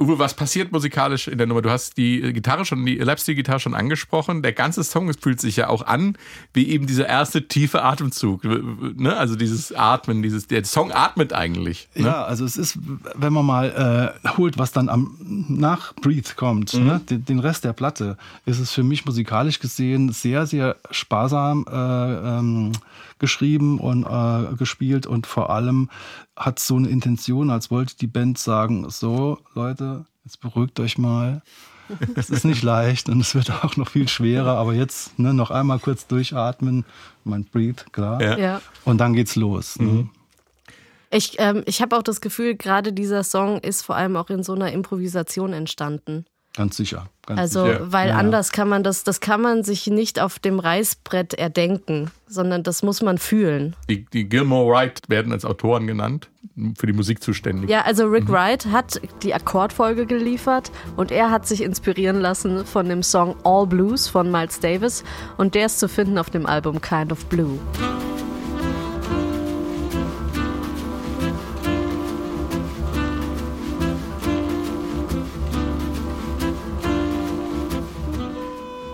Uwe, 0.02 0.18
was 0.18 0.34
passiert 0.34 0.72
musikalisch 0.72 1.28
in 1.28 1.38
der 1.38 1.46
Nummer? 1.46 1.62
Du 1.62 1.70
hast 1.70 1.96
die 1.96 2.34
Gitarre 2.34 2.66
schon, 2.66 2.84
die 2.86 2.96
Lapsteel-Gitarre 2.96 3.60
schon 3.60 3.76
angesprochen. 3.76 4.42
Der 4.42 4.52
ganze 4.52 4.84
Song 4.84 5.14
fühlt 5.14 5.40
sich 5.40 5.58
ja 5.58 5.70
auch 5.70 5.86
an 5.86 6.18
wie 6.54 6.70
eben 6.70 6.88
dieser 6.88 7.08
erste 7.08 7.48
tiefe 7.48 7.84
Atemzug. 7.84 8.44
Ne? 8.44 9.16
Also 9.16 9.36
dieses 9.36 9.72
Atmen, 9.72 10.24
dieses, 10.24 10.48
der 10.48 10.66
Song 10.66 10.92
atmet 10.92 11.34
eigentlich. 11.34 11.88
Ne? 11.94 12.08
Ja, 12.08 12.24
also 12.24 12.46
es 12.46 12.58
ist, 12.58 12.80
wenn 13.14 13.32
man 13.32 13.46
mal 13.46 14.16
äh, 14.26 14.30
holt, 14.38 14.58
was 14.58 14.72
dann 14.72 14.90
am 14.90 15.18
nach 15.48 15.94
Breathe 15.94 16.32
kommt, 16.36 16.74
mhm. 16.74 16.86
ne? 16.86 17.02
den, 17.08 17.26
den, 17.26 17.40
Rest 17.40 17.64
der 17.64 17.74
Platte, 17.74 18.18
ist 18.48 18.60
es 18.60 18.72
für 18.72 18.84
mich 18.84 19.06
musikalisch 19.06 19.60
gesehen 19.60 20.12
sehr, 20.12 20.48
sehr 20.48 20.78
sparsam 20.90 21.66
äh, 21.70 21.76
ähm, 21.76 22.72
geschrieben 23.20 23.80
und 23.80 24.04
äh, 24.04 24.56
gespielt 24.56 25.06
und 25.06 25.28
vor 25.28 25.52
allem 25.52 25.90
hat 26.46 26.60
so 26.60 26.76
eine 26.76 26.90
Intention, 26.90 27.50
als 27.50 27.72
wollte 27.72 27.96
die 27.98 28.08
Band 28.08 28.38
sagen, 28.38 28.90
so 28.90 29.40
Leute, 29.54 30.06
jetzt 30.26 30.42
beruhigt 30.42 30.80
euch 30.80 30.98
mal. 30.98 31.42
Es 32.16 32.30
ist 32.30 32.46
nicht 32.46 32.64
leicht 32.64 33.10
und 33.10 33.20
es 33.20 33.36
wird 33.36 33.52
auch 33.52 33.76
noch 33.76 33.90
viel 33.90 34.08
schwerer, 34.08 34.58
aber 34.58 34.74
jetzt 34.74 35.20
ne, 35.20 35.34
noch 35.34 35.52
einmal 35.52 35.80
kurz 35.80 36.08
durchatmen, 36.08 36.86
man 37.26 37.44
breathe, 37.44 37.84
klar. 37.92 38.22
Ja. 38.22 38.38
ja. 38.38 38.62
Und 38.86 39.00
dann 39.00 39.14
geht's 39.14 39.36
los. 39.36 39.78
Ne? 39.78 39.86
Mhm. 39.86 40.10
Ich, 41.10 41.36
ähm, 41.40 41.64
ich 41.66 41.82
habe 41.82 41.98
auch 41.98 42.04
das 42.04 42.22
Gefühl, 42.22 42.56
gerade 42.56 42.94
dieser 42.94 43.24
Song 43.24 43.60
ist 43.60 43.82
vor 43.82 43.98
allem 43.98 44.16
auch 44.16 44.30
in 44.30 44.44
so 44.44 44.54
einer 44.54 44.72
Improvisation 44.72 45.52
entstanden. 45.52 46.26
Ganz 46.54 46.76
sicher. 46.76 47.08
Ganz 47.26 47.40
also, 47.40 47.66
sicher. 47.66 47.92
weil 47.92 48.10
ja. 48.10 48.18
anders 48.18 48.52
kann 48.52 48.68
man 48.68 48.84
das, 48.84 49.04
das 49.04 49.22
kann 49.22 49.42
man 49.42 49.64
sich 49.64 49.88
nicht 49.88 50.20
auf 50.20 50.40
dem 50.40 50.60
Reißbrett 50.60 51.34
erdenken, 51.34 52.12
sondern 52.28 52.64
das 52.64 52.84
muss 52.84 53.02
man 53.02 53.18
fühlen. 53.18 53.76
Die, 53.90 54.06
die 54.06 54.28
Gilmore 54.28 54.70
Wright 54.70 55.02
werden 55.08 55.32
als 55.32 55.46
Autoren 55.46 55.88
genannt, 55.88 56.30
für 56.78 56.88
die 56.88 56.94
Musik 56.94 57.24
zuständig. 57.24 57.70
Ja, 57.70 57.84
also 57.84 58.06
Rick 58.06 58.28
mhm. 58.28 58.34
Wright 58.34 58.66
hat 58.66 59.00
die 59.24 59.34
Akkordfolge 59.34 60.06
geliefert 60.06 60.72
und 60.98 61.12
er 61.12 61.32
hat 61.32 61.48
sich 61.48 61.64
inspirieren 61.64 62.20
lassen 62.20 62.66
von 62.66 62.90
dem 62.90 63.04
Song 63.04 63.36
All 63.44 63.66
Blues 63.66 64.10
von 64.10 64.30
Miles 64.30 64.60
Davis 64.60 65.04
und 65.38 65.56
der 65.56 65.68
ist 65.68 65.80
zu 65.80 65.88
finden 65.88 66.18
auf 66.18 66.30
dem 66.30 66.46
Album 66.46 66.82
Kind 66.82 67.14
of 67.14 67.26
Blue. 67.28 67.58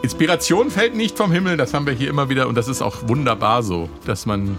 Inspiration 0.08 0.72
fällt 0.72 0.96
nicht 0.96 1.18
vom 1.18 1.34
Himmel, 1.34 1.58
das 1.58 1.74
haben 1.74 1.86
wir 1.86 1.92
hier 1.92 2.10
immer 2.10 2.30
wieder 2.30 2.48
und 2.48 2.56
das 2.56 2.70
ist 2.70 2.82
auch 2.82 3.10
wunderbar 3.10 3.62
so, 3.62 3.90
dass 4.06 4.26
man 4.26 4.58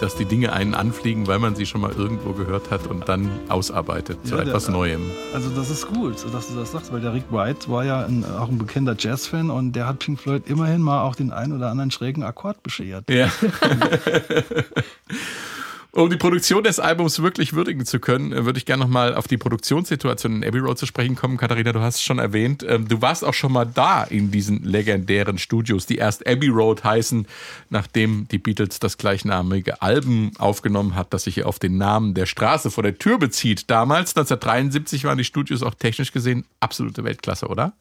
dass 0.00 0.16
die 0.16 0.24
Dinge 0.24 0.52
einen 0.52 0.74
anfliegen, 0.74 1.28
weil 1.28 1.38
man 1.38 1.54
sie 1.54 1.64
schon 1.64 1.80
mal 1.80 1.92
irgendwo 1.92 2.32
gehört 2.32 2.72
hat 2.72 2.88
und 2.88 3.08
dann 3.08 3.30
ausarbeitet 3.48 4.18
ja, 4.24 4.30
zu 4.30 4.38
etwas 4.38 4.64
der, 4.64 4.72
Neuem. 4.72 5.02
Also 5.32 5.48
das 5.50 5.70
ist 5.70 5.86
gut, 5.86 6.16
dass 6.34 6.48
du 6.48 6.56
das 6.56 6.72
sagst, 6.72 6.92
weil 6.92 7.00
der 7.00 7.14
Rick 7.14 7.30
White 7.30 7.70
war 7.70 7.84
ja 7.84 8.04
ein, 8.04 8.24
auch 8.24 8.48
ein 8.48 8.58
bekannter 8.58 8.96
Jazz-Fan 8.98 9.48
und 9.48 9.76
der 9.76 9.86
hat 9.86 10.00
Pink 10.00 10.18
Floyd 10.18 10.42
immerhin 10.46 10.82
mal 10.82 11.02
auch 11.02 11.14
den 11.14 11.32
einen 11.32 11.52
oder 11.52 11.70
anderen 11.70 11.92
schrägen 11.92 12.24
Akkord 12.24 12.60
beschert. 12.64 13.08
Ja. 13.10 13.30
Um 15.92 16.08
die 16.08 16.16
Produktion 16.16 16.62
des 16.62 16.78
Albums 16.78 17.20
wirklich 17.20 17.52
würdigen 17.52 17.84
zu 17.84 17.98
können, 17.98 18.32
äh, 18.32 18.44
würde 18.44 18.58
ich 18.58 18.64
gerne 18.64 18.84
nochmal 18.84 19.14
auf 19.14 19.26
die 19.26 19.36
Produktionssituation 19.36 20.36
in 20.36 20.44
Abbey 20.44 20.60
Road 20.60 20.78
zu 20.78 20.86
sprechen 20.86 21.16
kommen. 21.16 21.36
Katharina, 21.36 21.72
du 21.72 21.80
hast 21.80 21.96
es 21.96 22.02
schon 22.02 22.20
erwähnt. 22.20 22.64
Ähm, 22.66 22.86
du 22.86 23.02
warst 23.02 23.24
auch 23.24 23.34
schon 23.34 23.52
mal 23.52 23.64
da 23.64 24.04
in 24.04 24.30
diesen 24.30 24.62
legendären 24.62 25.38
Studios, 25.38 25.86
die 25.86 25.96
erst 25.96 26.26
Abbey 26.28 26.48
Road 26.48 26.84
heißen, 26.84 27.26
nachdem 27.70 28.28
die 28.28 28.38
Beatles 28.38 28.78
das 28.78 28.98
gleichnamige 28.98 29.82
Album 29.82 30.30
aufgenommen 30.38 30.94
hat, 30.94 31.12
das 31.12 31.24
sich 31.24 31.42
auf 31.42 31.58
den 31.58 31.76
Namen 31.76 32.14
der 32.14 32.26
Straße 32.26 32.70
vor 32.70 32.84
der 32.84 32.96
Tür 32.96 33.18
bezieht. 33.18 33.68
Damals, 33.68 34.10
1973, 34.16 35.02
waren 35.04 35.18
die 35.18 35.24
Studios 35.24 35.64
auch 35.64 35.74
technisch 35.74 36.12
gesehen 36.12 36.44
absolute 36.60 37.02
Weltklasse, 37.02 37.48
oder? 37.48 37.72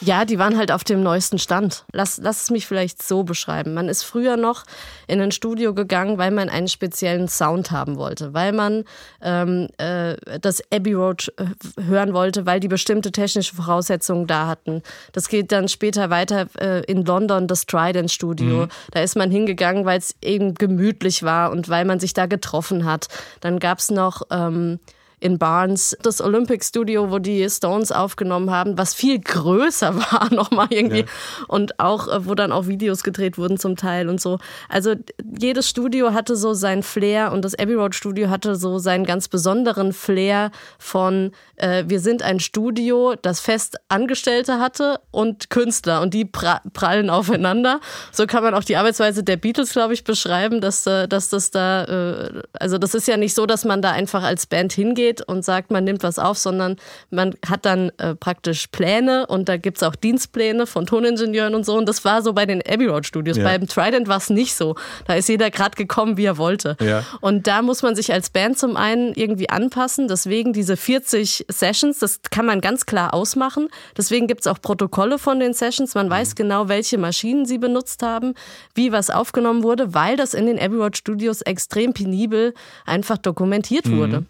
Ja, 0.00 0.24
die 0.24 0.38
waren 0.38 0.56
halt 0.56 0.72
auf 0.72 0.82
dem 0.82 1.02
neuesten 1.02 1.38
Stand. 1.38 1.84
Lass, 1.92 2.18
lass 2.18 2.42
es 2.42 2.50
mich 2.50 2.66
vielleicht 2.66 3.02
so 3.02 3.22
beschreiben. 3.22 3.74
Man 3.74 3.88
ist 3.88 4.02
früher 4.02 4.36
noch 4.36 4.64
in 5.06 5.20
ein 5.20 5.30
Studio 5.30 5.74
gegangen, 5.74 6.16
weil 6.16 6.30
man 6.30 6.48
einen 6.48 6.68
speziellen 6.68 7.28
Sound 7.28 7.70
haben 7.70 7.96
wollte, 7.96 8.32
weil 8.32 8.52
man 8.52 8.84
ähm, 9.20 9.68
äh, 9.76 10.16
das 10.40 10.62
Abbey 10.72 10.94
Road 10.94 11.32
äh, 11.36 11.82
hören 11.82 12.14
wollte, 12.14 12.46
weil 12.46 12.60
die 12.60 12.68
bestimmte 12.68 13.12
technische 13.12 13.54
Voraussetzungen 13.54 14.26
da 14.26 14.46
hatten. 14.46 14.82
Das 15.12 15.28
geht 15.28 15.52
dann 15.52 15.68
später 15.68 16.08
weiter 16.08 16.46
äh, 16.58 16.82
in 16.84 17.04
London, 17.04 17.46
das 17.46 17.66
Trident 17.66 18.10
Studio. 18.10 18.66
Mhm. 18.66 18.68
Da 18.92 19.00
ist 19.02 19.16
man 19.16 19.30
hingegangen, 19.30 19.84
weil 19.84 19.98
es 19.98 20.14
eben 20.22 20.54
gemütlich 20.54 21.22
war 21.22 21.50
und 21.50 21.68
weil 21.68 21.84
man 21.84 22.00
sich 22.00 22.14
da 22.14 22.24
getroffen 22.24 22.86
hat. 22.86 23.08
Dann 23.40 23.58
gab's 23.58 23.90
noch... 23.90 24.22
Ähm, 24.30 24.80
in 25.20 25.38
Barnes, 25.38 25.96
das 26.02 26.20
Olympic 26.20 26.64
Studio, 26.64 27.10
wo 27.10 27.18
die 27.18 27.48
Stones 27.48 27.92
aufgenommen 27.92 28.50
haben, 28.50 28.78
was 28.78 28.94
viel 28.94 29.20
größer 29.20 29.94
war 30.12 30.32
nochmal 30.32 30.68
irgendwie 30.70 31.00
ja. 31.00 31.06
und 31.46 31.78
auch, 31.78 32.08
äh, 32.08 32.26
wo 32.26 32.34
dann 32.34 32.52
auch 32.52 32.66
Videos 32.66 33.02
gedreht 33.02 33.38
wurden 33.38 33.58
zum 33.58 33.76
Teil 33.76 34.08
und 34.08 34.20
so. 34.20 34.38
Also 34.68 34.94
jedes 35.38 35.68
Studio 35.68 36.12
hatte 36.12 36.36
so 36.36 36.54
sein 36.54 36.82
Flair 36.82 37.32
und 37.32 37.44
das 37.44 37.54
Abbey 37.54 37.74
Road 37.74 37.94
Studio 37.94 38.30
hatte 38.30 38.56
so 38.56 38.78
seinen 38.78 39.04
ganz 39.04 39.28
besonderen 39.28 39.92
Flair 39.92 40.50
von 40.78 41.32
äh, 41.60 41.84
wir 41.86 42.00
sind 42.00 42.22
ein 42.22 42.40
Studio, 42.40 43.14
das 43.20 43.40
fest 43.40 43.78
Angestellte 43.88 44.58
hatte 44.58 45.00
und 45.10 45.50
Künstler 45.50 46.00
und 46.00 46.14
die 46.14 46.24
pra 46.24 46.62
prallen 46.72 47.10
aufeinander. 47.10 47.80
So 48.12 48.26
kann 48.26 48.42
man 48.42 48.54
auch 48.54 48.64
die 48.64 48.76
Arbeitsweise 48.76 49.22
der 49.22 49.36
Beatles, 49.36 49.72
glaube 49.72 49.94
ich, 49.94 50.04
beschreiben, 50.04 50.60
dass, 50.60 50.86
äh, 50.86 51.06
dass 51.06 51.28
das 51.28 51.50
da, 51.50 51.84
äh, 51.84 52.42
also 52.58 52.78
das 52.78 52.94
ist 52.94 53.06
ja 53.08 53.16
nicht 53.16 53.34
so, 53.34 53.46
dass 53.46 53.64
man 53.64 53.82
da 53.82 53.92
einfach 53.92 54.22
als 54.22 54.46
Band 54.46 54.72
hingeht 54.72 55.09
hingeht 55.10 55.22
und 55.28 55.44
sagt, 55.44 55.70
man 55.70 55.84
nimmt 55.84 56.02
was 56.02 56.18
auf, 56.18 56.38
sondern 56.38 56.76
man 57.10 57.34
hat 57.48 57.64
dann 57.66 57.90
äh, 57.98 58.14
praktisch 58.14 58.68
Pläne 58.68 59.26
und 59.26 59.48
da 59.48 59.56
gibt 59.56 59.78
es 59.78 59.82
auch 59.82 59.94
Dienstpläne 59.94 60.66
von 60.66 60.86
Toningenieuren 60.86 61.54
und 61.54 61.64
so. 61.64 61.76
Und 61.76 61.88
das 61.88 62.04
war 62.04 62.22
so 62.22 62.32
bei 62.32 62.46
den 62.46 62.62
Abbey 62.66 62.86
Road 62.86 63.06
Studios. 63.06 63.36
Ja. 63.36 63.44
Beim 63.44 63.66
Trident 63.66 64.08
war 64.08 64.18
es 64.18 64.30
nicht 64.30 64.54
so. 64.54 64.76
Da 65.06 65.14
ist 65.14 65.28
jeder 65.28 65.50
gerade 65.50 65.76
gekommen, 65.76 66.16
wie 66.16 66.24
er 66.24 66.38
wollte. 66.38 66.76
Ja. 66.80 67.04
Und 67.20 67.46
da 67.46 67.62
muss 67.62 67.82
man 67.82 67.94
sich 67.94 68.12
als 68.12 68.30
Band 68.30 68.58
zum 68.58 68.76
einen 68.76 69.14
irgendwie 69.14 69.50
anpassen. 69.50 70.08
Deswegen 70.08 70.52
diese 70.52 70.76
40 70.76 71.46
Sessions, 71.48 71.98
das 71.98 72.20
kann 72.30 72.46
man 72.46 72.60
ganz 72.60 72.86
klar 72.86 73.14
ausmachen. 73.14 73.68
Deswegen 73.96 74.26
gibt 74.26 74.40
es 74.40 74.46
auch 74.46 74.60
Protokolle 74.60 75.18
von 75.18 75.40
den 75.40 75.52
Sessions. 75.52 75.94
Man 75.94 76.10
weiß 76.10 76.30
mhm. 76.30 76.34
genau, 76.36 76.68
welche 76.68 76.98
Maschinen 76.98 77.46
sie 77.46 77.58
benutzt 77.58 78.02
haben, 78.02 78.34
wie 78.74 78.92
was 78.92 79.10
aufgenommen 79.10 79.62
wurde, 79.62 79.94
weil 79.94 80.16
das 80.16 80.34
in 80.34 80.46
den 80.46 80.58
Abbey 80.58 80.76
Road 80.76 80.96
Studios 80.96 81.42
extrem 81.42 81.92
penibel 81.92 82.54
einfach 82.86 83.18
dokumentiert 83.18 83.86
mhm. 83.86 83.98
wurde. 83.98 84.24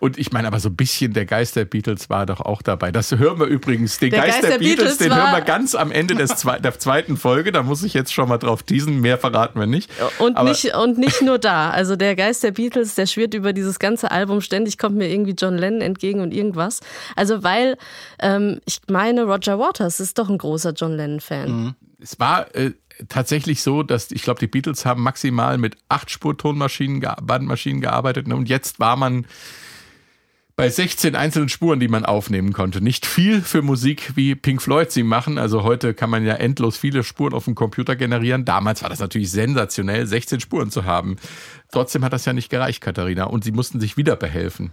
Und 0.00 0.18
ich 0.18 0.32
meine, 0.32 0.48
aber 0.48 0.60
so 0.60 0.68
ein 0.68 0.76
bisschen 0.76 1.12
der 1.12 1.26
Geist 1.26 1.56
der 1.56 1.64
Beatles 1.64 2.10
war 2.10 2.26
doch 2.26 2.40
auch 2.40 2.62
dabei. 2.62 2.92
Das 2.92 3.12
hören 3.12 3.38
wir 3.38 3.46
übrigens. 3.46 3.98
Den 3.98 4.10
der 4.10 4.20
Geist, 4.20 4.32
Geist 4.32 4.42
der, 4.42 4.50
der, 4.50 4.58
Beatles, 4.58 4.98
Beatles 4.98 4.98
den 4.98 5.14
hören 5.14 5.32
wir 5.32 5.40
ganz 5.42 5.74
am 5.74 5.90
Ende 5.90 6.14
des 6.14 6.36
zwe 6.36 6.60
der 6.60 6.78
zweiten 6.78 7.16
Folge. 7.16 7.52
Da 7.52 7.62
muss 7.62 7.82
ich 7.82 7.94
jetzt 7.94 8.12
schon 8.12 8.28
mal 8.28 8.38
drauf 8.38 8.62
teasen. 8.62 9.00
Mehr 9.00 9.18
verraten 9.18 9.58
wir 9.58 9.66
nicht. 9.66 9.90
Und, 10.18 10.42
nicht. 10.44 10.74
und 10.74 10.98
nicht 10.98 11.22
nur 11.22 11.38
da. 11.38 11.70
Also 11.70 11.96
der 11.96 12.16
Geist 12.16 12.42
der 12.42 12.52
Beatles, 12.52 12.94
der 12.94 13.06
schwirrt 13.06 13.34
über 13.34 13.52
dieses 13.52 13.78
ganze 13.78 14.10
Album. 14.10 14.40
Ständig 14.40 14.78
kommt 14.78 14.96
mir 14.96 15.08
irgendwie 15.08 15.34
John 15.38 15.56
Lennon 15.56 15.80
entgegen 15.80 16.20
und 16.20 16.32
irgendwas. 16.32 16.80
Also 17.14 17.42
weil 17.42 17.76
ähm, 18.20 18.60
ich 18.66 18.80
meine, 18.88 19.24
Roger 19.24 19.58
Waters 19.58 20.00
ist 20.00 20.18
doch 20.18 20.28
ein 20.28 20.38
großer 20.38 20.72
John 20.72 20.92
Lennon-Fan. 20.92 21.50
Mhm. 21.50 21.74
Es 22.00 22.20
war 22.20 22.54
äh, 22.54 22.72
tatsächlich 23.08 23.62
so, 23.62 23.82
dass 23.82 24.10
ich 24.10 24.22
glaube, 24.22 24.40
die 24.40 24.46
Beatles 24.46 24.84
haben 24.84 25.02
maximal 25.02 25.58
mit 25.58 25.76
acht 25.88 26.10
Spur-Tonmaschinen, 26.10 27.00
Bandmaschinen 27.22 27.80
gearbeitet. 27.80 28.28
Ne? 28.28 28.36
Und 28.36 28.48
jetzt 28.48 28.80
war 28.80 28.96
man 28.96 29.26
bei 30.56 30.70
16 30.70 31.14
einzelnen 31.14 31.50
Spuren, 31.50 31.80
die 31.80 31.88
man 31.88 32.06
aufnehmen 32.06 32.54
konnte. 32.54 32.80
Nicht 32.80 33.04
viel 33.04 33.42
für 33.42 33.60
Musik, 33.60 34.12
wie 34.16 34.34
Pink 34.34 34.62
Floyd 34.62 34.90
sie 34.90 35.02
machen. 35.02 35.36
Also 35.36 35.62
heute 35.64 35.92
kann 35.92 36.08
man 36.08 36.24
ja 36.24 36.34
endlos 36.34 36.78
viele 36.78 37.04
Spuren 37.04 37.34
auf 37.34 37.44
dem 37.44 37.54
Computer 37.54 37.94
generieren. 37.94 38.46
Damals 38.46 38.82
war 38.82 38.88
das 38.88 38.98
natürlich 38.98 39.30
sensationell, 39.30 40.06
16 40.06 40.40
Spuren 40.40 40.70
zu 40.70 40.86
haben. 40.86 41.16
Trotzdem 41.72 42.04
hat 42.04 42.14
das 42.14 42.24
ja 42.24 42.32
nicht 42.32 42.48
gereicht, 42.48 42.80
Katharina. 42.80 43.24
Und 43.24 43.44
sie 43.44 43.52
mussten 43.52 43.80
sich 43.80 43.98
wieder 43.98 44.16
behelfen. 44.16 44.72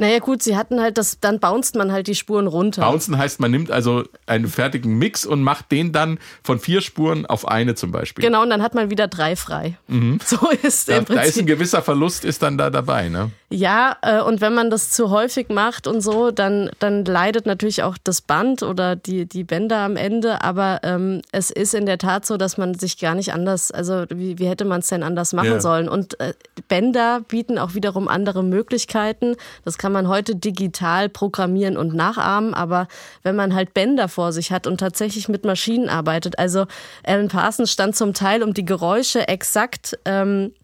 Naja 0.00 0.20
gut, 0.20 0.44
sie 0.44 0.56
hatten 0.56 0.80
halt 0.80 0.96
das, 0.96 1.18
dann 1.20 1.40
bounced 1.40 1.74
man 1.74 1.92
halt 1.92 2.06
die 2.06 2.14
Spuren 2.14 2.46
runter. 2.46 2.82
Bouncen 2.88 3.18
heißt, 3.18 3.40
man 3.40 3.50
nimmt 3.50 3.70
also 3.70 4.04
einen 4.26 4.46
fertigen 4.46 4.96
Mix 4.96 5.26
und 5.26 5.42
macht 5.42 5.72
den 5.72 5.92
dann 5.92 6.20
von 6.44 6.60
vier 6.60 6.80
Spuren 6.80 7.26
auf 7.26 7.48
eine 7.48 7.74
zum 7.74 7.90
Beispiel. 7.90 8.24
Genau, 8.24 8.42
und 8.42 8.50
dann 8.50 8.62
hat 8.62 8.74
man 8.74 8.90
wieder 8.90 9.08
drei 9.08 9.36
frei. 9.36 9.76
Mhm. 9.88 10.20
So 10.24 10.38
ist 10.62 10.88
da, 10.88 10.98
im 10.98 11.04
Prinzip. 11.04 11.22
Da 11.22 11.28
ist 11.28 11.38
ein 11.38 11.46
gewisser 11.46 11.82
Verlust 11.82 12.24
ist 12.24 12.42
dann 12.42 12.56
da 12.56 12.70
dabei, 12.70 13.08
ne? 13.08 13.32
Ja, 13.50 13.96
äh, 14.02 14.20
und 14.20 14.42
wenn 14.42 14.52
man 14.52 14.68
das 14.68 14.90
zu 14.90 15.08
häufig 15.08 15.48
macht 15.48 15.86
und 15.86 16.02
so, 16.02 16.30
dann, 16.30 16.68
dann 16.80 17.06
leidet 17.06 17.46
natürlich 17.46 17.82
auch 17.82 17.96
das 18.04 18.20
Band 18.20 18.62
oder 18.62 18.94
die, 18.94 19.24
die 19.24 19.42
Bänder 19.42 19.78
am 19.78 19.96
Ende. 19.96 20.42
Aber 20.42 20.80
ähm, 20.82 21.22
es 21.32 21.50
ist 21.50 21.72
in 21.72 21.86
der 21.86 21.96
Tat 21.96 22.26
so, 22.26 22.36
dass 22.36 22.58
man 22.58 22.74
sich 22.74 22.98
gar 22.98 23.14
nicht 23.14 23.32
anders, 23.32 23.70
also 23.70 24.04
wie, 24.10 24.38
wie 24.38 24.46
hätte 24.46 24.66
man 24.66 24.80
es 24.80 24.88
denn 24.88 25.02
anders 25.02 25.32
machen 25.32 25.52
Ja. 25.52 25.60
sollen? 25.60 25.88
Und 25.88 26.20
äh, 26.20 26.34
Bänder 26.68 27.22
bieten 27.26 27.58
auch 27.58 27.72
wiederum 27.74 28.06
andere 28.06 28.42
Möglichkeiten. 28.44 29.34
Das 29.64 29.78
kann 29.78 29.92
man 29.92 30.08
heute 30.08 30.36
digital 30.36 31.08
programmieren 31.08 31.78
und 31.78 31.94
nachahmen. 31.94 32.52
Aber 32.52 32.86
wenn 33.22 33.34
man 33.34 33.54
halt 33.54 33.72
Bänder 33.72 34.08
vor 34.08 34.32
sich 34.32 34.52
hat 34.52 34.66
und 34.66 34.76
tatsächlich 34.78 35.26
mit 35.30 35.46
Maschinen 35.46 35.88
arbeitet, 35.88 36.38
also 36.38 36.66
Alan 37.02 37.28
Parsons 37.28 37.72
stand 37.72 37.96
zum 37.96 38.12
Teil, 38.12 38.42
um 38.42 38.52
die 38.52 38.66
Geräusche 38.66 39.26
exakt 39.26 39.98
ähm, 40.04 40.52
äh, 40.52 40.57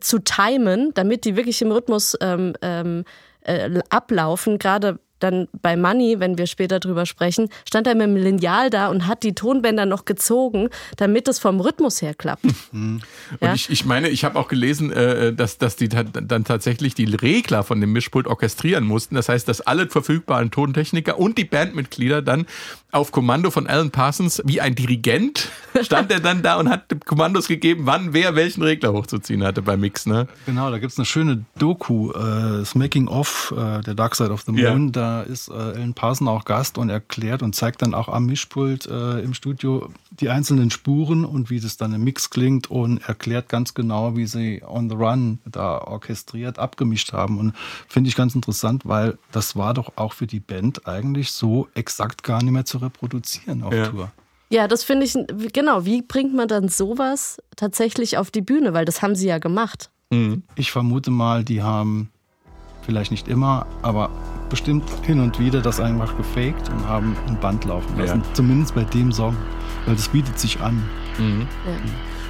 zu 0.00 0.18
timen, 0.18 0.92
damit 0.94 1.24
die 1.24 1.36
wirklich 1.36 1.60
im 1.62 1.72
Rhythmus 1.72 2.16
ähm, 2.20 2.54
ähm, 2.62 3.04
äh, 3.42 3.80
ablaufen. 3.90 4.58
Gerade 4.58 4.98
dann 5.18 5.48
bei 5.62 5.76
Money, 5.76 6.16
wenn 6.18 6.38
wir 6.38 6.46
später 6.46 6.80
drüber 6.80 7.06
sprechen, 7.06 7.48
stand 7.68 7.86
er 7.86 7.94
mit 7.94 8.06
dem 8.06 8.16
Lineal 8.16 8.70
da 8.70 8.88
und 8.88 9.06
hat 9.06 9.22
die 9.22 9.34
Tonbänder 9.34 9.86
noch 9.86 10.04
gezogen, 10.04 10.68
damit 10.96 11.28
es 11.28 11.38
vom 11.38 11.60
Rhythmus 11.60 12.02
her 12.02 12.14
klappt. 12.14 12.44
Und 12.72 13.02
Ja. 13.40 13.54
ich, 13.54 13.70
ich 13.70 13.84
meine, 13.84 14.08
ich 14.08 14.24
habe 14.24 14.38
auch 14.38 14.48
gelesen, 14.48 14.92
äh, 14.92 15.32
dass, 15.32 15.58
dass 15.58 15.76
die 15.76 15.88
dann 15.88 16.44
tatsächlich 16.44 16.94
die 16.94 17.04
Regler 17.04 17.62
von 17.62 17.80
dem 17.80 17.92
Mischpult 17.92 18.26
orchestrieren 18.26 18.84
mussten. 18.84 19.14
Das 19.14 19.28
heißt, 19.28 19.48
dass 19.48 19.60
alle 19.60 19.88
verfügbaren 19.88 20.50
Tontechniker 20.50 21.18
und 21.18 21.38
die 21.38 21.44
Bandmitglieder 21.44 22.22
dann 22.22 22.46
auf 22.92 23.12
Kommando 23.12 23.50
von 23.50 23.66
Alan 23.66 23.90
Parsons 23.90 24.42
wie 24.46 24.60
ein 24.60 24.74
Dirigent 24.74 25.48
stand 25.82 26.10
er 26.10 26.20
dann 26.20 26.42
da 26.42 26.56
und 26.56 26.68
hat 26.70 26.84
Kommandos 27.04 27.48
gegeben, 27.48 27.82
wann 27.84 28.12
wer 28.14 28.34
welchen 28.36 28.62
Regler 28.62 28.92
hochzuziehen 28.92 29.44
hatte 29.44 29.60
beim 29.62 29.80
Mix. 29.80 30.06
Ne? 30.06 30.26
Genau, 30.46 30.70
da 30.70 30.78
gibt's 30.78 30.98
eine 30.98 31.04
schöne 31.04 31.44
Doku, 31.58 32.10
äh, 32.12 32.14
das 32.60 32.74
Making 32.74 33.08
of 33.08 33.52
äh, 33.56 33.80
der 33.82 33.94
Dark 33.94 34.14
Side 34.14 34.30
of 34.30 34.42
the 34.46 34.52
Ja. 34.54 34.72
Da 35.06 35.22
ist 35.22 35.48
äh, 35.48 35.52
Alan 35.52 35.94
Parson 35.94 36.26
auch 36.26 36.44
Gast 36.44 36.78
und 36.78 36.90
erklärt 36.90 37.40
und 37.42 37.54
zeigt 37.54 37.82
dann 37.82 37.94
auch 37.94 38.08
am 38.08 38.26
Mischpult 38.26 38.86
äh, 38.86 39.20
im 39.20 39.34
Studio 39.34 39.88
die 40.10 40.30
einzelnen 40.30 40.70
Spuren 40.72 41.24
und 41.24 41.48
wie 41.48 41.60
das 41.60 41.76
dann 41.76 41.92
im 41.94 42.02
Mix 42.02 42.28
klingt 42.30 42.68
und 42.72 42.98
erklärt 43.08 43.48
ganz 43.48 43.72
genau, 43.74 44.16
wie 44.16 44.26
sie 44.26 44.62
On 44.66 44.90
the 44.90 44.96
Run 44.96 45.38
da 45.44 45.78
orchestriert 45.78 46.58
abgemischt 46.58 47.12
haben. 47.12 47.38
Und 47.38 47.54
finde 47.88 48.08
ich 48.08 48.16
ganz 48.16 48.34
interessant, 48.34 48.82
weil 48.84 49.16
das 49.30 49.54
war 49.54 49.74
doch 49.74 49.92
auch 49.94 50.12
für 50.12 50.26
die 50.26 50.40
Band 50.40 50.88
eigentlich 50.88 51.30
so 51.30 51.68
exakt 51.74 52.24
gar 52.24 52.42
nicht 52.42 52.52
mehr 52.52 52.64
zu 52.64 52.78
reproduzieren 52.78 53.62
auf 53.62 53.72
Ja. 53.72 53.86
Tour. 53.86 54.12
Ja, 54.50 54.66
das 54.66 54.82
finde 54.82 55.06
ich, 55.06 55.16
genau, 55.52 55.84
wie 55.84 56.02
bringt 56.02 56.34
man 56.34 56.48
dann 56.48 56.68
sowas 56.68 57.38
tatsächlich 57.54 58.18
auf 58.18 58.32
die 58.32 58.42
Bühne? 58.42 58.74
Weil 58.74 58.84
das 58.84 59.02
haben 59.02 59.14
sie 59.14 59.28
ja 59.28 59.38
gemacht. 59.38 59.90
Ich 60.56 60.70
vermute 60.72 61.10
mal, 61.10 61.44
die 61.44 61.62
haben 61.62 62.10
vielleicht 62.86 63.10
nicht 63.10 63.28
immer, 63.28 63.66
aber 63.82 64.10
bestimmt 64.48 64.84
hin 65.02 65.20
und 65.20 65.38
wieder 65.38 65.60
das 65.60 65.80
einfach 65.80 66.16
gefaked 66.16 66.68
und 66.70 66.88
haben 66.88 67.16
ein 67.26 67.38
Band 67.40 67.64
laufen 67.64 67.98
lassen. 67.98 68.22
Ja. 68.24 68.34
Zumindest 68.34 68.74
bei 68.74 68.84
dem 68.84 69.12
Song, 69.12 69.36
weil 69.84 69.96
das 69.96 70.08
bietet 70.08 70.38
sich 70.38 70.60
an. 70.60 70.82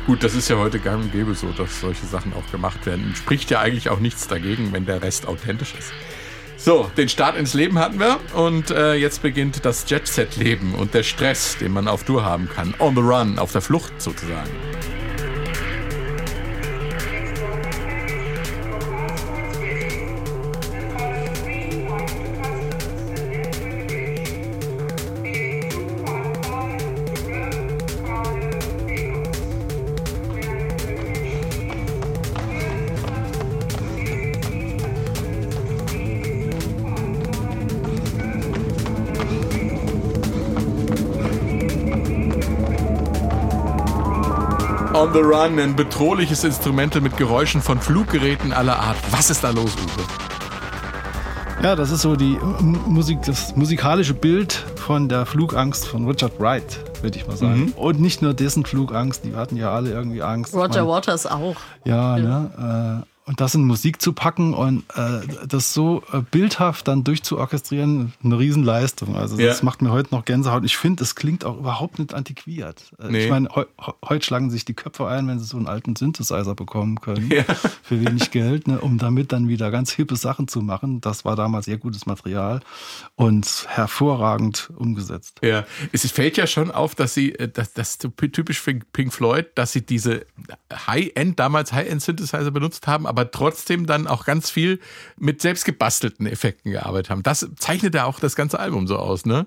Gut, 0.07 0.23
das 0.23 0.35
ist 0.35 0.49
ja 0.49 0.57
heute 0.57 0.79
gang 0.79 1.05
und 1.05 1.13
gäbe 1.13 1.35
so, 1.35 1.49
dass 1.49 1.81
solche 1.81 2.07
Sachen 2.07 2.33
auch 2.33 2.51
gemacht 2.51 2.87
werden. 2.87 3.15
Spricht 3.15 3.51
ja 3.51 3.61
eigentlich 3.61 3.91
auch 3.91 4.01
nichts 4.01 4.29
dagegen, 4.29 4.73
wenn 4.73 4.87
der 4.87 5.03
Rest 5.03 5.29
authentisch 5.29 5.75
ist. 5.79 5.93
So, 6.57 6.91
den 6.97 7.09
Start 7.09 7.37
ins 7.37 7.55
Leben 7.55 7.79
hatten 7.79 8.01
wir 8.01 8.19
und 8.35 8.71
äh, 8.71 8.95
jetzt 8.95 9.23
beginnt 9.23 9.65
das 9.65 9.89
Jet-Set-Leben 9.89 10.75
und 10.75 10.95
der 10.95 11.03
Stress, 11.03 11.59
den 11.59 11.73
man 11.73 11.87
auf 11.87 12.05
Tour 12.05 12.25
haben 12.25 12.49
kann. 12.49 12.75
On 12.79 12.95
the 12.95 13.03
run, 13.03 13.39
auf 13.39 13.53
der 13.53 13.61
Flucht 13.61 14.01
sozusagen. 14.01 14.51
The 45.17 45.23
Run, 45.23 45.59
ein 45.59 45.75
bedrohliches 45.75 46.45
Instrumental 46.45 47.01
mit 47.01 47.17
Geräuschen 47.17 47.63
von 47.63 47.81
Fluggeräten 47.81 48.53
aller 48.53 48.79
Art. 48.79 48.97
Was 49.11 49.31
ist 49.31 49.43
da 49.43 49.51
los, 49.51 49.75
Uwe? 49.75 50.05
Ja, 51.63 51.75
das 51.75 51.91
ist 51.91 52.03
so 52.03 52.17
die 52.17 52.39
Musik, 52.61 53.23
das 53.23 53.57
musikalische 53.57 54.13
Bild 54.13 54.53
von 54.77 55.09
der 55.09 55.25
Flugangst 55.25 55.87
von 55.87 56.07
Richard 56.07 56.39
Wright, 56.39 56.79
würde 57.03 57.17
ich 57.19 57.27
mal 57.27 57.37
sagen. 57.37 57.73
Und 57.77 57.99
nicht 57.99 58.21
nur 58.21 58.35
dessen 58.35 58.67
Flugangst, 58.67 59.25
die 59.25 59.35
hatten 59.35 59.57
ja 59.57 59.73
alle 59.73 59.91
irgendwie 59.91 60.23
Angst. 60.23 60.53
Roger 60.55 60.85
Man- 60.85 60.89
Waters 60.89 61.25
auch. 61.27 61.57
Ja, 61.85 62.19
ne? 62.19 63.03
Äh, 63.03 63.16
und 63.27 63.41
das 63.41 63.55
in 63.57 63.65
Musik 63.65 64.01
zu 64.01 64.13
packen 64.13 64.55
und 64.55 64.85
äh, 64.95 65.21
das 65.49 65.75
so 65.75 66.03
äh, 66.13 66.21
bildhaft 66.31 66.87
dann 66.89 67.03
durchzuorchestrieren, 67.05 68.13
eine 68.23 68.39
Riesenleistung. 68.39 69.17
Also 69.17 69.37
Ja. 69.39 69.49
das 69.49 69.63
macht 69.65 69.83
mir 69.83 69.91
heute 69.91 70.15
noch 70.15 70.25
Gänsehaut. 70.25 70.65
Ich 70.65 70.77
finde, 70.77 71.03
es 71.03 71.15
klingt 71.17 71.45
auch 71.45 71.59
überhaupt 71.59 71.99
nicht 71.99 72.15
antiquiert. 72.15 72.93
Äh, 73.01 73.11
Nee. 73.11 73.25
Ich 73.25 73.31
meine, 73.31 73.49
heu- 73.49 73.65
heute 74.05 74.25
schlagen 74.25 74.51
sich 74.51 74.65
die 74.65 74.75
Köpfe 74.75 75.09
ein, 75.09 75.27
wenn 75.29 75.39
sie 75.41 75.45
so 75.45 75.57
einen 75.57 75.67
alten 75.67 75.97
Synthesizer 75.97 76.55
bekommen 76.55 77.01
können 77.01 77.31
Ja. 77.31 77.43
für 77.83 78.01
wenig 78.01 78.31
Geld, 78.31 78.69
ne, 78.69 78.81
um 78.81 78.97
damit 78.99 79.33
dann 79.33 79.49
wieder 79.49 79.71
ganz 79.73 79.91
hippe 79.91 80.17
Sachen 80.17 80.47
zu 80.49 80.61
machen. 80.63 81.01
Das 81.01 81.25
war 81.25 81.35
damals 81.37 81.67
sehr 81.67 81.79
gutes 81.79 82.07
Material 82.07 82.61
und 83.17 83.67
hervorragend 83.69 84.71
umgesetzt. 84.77 85.41
Ja, 85.43 85.65
es 85.93 86.09
fällt 86.13 86.37
ja 86.37 86.47
schon 86.47 86.71
auf, 86.71 86.95
dass 86.95 87.15
sie, 87.15 87.35
äh, 87.35 87.49
das, 87.49 87.73
das 87.73 87.91
ist 87.97 88.09
typisch 88.33 88.61
für 88.61 88.75
Pink 88.93 89.13
Floyd, 89.13 89.47
dass 89.57 89.73
sie 89.73 89.85
diese 89.85 90.27
High-End, 90.73 91.39
damals 91.41 91.73
High-End-Synthesizer 91.73 92.51
benutzt 92.51 92.87
haben, 92.87 93.07
aber 93.17 93.31
trotzdem 93.31 93.87
dann 93.87 94.07
auch 94.07 94.27
ganz 94.27 94.51
viel 94.51 94.79
mit 95.17 95.41
selbst 95.41 95.65
gebastelten 95.65 96.27
Effekten 96.27 96.71
gearbeitet 96.71 97.11
haben. 97.11 97.23
Das 97.23 97.49
zeichnet 97.57 97.95
ja 97.95 98.05
auch 98.05 98.21
das 98.21 98.37
ganze 98.37 98.61
Album 98.61 98.87
so 98.87 98.97
aus, 98.97 99.25
ne? 99.25 99.47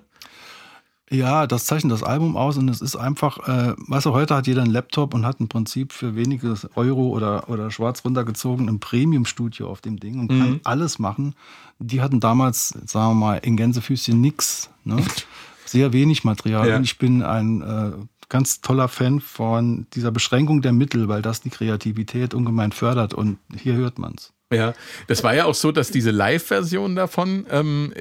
Ja, 1.12 1.48
das 1.48 1.66
zeichnet 1.66 1.92
das 1.92 2.04
Album 2.04 2.36
aus 2.36 2.56
und 2.56 2.68
es 2.68 2.80
ist 2.80 2.94
einfach, 2.94 3.38
äh, 3.48 3.74
weißt 3.76 4.06
du, 4.06 4.12
heute 4.12 4.36
hat 4.36 4.46
jeder 4.46 4.62
einen 4.62 4.70
Laptop 4.70 5.12
und 5.12 5.26
hat 5.26 5.40
im 5.40 5.48
Prinzip 5.48 5.92
für 5.92 6.14
wenige 6.14 6.54
Euro 6.76 7.08
oder, 7.08 7.48
oder 7.48 7.70
schwarz 7.72 8.04
runtergezogen 8.04 8.68
ein 8.68 8.78
Premium-Studio 8.78 9.68
auf 9.68 9.80
dem 9.80 9.98
Ding 9.98 10.20
und 10.20 10.28
kann 10.28 10.60
alles 10.62 11.00
machen. 11.00 11.34
Die 11.80 12.00
hatten 12.00 12.20
damals, 12.20 12.68
sagen 12.86 13.10
wir 13.10 13.14
mal, 13.14 13.36
in 13.38 13.56
Gänsefüßchen 13.56 14.20
nix. 14.20 14.70
Ne? 14.84 15.02
Sehr 15.64 15.92
wenig 15.92 16.22
Material. 16.22 16.68
Ja. 16.68 16.76
Und 16.76 16.84
ich 16.84 16.98
bin 16.98 17.24
ein 17.24 17.60
äh, 17.60 17.92
ganz 18.30 18.62
toller 18.62 18.88
Fan 18.88 19.20
von 19.20 19.86
dieser 19.92 20.10
Beschränkung 20.10 20.62
der 20.62 20.72
Mittel, 20.72 21.08
weil 21.08 21.20
das 21.20 21.42
die 21.42 21.50
Kreativität 21.50 22.32
ungemein 22.32 22.72
fördert 22.72 23.12
und 23.12 23.38
hier 23.54 23.74
hört 23.74 23.98
man's. 23.98 24.32
Ja, 24.52 24.72
das 25.06 25.22
war 25.22 25.32
ja 25.32 25.44
auch 25.44 25.54
so, 25.54 25.70
dass 25.70 25.92
diese 25.92 26.10
Live-Version 26.10 26.96
davon, 26.96 27.46
ähm, 27.50 27.94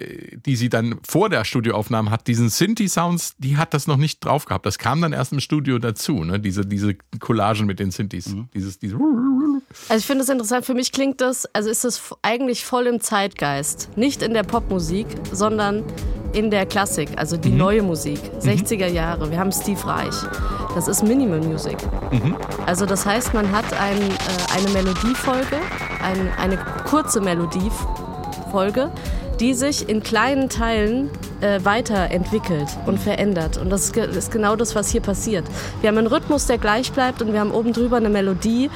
die 0.48 0.56
sie 0.56 0.70
dann 0.70 1.00
vor 1.08 1.30
der 1.30 1.46
Studioaufnahme 1.46 2.10
hat, 2.10 2.26
diesen 2.26 2.50
Synthi-Sounds, 2.50 3.36
die 3.38 3.58
hat 3.58 3.76
das 3.76 3.86
noch 3.86 3.98
nicht 3.98 4.26
drauf 4.26 4.46
gehabt. 4.46 4.66
Das 4.66 4.80
kam 4.80 5.00
dann 5.02 5.14
erst 5.14 5.32
im 5.32 5.42
Studio 5.42 5.78
dazu, 5.78 6.24
ne? 6.24 6.40
Diese, 6.40 6.66
diese 6.66 6.96
Collagen 7.20 7.68
mit 7.68 7.80
den 7.80 7.92
Synthes. 7.92 8.36
Dieses, 8.56 8.80
diese 8.80 8.98
Also 9.90 10.00
ich 10.00 10.06
finde 10.08 10.24
es 10.24 10.30
interessant, 10.30 10.66
für 10.66 10.74
mich 10.74 10.92
klingt 10.92 11.22
das, 11.22 11.46
also 11.54 11.70
ist 11.70 11.84
das 11.86 12.16
eigentlich 12.24 12.66
voll 12.66 12.88
im 12.88 13.00
Zeitgeist. 13.00 13.96
Nicht 13.96 14.24
in 14.24 14.34
der 14.34 14.44
Popmusik, 14.44 15.06
sondern 15.32 15.84
in 16.34 16.50
der 16.50 16.66
Klassik, 16.66 17.10
also 17.18 17.38
die 17.38 17.50
neue 17.50 17.84
Musik, 17.84 18.20
60er 18.40 18.88
Jahre. 18.88 19.30
Wir 19.30 19.40
haben 19.40 19.52
Steve 19.52 19.86
Reich. 19.86 20.16
Das 20.74 20.88
ist 20.88 21.04
Minimal 21.04 21.42
Music. 21.42 21.78
Also 22.66 22.86
das 22.86 23.06
heißt, 23.06 23.34
man 23.34 23.52
hat 23.52 23.72
ein, 23.74 24.00
äh, 24.00 24.14
eine 24.56 24.70
Melodiefolge, 24.72 25.58
ein, 26.02 26.30
eine 26.38 26.58
kurze 26.86 27.22
Melodiefolge, 27.22 28.92
die 29.40 29.54
sich 29.54 29.88
in 29.88 30.04
kleinen 30.04 30.50
Teilen 30.50 31.10
äh, 31.42 31.60
weiterentwickelt 31.64 32.68
und 32.86 33.00
verändert. 33.00 33.58
Und 33.58 33.70
das 33.70 33.86
ist, 33.86 33.98
ist 33.98 34.32
genau 34.32 34.56
das, 34.56 34.76
was 34.76 34.90
hier 34.90 35.02
passiert. 35.02 35.46
Wir 35.82 35.90
haben 35.90 35.98
einen 35.98 36.08
Rhythmus, 36.08 36.48
der 36.48 36.58
gleich 36.58 36.92
bleibt 36.92 37.22
und 37.22 37.32
wir 37.34 37.40
haben 37.40 37.52
oben 37.52 37.74
drüber 37.74 37.98
eine 37.98 38.10
Melodie, 38.10 38.70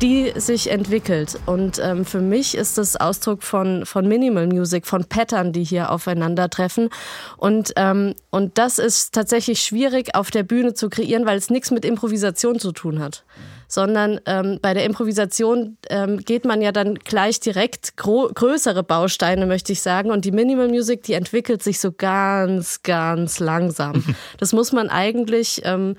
die 0.00 0.32
sich 0.36 0.70
entwickelt. 0.70 1.38
Und 1.46 1.80
ähm, 1.82 2.04
für 2.04 2.20
mich 2.20 2.56
ist 2.56 2.78
das 2.78 2.96
Ausdruck 2.96 3.42
von, 3.42 3.84
von 3.84 4.06
Minimal 4.06 4.46
Music, 4.46 4.86
von 4.86 5.04
Pattern, 5.04 5.52
die 5.52 5.64
hier 5.64 5.90
aufeinandertreffen. 5.90 6.88
Und, 7.36 7.72
ähm, 7.76 8.14
und 8.30 8.58
das 8.58 8.78
ist 8.78 9.12
tatsächlich 9.12 9.60
schwierig 9.60 10.14
auf 10.14 10.30
der 10.30 10.44
Bühne 10.44 10.74
zu 10.74 10.88
kreieren, 10.88 11.26
weil 11.26 11.36
es 11.36 11.50
nichts 11.50 11.70
mit 11.70 11.84
Improvisation 11.84 12.58
zu 12.58 12.72
tun 12.72 13.00
hat. 13.00 13.24
Sondern 13.68 14.18
ähm, 14.26 14.58
bei 14.60 14.74
der 14.74 14.84
Improvisation 14.84 15.76
ähm, 15.90 16.18
geht 16.18 16.44
man 16.46 16.62
ja 16.62 16.72
dann 16.72 16.94
gleich 16.96 17.38
direkt 17.38 17.96
größere 17.96 18.82
Bausteine, 18.82 19.46
möchte 19.46 19.72
ich 19.72 19.82
sagen. 19.82 20.10
Und 20.10 20.24
die 20.24 20.32
Minimal 20.32 20.68
Music, 20.68 21.02
die 21.02 21.12
entwickelt 21.12 21.62
sich 21.62 21.78
so 21.78 21.92
ganz, 21.92 22.82
ganz 22.82 23.38
langsam. 23.38 24.02
Das 24.38 24.52
muss 24.52 24.72
man 24.72 24.88
eigentlich, 24.88 25.62
ähm, 25.64 25.96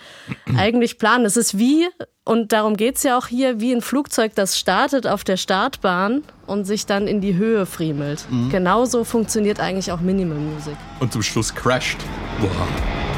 eigentlich 0.57 0.97
planen. 0.97 1.25
Es 1.25 1.35
ist 1.35 1.57
wie, 1.57 1.87
und 2.23 2.51
darum 2.53 2.77
geht 2.77 2.95
es 2.95 3.03
ja 3.03 3.17
auch 3.17 3.27
hier, 3.27 3.59
wie 3.59 3.73
ein 3.73 3.81
Flugzeug, 3.81 4.33
das 4.35 4.57
startet 4.57 5.07
auf 5.07 5.23
der 5.23 5.37
Startbahn 5.37 6.23
und 6.47 6.65
sich 6.65 6.85
dann 6.85 7.07
in 7.07 7.21
die 7.21 7.35
Höhe 7.35 7.65
friemelt. 7.65 8.25
Mhm. 8.29 8.49
Genauso 8.49 9.03
funktioniert 9.03 9.59
eigentlich 9.59 9.91
auch 9.91 9.99
Minimal 9.99 10.37
Music. 10.37 10.75
Und 10.99 11.11
zum 11.11 11.21
Schluss 11.21 11.53
crasht. 11.53 11.97
Wow. 12.39 13.08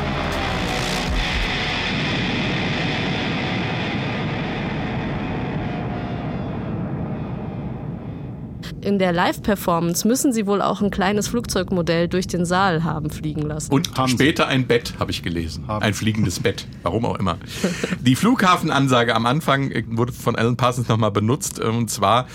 In 8.83 8.99
der 8.99 9.11
Live-Performance 9.11 10.07
müssen 10.07 10.33
sie 10.33 10.47
wohl 10.47 10.61
auch 10.61 10.81
ein 10.81 10.91
kleines 10.91 11.27
Flugzeugmodell 11.27 12.07
durch 12.07 12.27
den 12.27 12.45
Saal 12.45 12.83
haben 12.83 13.09
fliegen 13.09 13.41
lassen. 13.41 13.71
Und 13.71 13.97
haben 13.97 14.09
später 14.09 14.43
sie. 14.43 14.49
ein 14.49 14.67
Bett, 14.67 14.93
habe 14.99 15.11
ich 15.11 15.23
gelesen. 15.23 15.67
Haben. 15.67 15.83
Ein 15.83 15.93
fliegendes 15.93 16.39
Bett, 16.39 16.67
warum 16.83 17.05
auch 17.05 17.17
immer. 17.19 17.37
Die 18.01 18.15
Flughafenansage 18.15 19.15
am 19.15 19.25
Anfang 19.25 19.71
wurde 19.87 20.13
von 20.13 20.35
Alan 20.35 20.57
Parsons 20.57 20.87
nochmal 20.87 21.11
benutzt. 21.11 21.59
Und 21.59 21.89
zwar 21.89 22.27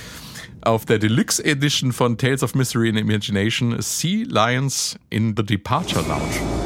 auf 0.63 0.85
der 0.85 0.99
Deluxe 0.99 1.45
Edition 1.45 1.93
von 1.93 2.19
Tales 2.19 2.43
of 2.43 2.55
Mystery 2.55 2.89
and 2.89 2.99
Imagination 2.99 3.77
Sea 3.81 4.25
Lions 4.29 4.99
in 5.11 5.35
the 5.37 5.45
Departure 5.45 6.03
Lounge. 6.09 6.66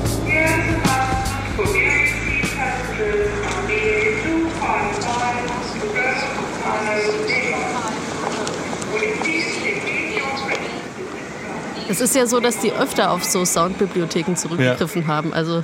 Es 11.91 12.01
ist 12.01 12.14
ja 12.14 12.24
so, 12.24 12.38
dass 12.38 12.61
die 12.61 12.72
öfter 12.72 13.11
auf 13.11 13.24
so 13.24 13.45
Soundbibliotheken 13.45 14.36
zurückgegriffen 14.36 15.03
ja. 15.03 15.09
haben. 15.09 15.34
Also 15.34 15.62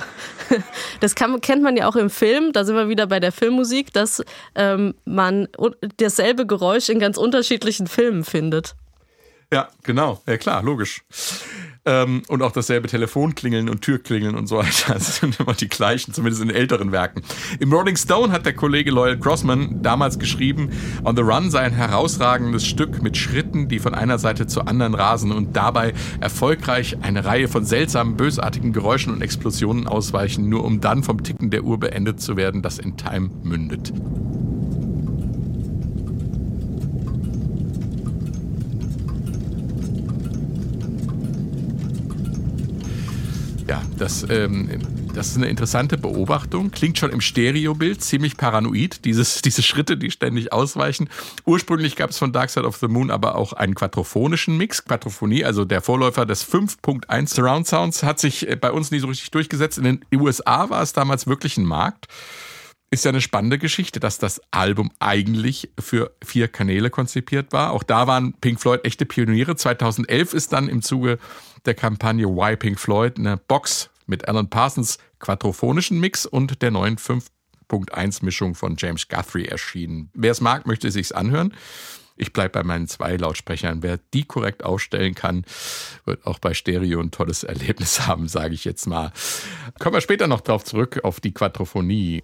das 0.99 1.15
kann, 1.15 1.39
kennt 1.39 1.63
man 1.63 1.77
ja 1.77 1.87
auch 1.87 1.95
im 1.95 2.09
Film. 2.09 2.51
Da 2.51 2.65
sind 2.65 2.75
wir 2.75 2.89
wieder 2.89 3.07
bei 3.07 3.21
der 3.21 3.31
Filmmusik, 3.31 3.93
dass 3.93 4.21
ähm, 4.53 4.93
man 5.05 5.47
dasselbe 5.95 6.45
Geräusch 6.45 6.89
in 6.89 6.99
ganz 6.99 7.17
unterschiedlichen 7.17 7.87
Filmen 7.87 8.25
findet. 8.25 8.75
Ja, 9.53 9.69
genau. 9.83 10.21
Ja 10.27 10.35
klar, 10.35 10.61
logisch. 10.61 11.01
Ähm, 11.87 12.23
und 12.27 12.41
auch 12.41 12.51
dasselbe 12.51 12.89
Telefonklingeln 12.89 13.69
und 13.69 13.81
Türklingeln 13.81 14.35
und 14.35 14.47
so 14.47 14.57
weiter. 14.57 14.95
Das 15.07 15.17
sind 15.17 15.39
immer 15.39 15.53
die 15.53 15.69
gleichen, 15.69 16.13
zumindest 16.13 16.43
in 16.43 16.49
älteren 16.49 16.91
Werken. 16.91 17.21
Im 17.59 17.71
Rolling 17.71 17.95
Stone 17.95 18.33
hat 18.33 18.45
der 18.45 18.53
Kollege 18.53 18.91
Loyal 18.91 19.17
Crossman 19.17 19.81
damals 19.81 20.19
geschrieben, 20.19 20.71
On 21.05 21.15
the 21.15 21.21
Run 21.21 21.49
sei 21.49 21.61
ein 21.61 21.71
herausragendes 21.71 22.67
Stück 22.67 23.01
mit 23.01 23.15
Schritten, 23.15 23.69
die 23.69 23.79
von 23.79 23.93
einer 23.95 24.19
Seite 24.19 24.47
zur 24.47 24.67
anderen 24.67 24.95
rasen 24.95 25.31
und 25.31 25.55
dabei 25.55 25.93
erfolgreich 26.19 26.97
eine 27.01 27.23
Reihe 27.23 27.47
von 27.47 27.63
seltsamen, 27.63 28.17
bösartigen 28.17 28.73
Geräuschen 28.73 29.13
und 29.13 29.21
Explosionen 29.21 29.87
ausweichen, 29.87 30.49
nur 30.49 30.65
um 30.65 30.81
dann 30.81 31.03
vom 31.03 31.23
Ticken 31.23 31.51
der 31.51 31.63
Uhr 31.63 31.79
beendet 31.79 32.19
zu 32.19 32.35
werden, 32.35 32.61
das 32.61 32.79
in 32.79 32.97
Time 32.97 33.29
mündet. 33.43 33.93
Ja, 43.67 43.81
das, 43.97 44.25
ähm, 44.29 44.69
das 45.13 45.27
ist 45.27 45.37
eine 45.37 45.47
interessante 45.47 45.97
Beobachtung. 45.97 46.71
Klingt 46.71 46.97
schon 46.97 47.11
im 47.11 47.19
Stereobild 47.19 48.01
ziemlich 48.01 48.37
paranoid, 48.37 49.03
dieses, 49.03 49.41
diese 49.41 49.61
Schritte, 49.61 49.97
die 49.97 50.09
ständig 50.09 50.53
ausweichen. 50.53 51.09
Ursprünglich 51.45 51.97
gab 51.97 52.11
es 52.11 52.17
von 52.17 52.31
Dark 52.31 52.49
Side 52.49 52.65
of 52.65 52.77
the 52.77 52.87
Moon 52.87 53.11
aber 53.11 53.35
auch 53.35 53.51
einen 53.51 53.75
quadrophonischen 53.75 54.55
Mix. 54.55 54.85
Quadrophonie, 54.85 55.43
also 55.43 55.65
der 55.65 55.81
Vorläufer 55.81 56.25
des 56.25 56.49
5.1 56.49 57.27
Surround 57.27 57.67
Sounds, 57.67 58.03
hat 58.03 58.19
sich 58.19 58.47
äh, 58.47 58.55
bei 58.55 58.71
uns 58.71 58.91
nie 58.91 58.99
so 58.99 59.07
richtig 59.07 59.31
durchgesetzt. 59.31 59.77
In 59.77 59.83
den 59.83 60.05
USA 60.15 60.69
war 60.69 60.81
es 60.81 60.93
damals 60.93 61.27
wirklich 61.27 61.57
ein 61.57 61.65
Markt 61.65 62.07
ist 62.89 63.03
ja 63.03 63.09
eine 63.09 63.19
spannende 63.19 63.57
Geschichte, 63.57 63.99
dass 63.99 64.17
das 64.17 64.41
Album 64.51 64.91
eigentlich 64.99 65.69
für 65.77 66.11
vier 66.23 66.47
Kanäle 66.47 66.89
konzipiert 66.89 67.51
war. 67.51 67.71
Auch 67.71 67.83
da 67.83 68.07
waren 68.07 68.33
Pink 68.39 68.61
Floyd 68.61 68.85
echte 68.85 69.05
Pioniere. 69.05 69.57
2011 69.57 70.33
ist 70.33 70.53
dann 70.53 70.69
im 70.69 70.81
Zuge 70.81 71.19
der 71.65 71.75
Kampagne 71.75 72.27
Why 72.27 72.55
Pink 72.55 72.79
Floyd 72.79 73.17
eine 73.17 73.37
Box 73.37 73.89
mit 74.05 74.27
Alan 74.27 74.49
Parsons 74.49 74.97
quadrophonischen 75.19 75.99
Mix 75.99 76.25
und 76.25 76.61
der 76.61 76.71
neuen 76.71 76.97
5.1 76.97 78.23
Mischung 78.23 78.55
von 78.55 78.75
James 78.77 79.07
Guthrie 79.07 79.45
erschienen. 79.45 80.09
Wer 80.13 80.31
es 80.31 80.41
mag, 80.41 80.65
möchte 80.65 80.91
sich's 80.91 81.11
anhören. 81.11 81.53
Ich 82.17 82.33
bleibe 82.33 82.49
bei 82.49 82.63
meinen 82.63 82.87
zwei 82.87 83.15
Lautsprechern. 83.15 83.83
Wer 83.83 83.99
die 84.13 84.23
korrekt 84.23 84.63
aufstellen 84.63 85.13
kann, 85.13 85.45
wird 86.05 86.25
auch 86.25 86.39
bei 86.39 86.55
Stereo 86.55 86.99
ein 86.99 87.11
tolles 87.11 87.43
Erlebnis 87.43 88.01
haben, 88.07 88.27
sage 88.27 88.55
ich 88.55 88.65
jetzt 88.65 88.87
mal. 88.87 89.11
Kommen 89.79 89.95
wir 89.95 90.01
später 90.01 90.27
noch 90.27 90.41
drauf 90.41 90.63
zurück, 90.63 90.99
auf 91.03 91.19
die 91.19 91.33
Quadrophonie. 91.33 92.23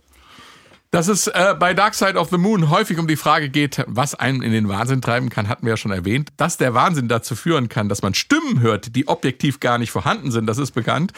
Dass 0.93 1.07
es 1.07 1.25
äh, 1.25 1.55
bei 1.57 1.73
Dark 1.73 1.95
Side 1.95 2.19
of 2.19 2.29
the 2.29 2.37
Moon 2.37 2.69
häufig 2.69 2.99
um 2.99 3.07
die 3.07 3.15
Frage 3.15 3.49
geht, 3.49 3.83
was 3.87 4.13
einen 4.13 4.43
in 4.43 4.51
den 4.51 4.69
Wahnsinn 4.69 5.01
treiben 5.01 5.29
kann, 5.29 5.49
hatten 5.49 5.65
wir 5.65 5.71
ja 5.71 5.77
schon 5.77 5.89
erwähnt. 5.89 6.29
Dass 6.37 6.57
der 6.57 6.75
Wahnsinn 6.75 7.07
dazu 7.07 7.35
führen 7.35 7.67
kann, 7.67 7.89
dass 7.89 8.03
man 8.03 8.13
Stimmen 8.13 8.59
hört, 8.59 8.95
die 8.95 9.07
objektiv 9.07 9.59
gar 9.59 9.79
nicht 9.79 9.89
vorhanden 9.89 10.29
sind, 10.29 10.45
das 10.45 10.59
ist 10.59 10.69
bekannt. 10.69 11.11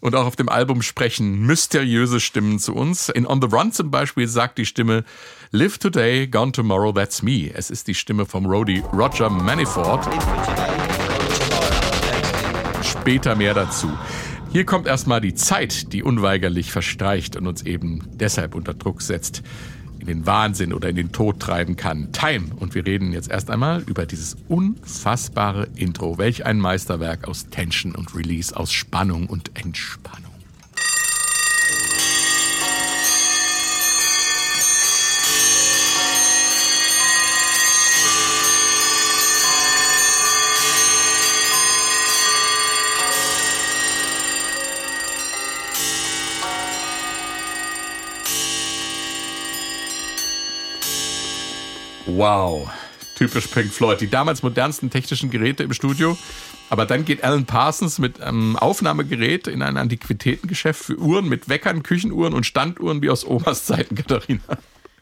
Und 0.00 0.14
auch 0.14 0.26
auf 0.26 0.36
dem 0.36 0.50
Album 0.50 0.82
sprechen 0.82 1.46
mysteriöse 1.46 2.20
Stimmen 2.20 2.58
zu 2.58 2.74
uns. 2.74 3.08
In 3.08 3.26
On 3.26 3.40
the 3.40 3.48
Run 3.50 3.72
zum 3.72 3.90
Beispiel 3.90 4.28
sagt 4.28 4.58
die 4.58 4.66
Stimme 4.66 5.02
Live 5.50 5.78
Today, 5.78 6.26
Gone 6.26 6.52
Tomorrow, 6.52 6.92
That's 6.92 7.22
Me. 7.22 7.50
Es 7.54 7.70
ist 7.70 7.88
die 7.88 7.94
Stimme 7.94 8.26
vom 8.26 8.44
Roadie 8.44 8.82
Roger 8.92 9.30
Maniford. 9.30 10.06
Später 12.82 13.34
mehr 13.34 13.54
dazu. 13.54 13.90
Hier 14.56 14.64
kommt 14.64 14.86
erstmal 14.86 15.20
die 15.20 15.34
Zeit, 15.34 15.92
die 15.92 16.02
unweigerlich 16.02 16.72
verstreicht 16.72 17.36
und 17.36 17.46
uns 17.46 17.60
eben 17.60 18.08
deshalb 18.14 18.54
unter 18.54 18.72
Druck 18.72 19.02
setzt, 19.02 19.42
in 19.98 20.06
den 20.06 20.24
Wahnsinn 20.24 20.72
oder 20.72 20.88
in 20.88 20.96
den 20.96 21.12
Tod 21.12 21.40
treiben 21.40 21.76
kann. 21.76 22.10
Time. 22.12 22.46
Und 22.56 22.74
wir 22.74 22.86
reden 22.86 23.12
jetzt 23.12 23.30
erst 23.30 23.50
einmal 23.50 23.82
über 23.82 24.06
dieses 24.06 24.38
unfassbare 24.48 25.68
Intro. 25.76 26.16
Welch 26.16 26.46
ein 26.46 26.58
Meisterwerk 26.58 27.28
aus 27.28 27.48
Tension 27.50 27.94
und 27.94 28.16
Release, 28.16 28.56
aus 28.56 28.72
Spannung 28.72 29.26
und 29.26 29.50
Entspannung. 29.62 30.25
Wow. 52.16 52.70
Typisch 53.14 53.46
Pink 53.48 53.70
Floyd. 53.72 54.00
Die 54.00 54.08
damals 54.08 54.42
modernsten 54.42 54.88
technischen 54.88 55.30
Geräte 55.30 55.62
im 55.62 55.74
Studio. 55.74 56.16
Aber 56.70 56.86
dann 56.86 57.04
geht 57.04 57.22
Alan 57.22 57.44
Parsons 57.44 57.98
mit 57.98 58.22
einem 58.22 58.56
Aufnahmegerät 58.56 59.46
in 59.46 59.60
ein 59.60 59.76
Antiquitätengeschäft 59.76 60.82
für 60.82 60.98
Uhren 60.98 61.28
mit 61.28 61.50
Weckern, 61.50 61.82
Küchenuhren 61.82 62.32
und 62.32 62.46
Standuhren 62.46 63.02
wie 63.02 63.10
aus 63.10 63.26
Omas 63.26 63.66
Zeiten, 63.66 63.94
Katharina. 63.94 64.40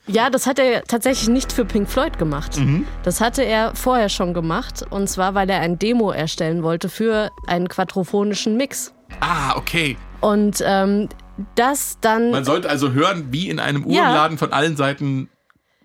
Ja, 0.09 0.29
das 0.29 0.47
hat 0.47 0.59
er 0.59 0.83
tatsächlich 0.85 1.29
nicht 1.29 1.53
für 1.53 1.65
Pink 1.65 1.89
Floyd 1.89 2.19
gemacht. 2.19 2.59
Mhm. 2.59 2.85
Das 3.05 3.21
hatte 3.21 3.45
er 3.45 3.77
vorher 3.77 4.09
schon 4.09 4.35
gemacht. 4.35 4.85
Und 4.91 5.09
zwar, 5.09 5.35
weil 5.35 5.49
er 5.49 5.61
ein 5.61 5.79
Demo 5.79 6.11
erstellen 6.11 6.65
wollte 6.65 6.89
für 6.89 7.31
einen 7.47 7.69
quadrophonischen 7.69 8.57
Mix. 8.57 8.93
Ah, 9.21 9.57
okay. 9.57 9.97
Und 10.21 10.63
ähm, 10.67 11.09
das 11.55 11.99
dann. 12.01 12.33
Man 12.33 12.45
sollte 12.45 12.69
also 12.69 12.93
hören, 12.93 13.29
wie 13.31 13.49
in 13.49 13.61
einem 13.61 13.85
Uhrenladen 13.85 14.37
ja. 14.37 14.39
von 14.39 14.53
allen 14.53 14.77
Seiten 14.77 15.29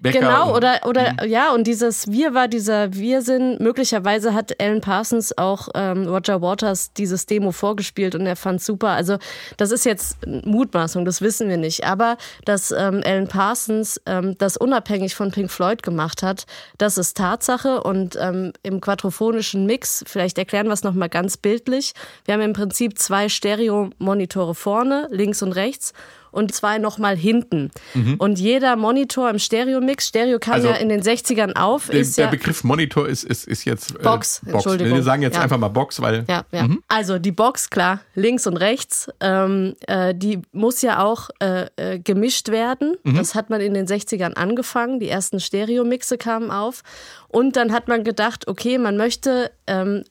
Bäcker 0.02 0.20
genau, 0.20 0.56
oder, 0.56 0.80
oder 0.86 1.12
mhm. 1.12 1.30
ja, 1.30 1.52
und 1.54 1.68
dieses 1.68 2.10
Wir 2.10 2.34
war 2.34 2.48
dieser 2.48 2.94
Wir-Sinn. 2.94 3.58
Möglicherweise 3.60 4.34
hat 4.34 4.54
Alan 4.62 4.80
Parsons 4.80 5.38
auch 5.38 5.68
ähm, 5.76 6.08
Roger 6.08 6.42
Waters 6.42 6.94
dieses 6.94 7.26
Demo 7.26 7.52
vorgespielt 7.52 8.16
und 8.16 8.26
er 8.26 8.38
fand 8.38 8.62
super. 8.62 8.90
Also, 8.90 9.18
das 9.58 9.72
ist 9.72 9.86
jetzt 9.86 10.18
Mutmaßung, 10.26 11.04
das 11.04 11.22
wissen 11.22 11.50
wir 11.50 11.58
nicht. 11.58 11.86
Aber 11.86 12.18
dass 12.46 12.72
ähm, 12.72 13.02
Alan 13.06 13.28
Parsons 13.28 14.00
ähm, 14.06 14.38
das 14.38 14.56
unabhängig 14.56 15.16
von 15.16 15.32
Pink 15.32 15.52
Floyd 15.52 15.84
gemacht 15.84 16.24
hat, 16.24 16.46
das 16.78 16.98
ist 16.98 17.18
Tatsache. 17.18 17.84
Und 17.84 18.18
ähm, 18.22 18.54
im 18.64 18.80
quadrophonischen 18.80 19.66
Mix, 19.66 20.06
vielleicht 20.08 20.38
erklären 20.38 20.68
wir 20.68 20.74
es 20.74 20.84
nochmal 20.84 21.10
ganz 21.10 21.36
bildlich. 21.36 21.94
Wir 22.24 22.36
haben 22.36 22.42
im 22.42 22.54
Prinzip 22.54 22.98
zwei 22.98 23.28
Stereo-Monitore 23.28 24.56
vorne, 24.56 25.08
links 25.12 25.42
und 25.42 25.52
rechts 25.52 25.94
und 26.32 26.54
zwei 26.54 26.78
nochmal 26.78 27.16
hinten. 27.16 27.72
Mhm. 27.94 28.16
Und 28.16 28.40
jeder 28.40 28.76
Monitor 28.76 29.30
im 29.30 29.40
Stereo-Mix, 29.40 30.08
Stereo 30.08 30.40
kam 30.40 30.56
also 30.56 30.70
ja 30.70 30.76
in 30.76 30.90
den 30.90 31.02
60ern 31.02 31.56
auf. 31.56 31.88
Der, 31.88 32.00
ist 32.00 32.18
der 32.18 32.26
ja 32.26 32.32
Begriff 32.32 32.64
Monitor 32.64 33.08
ist, 33.08 33.24
ist, 33.24 33.48
ist 33.48 33.66
jetzt 33.66 33.96
äh, 33.96 34.04
Box, 34.04 34.42
Box. 34.44 34.54
Entschuldigung. 34.54 34.96
Wir 34.96 35.04
sagen 35.04 35.22
jetzt 35.22 35.36
ja. 35.36 35.42
einfach 35.42 35.58
mal 35.58 35.70
Box, 35.70 36.02
weil. 36.02 36.26
Ja, 36.28 36.46
ja. 36.52 36.64
Mhm. 36.64 36.84
Also 36.88 37.20
die 37.20 37.32
Box, 37.32 37.70
klar, 37.70 38.02
links 38.16 38.48
und 38.48 38.58
rechts, 38.58 39.10
ähm, 39.20 39.76
äh, 39.88 40.14
die 40.16 40.40
muss 40.52 40.82
ja 40.82 41.04
auch 41.04 41.30
äh, 41.40 41.68
äh 41.76 42.00
gemischt 42.00 42.50
werden. 42.50 42.96
Mhm. 43.04 43.18
Das 43.18 43.36
hat 43.36 43.50
man 43.50 43.62
in 43.62 43.74
den 43.74 43.88
60ern 43.88 44.34
angefangen. 44.34 45.00
Die 45.00 45.10
ersten 45.10 45.40
Stereo-Mixe 45.40 46.18
kamen 46.18 46.52
auf. 46.52 46.84
Und 47.28 47.56
dann 47.56 47.72
hat 47.72 47.88
man 47.88 48.04
gedacht, 48.04 48.48
okay, 48.48 48.78
man 48.78 48.98
möchte 48.98 49.52
ähm, 49.68 50.04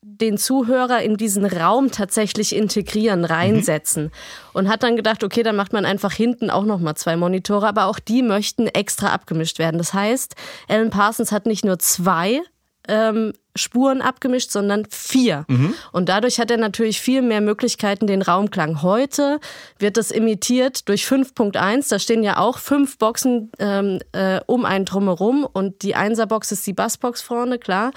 den 0.00 0.38
Zuhörer 0.38 1.02
in 1.02 1.16
diesen 1.16 1.44
Raum 1.44 1.90
tatsächlich 1.90 2.54
integrieren, 2.54 3.24
reinsetzen. 3.24 4.04
Mhm. 4.04 4.10
Und 4.52 4.68
hat 4.68 4.82
dann 4.82 4.96
gedacht, 4.96 5.24
okay, 5.24 5.42
dann 5.42 5.56
macht 5.56 5.72
man 5.72 5.84
einfach 5.84 6.12
hinten 6.12 6.50
auch 6.50 6.64
nochmal 6.64 6.96
zwei 6.96 7.16
Monitore, 7.16 7.66
aber 7.66 7.86
auch 7.86 7.98
die 7.98 8.22
möchten 8.22 8.66
extra 8.68 9.12
abgemischt 9.12 9.58
werden. 9.58 9.78
Das 9.78 9.94
heißt, 9.94 10.34
Alan 10.68 10.90
Parsons 10.90 11.32
hat 11.32 11.46
nicht 11.46 11.64
nur 11.64 11.78
zwei 11.78 12.40
ähm, 12.88 13.32
Spuren 13.56 14.02
abgemischt, 14.02 14.50
sondern 14.50 14.86
vier. 14.90 15.44
Mhm. 15.48 15.74
Und 15.92 16.08
dadurch 16.08 16.38
hat 16.38 16.50
er 16.50 16.56
natürlich 16.58 17.00
viel 17.00 17.22
mehr 17.22 17.40
Möglichkeiten, 17.40 18.06
den 18.06 18.22
Raumklang. 18.22 18.82
Heute 18.82 19.40
wird 19.78 19.96
das 19.96 20.10
imitiert 20.10 20.88
durch 20.88 21.04
5.1. 21.04 21.90
Da 21.90 21.98
stehen 21.98 22.22
ja 22.22 22.38
auch 22.38 22.58
fünf 22.58 22.98
Boxen 22.98 23.50
ähm, 23.58 23.98
äh, 24.12 24.40
um 24.46 24.64
einen 24.64 24.84
drumherum 24.84 25.44
und 25.44 25.82
die 25.82 25.94
Einserbox 25.94 26.52
ist 26.52 26.66
die 26.66 26.72
Bassbox 26.72 27.20
vorne, 27.20 27.58
klar 27.58 27.92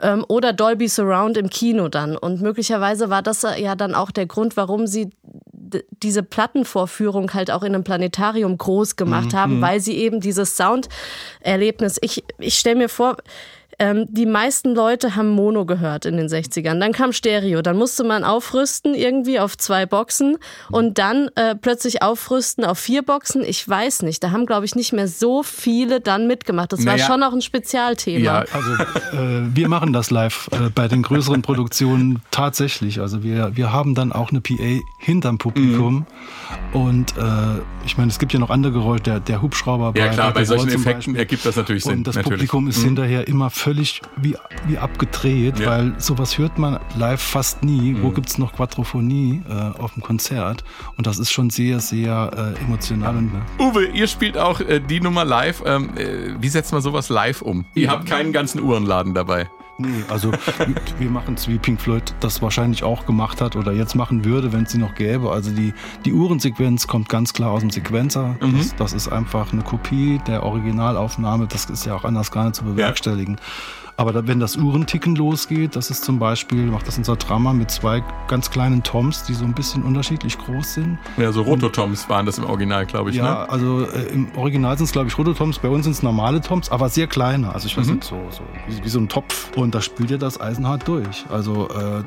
ähm, 0.00 0.24
oder 0.28 0.52
Dolby 0.52 0.88
Surround 0.88 1.36
im 1.36 1.50
Kino 1.50 1.88
dann. 1.88 2.16
Und 2.16 2.40
möglicherweise 2.40 3.10
war 3.10 3.22
das 3.22 3.42
ja 3.42 3.74
dann 3.74 3.94
auch 3.94 4.10
der 4.10 4.26
Grund, 4.26 4.56
warum 4.56 4.86
sie 4.86 5.10
diese 6.02 6.22
Plattenvorführung 6.22 7.32
halt 7.34 7.50
auch 7.50 7.62
in 7.62 7.74
einem 7.74 7.84
Planetarium 7.84 8.58
groß 8.58 8.96
gemacht 8.96 9.32
mhm. 9.32 9.36
haben, 9.36 9.56
mhm. 9.56 9.62
weil 9.62 9.80
sie 9.80 9.96
eben 9.96 10.20
dieses 10.20 10.56
Sounderlebnis, 10.56 11.98
ich, 12.00 12.24
ich 12.38 12.58
stelle 12.58 12.76
mir 12.76 12.88
vor, 12.88 13.16
ähm, 13.78 14.06
die 14.08 14.26
meisten 14.26 14.74
Leute 14.74 15.16
haben 15.16 15.30
Mono 15.30 15.64
gehört 15.64 16.06
in 16.06 16.16
den 16.16 16.28
60ern. 16.28 16.78
Dann 16.78 16.92
kam 16.92 17.12
Stereo. 17.12 17.62
Dann 17.62 17.76
musste 17.76 18.04
man 18.04 18.24
aufrüsten 18.24 18.94
irgendwie 18.94 19.40
auf 19.40 19.56
zwei 19.56 19.86
Boxen 19.86 20.36
und 20.70 20.98
dann 20.98 21.28
äh, 21.34 21.54
plötzlich 21.54 22.02
aufrüsten 22.02 22.64
auf 22.64 22.78
vier 22.78 23.02
Boxen. 23.02 23.42
Ich 23.44 23.68
weiß 23.68 24.02
nicht. 24.02 24.22
Da 24.22 24.30
haben, 24.30 24.46
glaube 24.46 24.64
ich, 24.64 24.74
nicht 24.74 24.92
mehr 24.92 25.08
so 25.08 25.42
viele 25.42 26.00
dann 26.00 26.26
mitgemacht. 26.26 26.72
Das 26.72 26.80
naja, 26.80 27.00
war 27.00 27.06
schon 27.06 27.22
auch 27.22 27.32
ein 27.32 27.42
Spezialthema. 27.42 28.24
Ja, 28.24 28.44
also 28.52 28.72
äh, 29.16 29.54
wir 29.54 29.68
machen 29.68 29.92
das 29.92 30.10
live 30.10 30.48
äh, 30.52 30.70
bei 30.74 30.88
den 30.88 31.02
größeren 31.02 31.42
Produktionen 31.42 32.22
tatsächlich. 32.30 33.00
Also 33.00 33.22
wir, 33.22 33.56
wir 33.56 33.72
haben 33.72 33.94
dann 33.94 34.12
auch 34.12 34.30
eine 34.30 34.40
PA 34.40 34.80
hinterm 34.98 35.38
Publikum. 35.38 36.06
Mhm. 36.72 36.80
Und 36.80 37.16
äh, 37.16 37.22
ich 37.84 37.96
meine, 37.96 38.10
es 38.10 38.18
gibt 38.18 38.32
ja 38.32 38.38
noch 38.38 38.50
andere 38.50 38.72
Geräusche, 38.72 39.02
der, 39.04 39.20
der 39.20 39.42
Hubschrauber 39.42 39.92
bei, 39.92 40.00
ja, 40.00 40.08
klar, 40.08 40.28
bei, 40.28 40.40
bei 40.40 40.44
solchen 40.44 40.70
Effekten 40.70 41.16
ergibt 41.16 41.44
das 41.44 41.56
natürlich 41.56 41.84
Sinn. 41.84 41.98
Und 41.98 42.06
das 42.06 42.16
natürlich. 42.16 42.38
Publikum 42.38 42.68
ist 42.68 42.78
mhm. 42.78 42.84
hinterher 42.84 43.28
immer 43.28 43.50
völlig 43.50 43.63
wie, 44.16 44.36
wie 44.66 44.78
abgedreht, 44.78 45.58
ja. 45.58 45.70
weil 45.70 45.94
sowas 45.98 46.38
hört 46.38 46.58
man 46.58 46.78
live 46.96 47.20
fast 47.20 47.62
nie. 47.62 47.92
Mhm. 47.92 48.02
Wo 48.02 48.10
gibt's 48.10 48.38
noch 48.38 48.52
Quadrophonie 48.52 49.42
äh, 49.48 49.52
auf 49.80 49.94
dem 49.94 50.02
Konzert? 50.02 50.64
Und 50.96 51.06
das 51.06 51.18
ist 51.18 51.30
schon 51.30 51.50
sehr, 51.50 51.80
sehr 51.80 52.54
äh, 52.56 52.60
emotional. 52.62 53.16
Und, 53.16 53.32
ne? 53.32 53.42
Uwe, 53.58 53.86
ihr 53.86 54.06
spielt 54.06 54.38
auch 54.38 54.60
äh, 54.60 54.80
die 54.80 55.00
Nummer 55.00 55.24
live. 55.24 55.62
Ähm, 55.66 55.90
äh, 55.96 56.34
wie 56.40 56.48
setzt 56.48 56.72
man 56.72 56.82
sowas 56.82 57.08
live 57.08 57.42
um? 57.42 57.64
Ihr 57.74 57.90
habt 57.90 58.06
keinen 58.06 58.32
ganzen 58.32 58.60
Uhrenladen 58.60 59.14
dabei. 59.14 59.48
Nee, 59.76 60.04
also 60.08 60.30
wir 60.98 61.10
machen 61.10 61.34
es 61.34 61.48
wie 61.48 61.58
Pink 61.58 61.80
Floyd 61.80 62.14
das 62.20 62.40
wahrscheinlich 62.42 62.84
auch 62.84 63.06
gemacht 63.06 63.40
hat 63.40 63.56
oder 63.56 63.72
jetzt 63.72 63.94
machen 63.94 64.24
würde, 64.24 64.52
wenn 64.52 64.64
es 64.64 64.72
sie 64.72 64.78
noch 64.78 64.94
gäbe. 64.94 65.32
Also 65.32 65.50
die, 65.50 65.74
die 66.04 66.12
Uhrensequenz 66.12 66.86
kommt 66.86 67.08
ganz 67.08 67.32
klar 67.32 67.50
aus 67.50 67.60
dem 67.60 67.70
Sequenzer. 67.70 68.36
Mhm. 68.40 68.58
Das, 68.58 68.76
das, 68.76 68.92
ist 68.92 69.08
einfach 69.08 69.52
eine 69.52 69.62
Kopie 69.62 70.20
der 70.26 70.44
Originalaufnahme. 70.44 71.48
Das 71.48 71.64
ist 71.66 71.84
ja 71.86 71.94
auch 71.96 72.04
anders 72.04 72.30
gar 72.30 72.44
nicht 72.44 72.54
zu 72.54 72.64
bewerkstelligen. 72.64 73.34
Ja. 73.34 73.83
Aber 73.96 74.26
wenn 74.26 74.40
das 74.40 74.56
Uhrenticken 74.56 75.14
losgeht, 75.14 75.76
das 75.76 75.90
ist 75.90 76.04
zum 76.04 76.18
Beispiel, 76.18 76.66
macht 76.66 76.88
das 76.88 76.98
unser 76.98 77.16
Drama 77.16 77.52
mit 77.52 77.70
zwei 77.70 78.02
ganz 78.26 78.50
kleinen 78.50 78.82
Toms, 78.82 79.22
die 79.22 79.34
so 79.34 79.44
ein 79.44 79.54
bisschen 79.54 79.82
unterschiedlich 79.84 80.36
groß 80.36 80.74
sind. 80.74 80.98
Ja, 81.16 81.30
so 81.30 81.42
Rototoms 81.42 82.08
waren 82.08 82.26
das 82.26 82.38
im 82.38 82.44
Original, 82.44 82.86
glaube 82.86 83.10
ich. 83.10 83.16
Ja, 83.16 83.24
ne? 83.24 83.50
also 83.50 83.86
äh, 83.86 84.12
im 84.12 84.28
Original 84.36 84.76
sind 84.76 84.86
es, 84.86 84.92
glaube 84.92 85.08
ich, 85.08 85.16
Rototoms, 85.16 85.58
bei 85.60 85.68
uns 85.68 85.84
sind 85.84 85.92
es 85.92 86.02
normale 86.02 86.40
Toms, 86.40 86.70
aber 86.70 86.88
sehr 86.88 87.06
kleine. 87.06 87.54
Also 87.54 87.66
ich 87.68 87.76
weiß 87.76 87.86
mhm. 87.86 87.94
nicht, 87.94 88.04
so, 88.04 88.20
so 88.30 88.42
wie, 88.66 88.84
wie, 88.84 88.88
so 88.88 88.98
ein 88.98 89.08
Topf. 89.08 89.56
Und 89.56 89.74
da 89.74 89.80
spielt 89.80 90.10
ja 90.10 90.16
das 90.16 90.40
Eisenhart 90.40 90.88
durch. 90.88 91.24
Also 91.30 91.68
äh, 91.68 92.02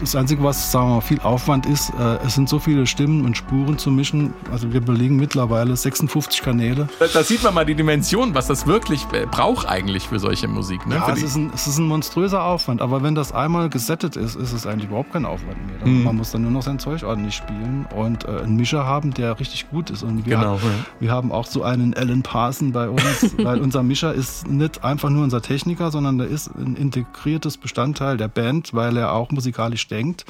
das 0.00 0.14
Einzige, 0.14 0.42
was 0.42 0.70
sagen 0.70 0.88
wir 0.88 0.94
mal, 0.96 1.00
viel 1.00 1.20
Aufwand 1.20 1.66
ist, 1.66 1.90
äh, 1.98 2.18
es 2.26 2.34
sind 2.34 2.48
so 2.48 2.58
viele 2.58 2.86
Stimmen 2.86 3.24
und 3.24 3.36
Spuren 3.36 3.78
zu 3.78 3.90
mischen. 3.90 4.34
Also 4.50 4.72
wir 4.72 4.80
belegen 4.80 5.16
mittlerweile 5.16 5.76
56 5.76 6.42
Kanäle. 6.42 6.88
Da, 6.98 7.06
da 7.06 7.22
sieht 7.22 7.42
man 7.42 7.54
mal 7.54 7.64
die 7.64 7.74
Dimension, 7.74 8.34
was 8.34 8.46
das 8.46 8.66
wirklich 8.66 9.06
äh, 9.12 9.26
braucht 9.26 9.66
eigentlich 9.68 10.08
für 10.08 10.18
solche 10.18 10.48
Musik. 10.48 10.85
Ne? 10.86 10.94
Ja, 10.94 11.12
es 11.12 11.22
ist, 11.22 11.36
ein, 11.36 11.50
es 11.54 11.66
ist 11.66 11.78
ein 11.78 11.86
monströser 11.86 12.44
Aufwand. 12.44 12.80
Aber 12.80 13.02
wenn 13.02 13.14
das 13.14 13.32
einmal 13.32 13.68
gesettet 13.68 14.16
ist, 14.16 14.36
ist 14.36 14.52
es 14.52 14.66
eigentlich 14.66 14.88
überhaupt 14.88 15.12
kein 15.12 15.24
Aufwand 15.24 15.56
mehr. 15.66 15.86
Mhm. 15.86 16.04
Man 16.04 16.16
muss 16.16 16.30
dann 16.30 16.42
nur 16.42 16.50
noch 16.50 16.62
sein 16.62 16.78
Zeug 16.78 17.02
ordentlich 17.02 17.34
spielen 17.34 17.86
und 17.94 18.24
äh, 18.24 18.42
einen 18.42 18.56
Mischer 18.56 18.84
haben, 18.84 19.12
der 19.12 19.38
richtig 19.40 19.68
gut 19.70 19.90
ist. 19.90 20.02
Und 20.02 20.26
wir, 20.26 20.36
genau, 20.36 20.60
haben, 20.60 20.62
ja. 20.62 21.00
wir 21.00 21.10
haben 21.10 21.32
auch 21.32 21.46
so 21.46 21.62
einen 21.62 21.94
Alan 21.94 22.22
Parson 22.22 22.72
bei 22.72 22.88
uns, 22.88 23.34
weil 23.38 23.60
unser 23.60 23.82
Mischer 23.82 24.14
ist 24.14 24.46
nicht 24.48 24.84
einfach 24.84 25.10
nur 25.10 25.24
unser 25.24 25.42
Techniker, 25.42 25.90
sondern 25.90 26.18
der 26.18 26.28
ist 26.28 26.48
ein 26.54 26.76
integriertes 26.76 27.56
Bestandteil 27.56 28.16
der 28.16 28.28
Band, 28.28 28.72
weil 28.72 28.96
er 28.96 29.12
auch 29.12 29.30
musikalisch 29.30 29.88
denkt. 29.88 30.24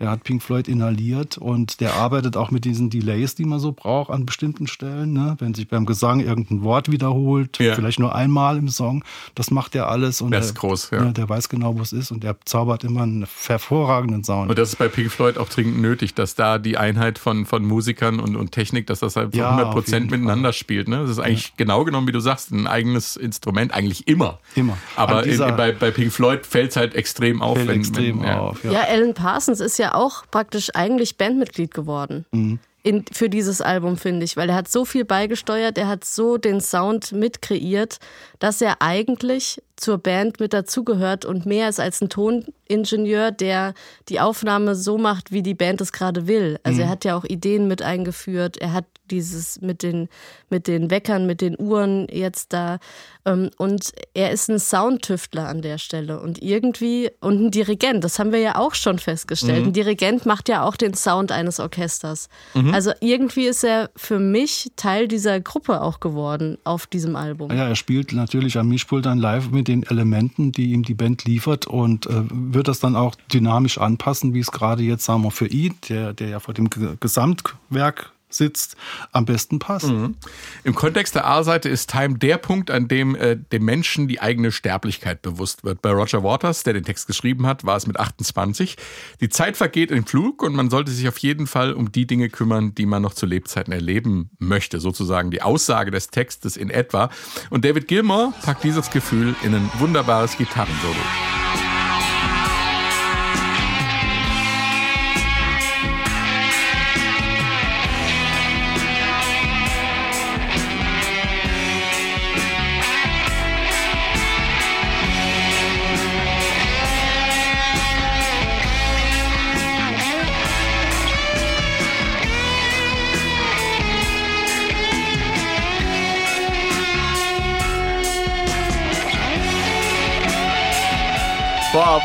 Der 0.00 0.10
hat 0.10 0.24
Pink 0.24 0.42
Floyd 0.42 0.66
inhaliert 0.66 1.36
und 1.36 1.82
der 1.82 1.94
arbeitet 1.96 2.34
auch 2.34 2.50
mit 2.50 2.64
diesen 2.64 2.88
Delays, 2.88 3.34
die 3.34 3.44
man 3.44 3.58
so 3.58 3.72
braucht 3.72 4.10
an 4.10 4.24
bestimmten 4.24 4.66
Stellen. 4.66 5.12
Ne? 5.12 5.36
Wenn 5.38 5.52
sich 5.52 5.68
beim 5.68 5.84
Gesang 5.84 6.20
irgendein 6.20 6.62
Wort 6.62 6.90
wiederholt, 6.90 7.58
ja. 7.58 7.74
vielleicht 7.74 8.00
nur 8.00 8.14
einmal 8.14 8.56
im 8.56 8.68
Song, 8.68 9.04
das 9.34 9.50
macht 9.50 9.74
er 9.74 9.88
alles. 9.90 9.99
Und 10.20 10.32
der 10.32 10.40
ist 10.40 10.54
groß, 10.54 10.90
ja. 10.90 11.04
ja. 11.04 11.12
Der 11.12 11.28
weiß 11.28 11.48
genau, 11.48 11.76
wo 11.76 11.82
es 11.82 11.92
ist 11.92 12.10
und 12.10 12.24
der 12.24 12.36
zaubert 12.44 12.84
immer 12.84 13.02
einen 13.02 13.26
hervorragenden 13.46 14.24
Sound. 14.24 14.50
Und 14.50 14.58
das 14.58 14.70
ist 14.70 14.76
bei 14.76 14.88
Pink 14.88 15.10
Floyd 15.10 15.38
auch 15.38 15.48
dringend 15.48 15.80
nötig, 15.80 16.14
dass 16.14 16.34
da 16.34 16.58
die 16.58 16.76
Einheit 16.76 17.18
von, 17.18 17.46
von 17.46 17.64
Musikern 17.64 18.20
und, 18.20 18.36
und 18.36 18.52
Technik, 18.52 18.86
dass 18.86 19.00
das 19.00 19.16
halt 19.16 19.34
ja, 19.34 19.50
100 19.50 19.72
Prozent 19.72 20.10
miteinander 20.10 20.48
Fall. 20.48 20.58
spielt. 20.58 20.88
Ne? 20.88 20.98
Das 21.00 21.10
ist 21.10 21.18
eigentlich 21.18 21.48
ja. 21.48 21.54
genau 21.56 21.84
genommen, 21.84 22.08
wie 22.08 22.12
du 22.12 22.20
sagst, 22.20 22.50
ein 22.50 22.66
eigenes 22.66 23.16
Instrument, 23.16 23.72
eigentlich 23.72 24.08
immer. 24.08 24.40
Immer. 24.54 24.76
Aber 24.96 25.24
in, 25.24 25.38
bei, 25.38 25.72
bei 25.72 25.90
Pink 25.90 26.12
Floyd 26.12 26.46
fällt 26.46 26.70
es 26.70 26.76
halt 26.76 26.94
extrem 26.94 27.42
auf. 27.42 27.58
Wenn, 27.58 27.68
extrem 27.68 28.22
wenn, 28.22 28.30
auf, 28.30 28.64
ja. 28.64 28.72
ja, 28.72 28.80
Alan 28.88 29.14
Parsons 29.14 29.60
ist 29.60 29.78
ja 29.78 29.94
auch 29.94 30.24
praktisch 30.30 30.70
eigentlich 30.74 31.16
Bandmitglied 31.16 31.74
geworden. 31.74 32.24
Mhm. 32.32 32.58
In, 32.82 33.04
für 33.12 33.28
dieses 33.28 33.60
Album, 33.60 33.96
finde 33.98 34.24
ich, 34.24 34.36
weil 34.36 34.48
er 34.48 34.54
hat 34.54 34.68
so 34.68 34.84
viel 34.86 35.04
beigesteuert, 35.04 35.76
er 35.76 35.88
hat 35.88 36.04
so 36.04 36.38
den 36.38 36.60
Sound 36.60 37.12
mitkreiert, 37.12 37.98
dass 38.38 38.62
er 38.62 38.80
eigentlich 38.80 39.62
zur 39.76 39.98
Band 39.98 40.40
mit 40.40 40.52
dazugehört 40.52 41.24
und 41.24 41.44
mehr 41.44 41.68
ist 41.68 41.80
als 41.80 42.00
ein 42.00 42.08
Toningenieur, 42.08 43.32
der 43.32 43.74
die 44.08 44.20
Aufnahme 44.20 44.74
so 44.74 44.96
macht, 44.98 45.30
wie 45.30 45.42
die 45.42 45.54
Band 45.54 45.80
es 45.80 45.92
gerade 45.92 46.26
will. 46.26 46.58
Also 46.62 46.78
mhm. 46.78 46.84
er 46.84 46.88
hat 46.88 47.04
ja 47.04 47.16
auch 47.16 47.24
Ideen 47.24 47.68
mit 47.68 47.82
eingeführt, 47.82 48.56
er 48.58 48.72
hat 48.72 48.86
dieses 49.10 49.60
mit 49.60 49.82
den, 49.82 50.08
mit 50.48 50.66
den 50.66 50.90
Weckern, 50.90 51.26
mit 51.26 51.40
den 51.40 51.56
Uhren 51.58 52.06
jetzt 52.10 52.52
da. 52.52 52.78
Ähm, 53.24 53.50
und 53.58 53.92
er 54.14 54.30
ist 54.30 54.48
ein 54.48 54.58
Soundtüftler 54.58 55.48
an 55.48 55.62
der 55.62 55.78
Stelle 55.78 56.20
und 56.20 56.42
irgendwie, 56.42 57.10
und 57.20 57.46
ein 57.46 57.50
Dirigent, 57.50 58.04
das 58.04 58.18
haben 58.18 58.32
wir 58.32 58.40
ja 58.40 58.56
auch 58.56 58.74
schon 58.74 58.98
festgestellt. 58.98 59.62
Mhm. 59.62 59.68
Ein 59.68 59.72
Dirigent 59.72 60.26
macht 60.26 60.48
ja 60.48 60.62
auch 60.64 60.76
den 60.76 60.94
Sound 60.94 61.32
eines 61.32 61.60
Orchesters. 61.60 62.28
Mhm. 62.54 62.72
Also 62.72 62.92
irgendwie 63.00 63.46
ist 63.46 63.64
er 63.64 63.90
für 63.96 64.18
mich 64.18 64.72
Teil 64.76 65.08
dieser 65.08 65.40
Gruppe 65.40 65.82
auch 65.82 66.00
geworden 66.00 66.58
auf 66.64 66.86
diesem 66.86 67.16
Album. 67.16 67.50
Ja, 67.50 67.68
er 67.68 67.76
spielt 67.76 68.12
natürlich 68.12 68.58
am 68.58 68.68
Mischpult 68.68 69.06
dann 69.06 69.18
live 69.18 69.50
mit 69.50 69.68
den 69.68 69.82
Elementen, 69.82 70.52
die 70.52 70.72
ihm 70.72 70.82
die 70.82 70.94
Band 70.94 71.24
liefert 71.24 71.66
und 71.66 72.06
äh, 72.06 72.22
wird 72.30 72.68
das 72.68 72.80
dann 72.80 72.96
auch 72.96 73.14
dynamisch 73.32 73.78
anpassen, 73.78 74.34
wie 74.34 74.40
es 74.40 74.50
gerade 74.50 74.82
jetzt, 74.82 75.04
sagen 75.04 75.22
wir, 75.22 75.30
für 75.30 75.46
ihn, 75.46 75.74
der, 75.88 76.12
der 76.12 76.28
ja 76.28 76.40
vor 76.40 76.54
dem 76.54 76.70
Gesamtwerk 76.70 78.12
sitzt, 78.34 78.76
am 79.12 79.24
besten 79.24 79.58
passt. 79.58 79.88
Mhm. 79.88 80.16
Im 80.64 80.74
Kontext 80.74 81.14
der 81.14 81.26
A-Seite 81.26 81.68
ist 81.68 81.90
Time 81.90 82.18
der 82.18 82.38
Punkt, 82.38 82.70
an 82.70 82.88
dem 82.88 83.14
äh, 83.14 83.36
dem 83.36 83.64
Menschen 83.64 84.08
die 84.08 84.20
eigene 84.20 84.52
Sterblichkeit 84.52 85.22
bewusst 85.22 85.64
wird. 85.64 85.82
Bei 85.82 85.90
Roger 85.90 86.22
Waters, 86.22 86.62
der 86.62 86.74
den 86.74 86.84
Text 86.84 87.06
geschrieben 87.06 87.46
hat, 87.46 87.64
war 87.64 87.76
es 87.76 87.86
mit 87.86 87.98
28. 87.98 88.76
Die 89.20 89.28
Zeit 89.28 89.56
vergeht 89.56 89.90
im 89.90 90.06
Flug 90.06 90.42
und 90.42 90.54
man 90.54 90.70
sollte 90.70 90.90
sich 90.90 91.08
auf 91.08 91.18
jeden 91.18 91.46
Fall 91.46 91.72
um 91.72 91.92
die 91.92 92.06
Dinge 92.06 92.28
kümmern, 92.28 92.74
die 92.74 92.86
man 92.86 93.02
noch 93.02 93.14
zu 93.14 93.26
Lebzeiten 93.26 93.72
erleben 93.72 94.30
möchte. 94.38 94.80
Sozusagen 94.80 95.30
die 95.30 95.42
Aussage 95.42 95.90
des 95.90 96.08
Textes 96.08 96.56
in 96.56 96.70
etwa. 96.70 97.10
Und 97.50 97.64
David 97.64 97.88
Gilmour 97.88 98.32
packt 98.42 98.64
dieses 98.64 98.90
Gefühl 98.90 99.34
in 99.42 99.54
ein 99.54 99.70
wunderbares 99.78 100.36
Gitarrensolo. 100.36 101.39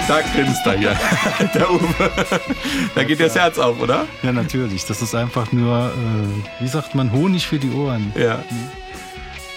Da 0.07 0.21
grinst 0.21 0.65
er 0.65 0.77
hier. 0.77 0.95
Der 1.53 1.71
Uwe. 1.71 2.11
Da 2.93 3.03
geht 3.03 3.19
dir 3.19 3.25
das 3.25 3.35
Herz 3.35 3.57
auf, 3.57 3.79
oder? 3.79 4.07
Ja, 4.23 4.31
natürlich. 4.31 4.85
Das 4.85 5.01
ist 5.01 5.15
einfach 5.15 5.51
nur, 5.51 5.91
äh, 5.91 6.63
wie 6.63 6.67
sagt 6.67 6.95
man, 6.95 7.11
Honig 7.11 7.47
für 7.47 7.59
die 7.59 7.71
Ohren. 7.71 8.13
Ja. 8.15 8.43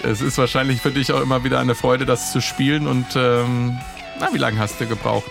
Es 0.02 0.20
ist 0.20 0.38
wahrscheinlich 0.38 0.80
für 0.80 0.90
dich 0.90 1.12
auch 1.12 1.20
immer 1.20 1.44
wieder 1.44 1.58
eine 1.58 1.74
Freude, 1.74 2.06
das 2.06 2.32
zu 2.32 2.40
spielen. 2.40 2.86
Und 2.86 3.06
ähm, 3.16 3.78
na, 4.20 4.28
wie 4.32 4.38
lange 4.38 4.58
hast 4.58 4.80
du 4.80 4.86
gebraucht, 4.86 5.30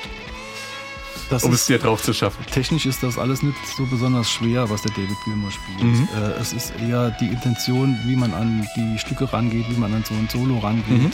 Das 1.30 1.44
um 1.44 1.52
ist, 1.52 1.62
es 1.62 1.66
dir 1.68 1.80
drauf 1.80 2.02
zu 2.02 2.14
schaffen? 2.14 2.46
Technisch 2.52 2.86
ist 2.86 3.04
das 3.04 3.18
alles 3.18 3.44
nicht 3.44 3.58
so 3.76 3.86
besonders 3.86 4.30
schwer, 4.30 4.70
was 4.70 4.82
der 4.82 4.92
David 4.92 5.18
Gilmour 5.26 5.52
spielt. 5.52 5.84
Mhm. 5.84 6.08
Äh, 6.16 6.40
es 6.40 6.54
ist 6.54 6.74
eher 6.80 7.12
die 7.12 7.28
Intention, 7.28 7.98
wie 8.06 8.16
man 8.16 8.34
an 8.34 8.68
die 8.76 8.98
Stücke 8.98 9.32
rangeht, 9.32 9.66
wie 9.70 9.78
man 9.78 9.94
an 9.94 10.04
so 10.04 10.14
ein 10.14 10.30
Solo 10.30 10.60
rangeht. 10.60 10.88
Mhm. 10.88 11.12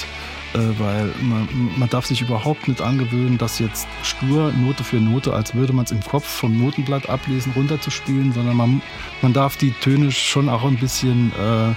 Äh, 0.53 0.79
weil 0.79 1.13
man, 1.21 1.47
man 1.77 1.89
darf 1.89 2.05
sich 2.05 2.21
überhaupt 2.21 2.67
nicht 2.67 2.81
angewöhnen, 2.81 3.37
das 3.37 3.57
jetzt 3.57 3.87
stur 4.03 4.51
Note 4.51 4.83
für 4.83 4.97
Note, 4.97 5.33
als 5.33 5.55
würde 5.55 5.73
man 5.73 5.85
es 5.85 5.91
im 5.91 6.01
Kopf 6.01 6.27
vom 6.27 6.59
Notenblatt 6.59 7.09
ablesen, 7.09 7.53
runterzuspielen, 7.55 8.33
sondern 8.33 8.55
man, 8.55 8.81
man 9.21 9.33
darf 9.33 9.57
die 9.57 9.71
Töne 9.71 10.11
schon 10.11 10.49
auch 10.49 10.63
ein 10.63 10.77
bisschen 10.77 11.31
äh, 11.31 11.73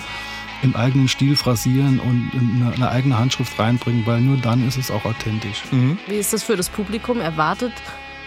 im 0.63 0.77
eigenen 0.77 1.09
Stil 1.09 1.37
phrasieren 1.37 2.01
und 2.01 2.31
eine, 2.35 2.75
eine 2.75 2.91
eigene 2.91 3.19
Handschrift 3.19 3.59
reinbringen, 3.59 4.05
weil 4.07 4.21
nur 4.21 4.37
dann 4.37 4.67
ist 4.67 4.77
es 4.77 4.91
auch 4.91 5.05
authentisch. 5.05 5.63
Wie 6.07 6.17
ist 6.17 6.33
das 6.33 6.43
für 6.43 6.57
das 6.57 6.69
Publikum? 6.69 7.21
Erwartet 7.21 7.73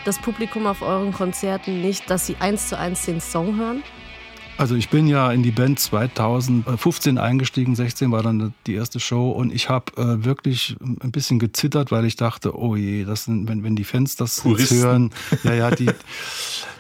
das 0.06 0.20
Publikum 0.20 0.66
auf 0.66 0.82
euren 0.82 1.14
Konzerten 1.14 1.82
nicht, 1.82 2.10
dass 2.10 2.26
sie 2.26 2.36
eins 2.40 2.70
zu 2.70 2.78
eins 2.78 3.06
den 3.06 3.22
Song 3.22 3.58
hören? 3.58 3.84
Also 4.58 4.76
ich 4.76 4.90
bin 4.90 5.08
ja 5.08 5.32
in 5.32 5.42
die 5.42 5.52
Band 5.52 5.80
2015 5.80 7.18
eingestiegen, 7.18 7.76
16 7.76 8.12
war 8.12 8.24
dann 8.24 8.54
die 8.68 8.74
erste 8.74 9.00
Show 9.00 9.32
und 9.32 9.54
ich 9.54 9.70
habe 9.70 9.94
äh, 9.96 10.26
wirklich 10.26 10.76
ein 10.82 11.12
bisschen 11.12 11.40
gezittert, 11.40 11.92
weil 11.92 12.04
ich 12.04 12.18
dachte, 12.18 12.58
oh 12.58 12.76
je, 12.76 13.06
das 13.06 13.24
sind, 13.24 13.48
wenn, 13.48 13.64
wenn 13.64 13.78
die 13.78 13.86
Fans 13.86 14.18
das 14.18 14.44
hören, 14.44 15.12
ja, 15.44 15.54
ja, 15.54 15.72
die, 15.72 15.90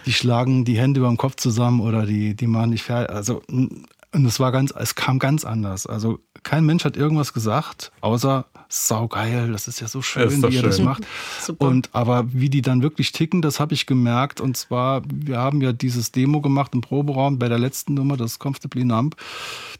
die 0.06 0.12
schlagen 0.12 0.66
die 0.66 0.78
Hände 0.78 1.00
über 1.00 1.08
dem 1.08 1.16
Kopf 1.16 1.38
zusammen 1.38 1.80
oder 1.80 2.06
die, 2.06 2.36
die 2.36 2.48
machen 2.48 2.72
nicht 2.72 2.84
fertig. 2.84 3.16
Also 3.16 3.42
und 3.48 4.26
es 4.26 4.40
war 4.40 4.52
ganz, 4.52 4.74
es 4.76 4.96
kam 4.96 5.20
ganz 5.20 5.46
anders. 5.46 5.86
Also 5.86 6.20
kein 6.44 6.66
Mensch 6.66 6.84
hat 6.84 6.98
irgendwas 6.98 7.34
gesagt, 7.34 7.92
außer 8.02 8.46
saugeil, 8.70 9.52
das 9.52 9.68
ist 9.68 9.82
ja 9.82 9.88
so 9.88 10.02
schön, 10.02 10.44
wie 10.44 10.56
ihr 10.56 10.62
das 10.62 10.78
schön. 10.78 10.86
macht. 10.86 11.04
Super. 11.42 11.68
Und 11.68 11.90
aber 11.94 12.32
wie 12.32 12.50
die 12.50 12.62
dann 12.62 12.82
wirklich 12.82 13.12
ticken, 13.12 13.42
das 13.42 13.60
habe 13.60 13.74
ich 13.74 13.86
gemerkt. 13.86 14.40
Und 14.40 14.56
zwar, 14.56 15.02
wir 15.12 15.38
haben 15.38 15.62
ja 15.62 15.74
dieses 15.74 16.12
Demo 16.12 16.40
gemacht 16.42 16.74
im 16.74 16.82
Proberaum 16.82 17.40
bei 17.40 17.50
der 17.50 17.58
letzten 17.58 17.96
Nummer, 17.96 18.16
das 18.16 18.40
Comfortably 18.40 18.86
Numb. 18.86 19.16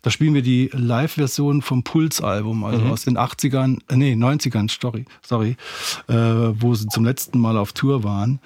Da 0.02 0.10
spielen 0.10 0.34
wir 0.34 0.42
die 0.42 0.70
Live-Version 0.74 1.62
vom 1.62 1.84
Pulse-Album, 1.84 2.64
also 2.64 2.86
aus 2.86 3.04
den 3.04 3.18
80ern, 3.18 3.80
äh, 3.90 3.96
nee, 3.96 4.14
90ern, 4.14 4.70
sorry, 4.70 5.06
sorry, 5.22 5.56
äh, 6.08 6.14
wo 6.14 6.74
sie 6.74 6.88
zum 6.88 7.06
letzten 7.06 7.40
Mal 7.40 7.58
auf 7.58 7.74
Tour 7.74 8.04
waren. 8.04 8.40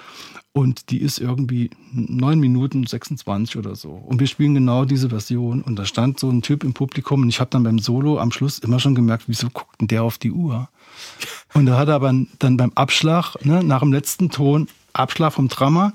Und 0.56 0.92
die 0.92 1.02
ist 1.02 1.18
irgendwie 1.18 1.72
9 1.94 2.40
Minuten 2.40 2.86
26 2.86 3.58
oder 3.58 3.76
so. 3.76 3.90
Und 3.90 4.20
wir 4.20 4.28
spielen 4.28 4.54
genau 4.54 4.86
diese 4.86 5.10
Version. 5.10 5.64
Und 5.64 5.78
da 5.78 5.86
stand 5.86 6.20
so 6.20 6.30
ein 6.30 6.44
Typ 6.44 6.64
im 6.64 6.74
Publikum 6.74 7.24
und 7.24 7.30
ich 7.30 7.40
habe 7.40 7.50
dann 7.50 7.64
beim 7.64 7.80
Solo 7.80 8.20
am 8.20 8.32
Schluss 8.32 8.60
immer 8.60 8.80
schon 8.80 8.94
gemerkt, 8.94 9.24
wieso 9.26 9.50
guckt 9.50 9.82
denn 9.82 9.88
der 9.88 10.04
auf 10.04 10.20
die 10.20 10.32
Uhr? 10.32 10.70
Und 11.56 11.66
da 11.66 11.78
hat 11.78 11.88
er 11.88 11.96
aber 11.96 12.14
dann 12.38 12.58
beim 12.58 12.72
Abschlag, 12.76 13.36
ne, 13.44 13.64
nach 13.64 13.80
dem 13.80 13.92
letzten 13.92 14.30
Ton, 14.30 14.68
Abschlag 14.94 15.34
vom 15.34 15.48
Drummer, 15.48 15.94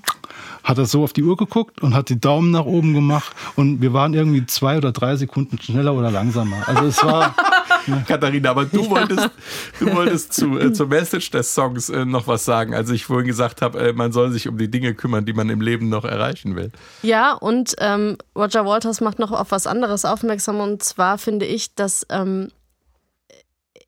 hat 0.64 0.78
er 0.78 0.86
so 0.86 1.02
auf 1.04 1.12
die 1.12 1.22
Uhr 1.22 1.36
geguckt 1.36 1.82
und 1.82 1.94
hat 1.94 2.08
die 2.08 2.20
Daumen 2.20 2.50
nach 2.50 2.64
oben 2.64 2.92
gemacht. 2.92 3.34
Und 3.56 3.80
wir 3.80 3.92
waren 3.92 4.12
irgendwie 4.12 4.44
zwei 4.46 4.76
oder 4.76 4.92
drei 4.92 5.16
Sekunden 5.16 5.58
schneller 5.60 5.94
oder 5.94 6.10
langsamer. 6.10 6.56
Also 6.66 6.84
es 6.84 7.02
war, 7.02 7.34
Katharina, 8.06 8.50
aber 8.50 8.66
du 8.66 8.88
wolltest, 8.90 9.30
du 9.80 9.94
wolltest 9.94 10.32
zu, 10.34 10.58
äh, 10.58 10.72
zur 10.72 10.88
Message 10.88 11.30
des 11.30 11.54
Songs 11.54 11.88
äh, 11.88 12.04
noch 12.04 12.26
was 12.26 12.44
sagen, 12.44 12.74
als 12.74 12.90
ich 12.90 13.06
vorhin 13.06 13.26
gesagt 13.26 13.62
habe, 13.62 13.78
äh, 13.78 13.92
man 13.92 14.12
soll 14.12 14.30
sich 14.30 14.48
um 14.48 14.58
die 14.58 14.70
Dinge 14.70 14.94
kümmern, 14.94 15.24
die 15.24 15.32
man 15.32 15.48
im 15.48 15.60
Leben 15.60 15.88
noch 15.88 16.04
erreichen 16.04 16.56
will. 16.56 16.70
Ja, 17.02 17.32
und 17.32 17.74
ähm, 17.78 18.18
Roger 18.36 18.66
Waters 18.66 19.00
macht 19.00 19.18
noch 19.18 19.32
auf 19.32 19.50
was 19.50 19.66
anderes 19.66 20.04
aufmerksam. 20.04 20.60
Und 20.60 20.82
zwar 20.82 21.18
finde 21.18 21.46
ich, 21.46 21.74
dass 21.74 22.06
ähm, 22.10 22.48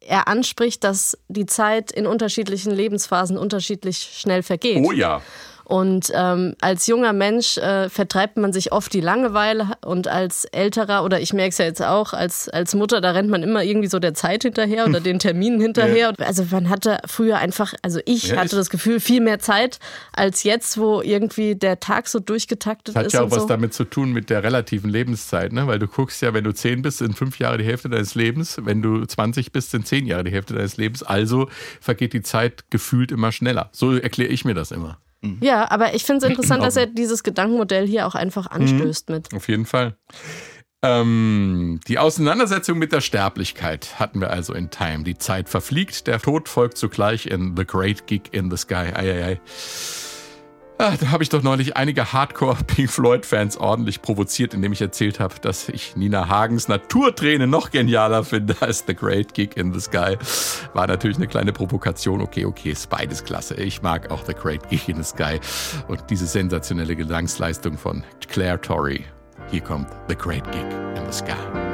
er 0.00 0.28
anspricht, 0.28 0.84
dass 0.84 1.18
die 1.28 1.46
Zeit 1.46 1.92
in 1.92 2.06
unterschiedlichen 2.06 2.72
Lebensphasen 2.72 3.36
unterschiedlich 3.36 3.98
schnell 3.98 4.42
vergeht. 4.42 4.84
Oh 4.84 4.92
ja. 4.92 5.20
Und 5.70 6.10
ähm, 6.14 6.56
als 6.60 6.88
junger 6.88 7.12
Mensch 7.12 7.56
äh, 7.56 7.88
vertreibt 7.88 8.36
man 8.38 8.52
sich 8.52 8.72
oft 8.72 8.92
die 8.92 9.00
Langeweile 9.00 9.68
und 9.86 10.08
als 10.08 10.44
älterer, 10.46 11.04
oder 11.04 11.20
ich 11.20 11.32
merke 11.32 11.50
es 11.50 11.58
ja 11.58 11.64
jetzt 11.66 11.80
auch, 11.80 12.12
als, 12.12 12.48
als 12.48 12.74
Mutter, 12.74 13.00
da 13.00 13.12
rennt 13.12 13.30
man 13.30 13.44
immer 13.44 13.62
irgendwie 13.62 13.86
so 13.86 14.00
der 14.00 14.12
Zeit 14.14 14.42
hinterher 14.42 14.86
oder 14.86 14.98
den 14.98 15.20
Terminen 15.20 15.60
hinterher. 15.60 16.12
Also 16.18 16.44
man 16.50 16.70
hatte 16.70 16.98
früher 17.06 17.38
einfach, 17.38 17.72
also 17.82 18.00
ich 18.04 18.30
Ja, 18.30 18.38
hatte 18.38 18.46
ist- 18.46 18.54
das 18.56 18.70
Gefühl, 18.70 18.98
viel 18.98 19.20
mehr 19.20 19.38
Zeit 19.38 19.78
als 20.12 20.42
jetzt, 20.42 20.76
wo 20.76 21.02
irgendwie 21.02 21.54
der 21.54 21.78
Tag 21.78 22.08
so 22.08 22.18
durchgetaktet 22.18 22.96
Das 22.96 22.98
hat 23.00 23.06
ist. 23.06 23.12
ja 23.12 23.22
auch 23.22 23.30
was 23.30 23.42
so. 23.42 23.46
damit 23.46 23.72
zu 23.72 23.84
tun 23.84 24.10
mit 24.12 24.28
der 24.28 24.42
relativen 24.42 24.90
Lebenszeit, 24.90 25.52
ne? 25.52 25.68
Weil 25.68 25.78
du 25.78 25.86
guckst 25.86 26.20
ja, 26.20 26.34
wenn 26.34 26.42
du 26.42 26.52
10 26.52 26.82
bist, 26.82 26.98
sind 26.98 27.16
fünf 27.16 27.38
Jahre 27.38 27.58
die 27.58 27.64
Hälfte 27.64 27.88
deines 27.88 28.16
Lebens. 28.16 28.58
Wenn 28.60 28.82
du 28.82 29.04
20 29.06 29.52
bist, 29.52 29.70
sind 29.70 29.86
10 29.86 30.04
Jahre 30.06 30.24
die 30.24 30.32
Hälfte 30.32 30.54
deines 30.54 30.78
Lebens. 30.78 31.04
Also 31.04 31.48
vergeht 31.80 32.12
die 32.12 32.22
Zeit 32.22 32.64
gefühlt 32.70 33.12
immer 33.12 33.30
schneller. 33.30 33.68
So 33.70 33.94
erkläre 33.96 34.30
ich 34.30 34.44
mir 34.44 34.54
das 34.54 34.72
immer. 34.72 34.98
Ja, 35.40 35.70
aber 35.70 35.94
ich 35.94 36.04
finde 36.04 36.24
es 36.24 36.30
interessant, 36.30 36.62
dass 36.62 36.76
er 36.76 36.86
dieses 36.86 37.22
Gedankenmodell 37.22 37.86
hier 37.86 38.06
auch 38.06 38.14
einfach 38.14 38.46
anstößt 38.50 39.10
mit. 39.10 39.34
Auf 39.34 39.48
jeden 39.48 39.66
Fall. 39.66 39.96
Ähm, 40.82 41.80
die 41.88 41.98
Auseinandersetzung 41.98 42.78
mit 42.78 42.92
der 42.92 43.02
Sterblichkeit 43.02 44.00
hatten 44.00 44.20
wir 44.20 44.30
also 44.30 44.54
in 44.54 44.70
Time. 44.70 45.04
Die 45.04 45.18
Zeit 45.18 45.50
verfliegt, 45.50 46.06
der 46.06 46.20
Tod 46.20 46.48
folgt 46.48 46.78
zugleich 46.78 47.26
in 47.26 47.54
The 47.56 47.66
Great 47.66 48.06
Gig 48.06 48.22
in 48.32 48.50
the 48.50 48.56
Sky. 48.56 48.92
Eieiei. 48.94 49.40
Ah, 50.82 50.96
da 50.98 51.10
habe 51.10 51.22
ich 51.22 51.28
doch 51.28 51.42
neulich 51.42 51.76
einige 51.76 52.10
Hardcore-Pink 52.14 52.90
Floyd-Fans 52.90 53.58
ordentlich 53.58 54.00
provoziert, 54.00 54.54
indem 54.54 54.72
ich 54.72 54.80
erzählt 54.80 55.20
habe, 55.20 55.34
dass 55.42 55.68
ich 55.68 55.94
Nina 55.94 56.30
Hagens 56.30 56.68
Naturträne 56.68 57.46
noch 57.46 57.70
genialer 57.70 58.24
finde 58.24 58.56
als 58.60 58.84
The 58.86 58.94
Great 58.94 59.34
Gig 59.34 59.58
in 59.58 59.74
the 59.74 59.80
Sky. 59.80 60.16
War 60.72 60.86
natürlich 60.86 61.18
eine 61.18 61.26
kleine 61.26 61.52
Provokation. 61.52 62.22
Okay, 62.22 62.46
okay, 62.46 62.70
ist 62.70 62.88
beides 62.88 63.22
klasse. 63.22 63.56
Ich 63.56 63.82
mag 63.82 64.10
auch 64.10 64.24
The 64.24 64.32
Great 64.32 64.70
Gig 64.70 64.88
in 64.88 64.96
the 64.96 65.04
Sky 65.04 65.38
und 65.88 66.02
diese 66.08 66.26
sensationelle 66.26 66.96
Gesangsleistung 66.96 67.76
von 67.76 68.02
Claire 68.28 68.58
Torrey. 68.58 69.04
Hier 69.50 69.60
kommt 69.60 69.88
The 70.08 70.16
Great 70.16 70.50
Gig 70.50 70.64
in 70.96 71.04
the 71.04 71.12
Sky. 71.12 71.69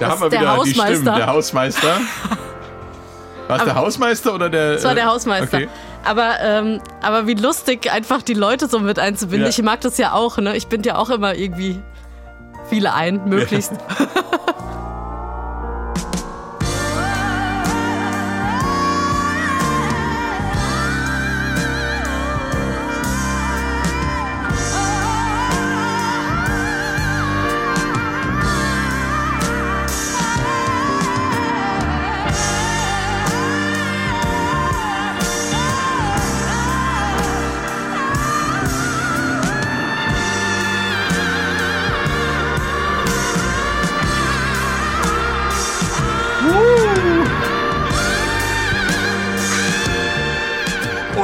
Da 0.00 0.10
haben 0.10 0.20
wir 0.20 0.30
wieder 0.30 0.40
die 0.40 0.46
Hausmeister. 0.46 0.94
Stimmen. 0.94 1.16
Der 1.16 1.26
Hausmeister. 1.26 2.00
War 3.48 3.56
es 3.58 3.64
der 3.64 3.74
Hausmeister 3.74 4.34
oder 4.34 4.50
der? 4.50 4.74
Das 4.74 4.84
war 4.84 4.94
der 4.94 5.04
äh, 5.04 5.06
Hausmeister. 5.06 5.56
Okay. 5.56 5.68
Aber, 6.04 6.34
ähm, 6.40 6.80
aber 7.02 7.26
wie 7.26 7.34
lustig, 7.34 7.90
einfach 7.90 8.22
die 8.22 8.34
Leute 8.34 8.68
so 8.68 8.78
mit 8.78 8.98
einzubinden. 8.98 9.44
Ja. 9.44 9.48
Ich 9.48 9.62
mag 9.62 9.80
das 9.80 9.98
ja 9.98 10.12
auch, 10.12 10.38
ne? 10.38 10.56
Ich 10.56 10.68
bin 10.68 10.82
ja 10.82 10.96
auch 10.96 11.10
immer 11.10 11.34
irgendwie 11.34 11.82
viele 12.68 12.92
ein, 12.92 13.24
möglichst. 13.24 13.72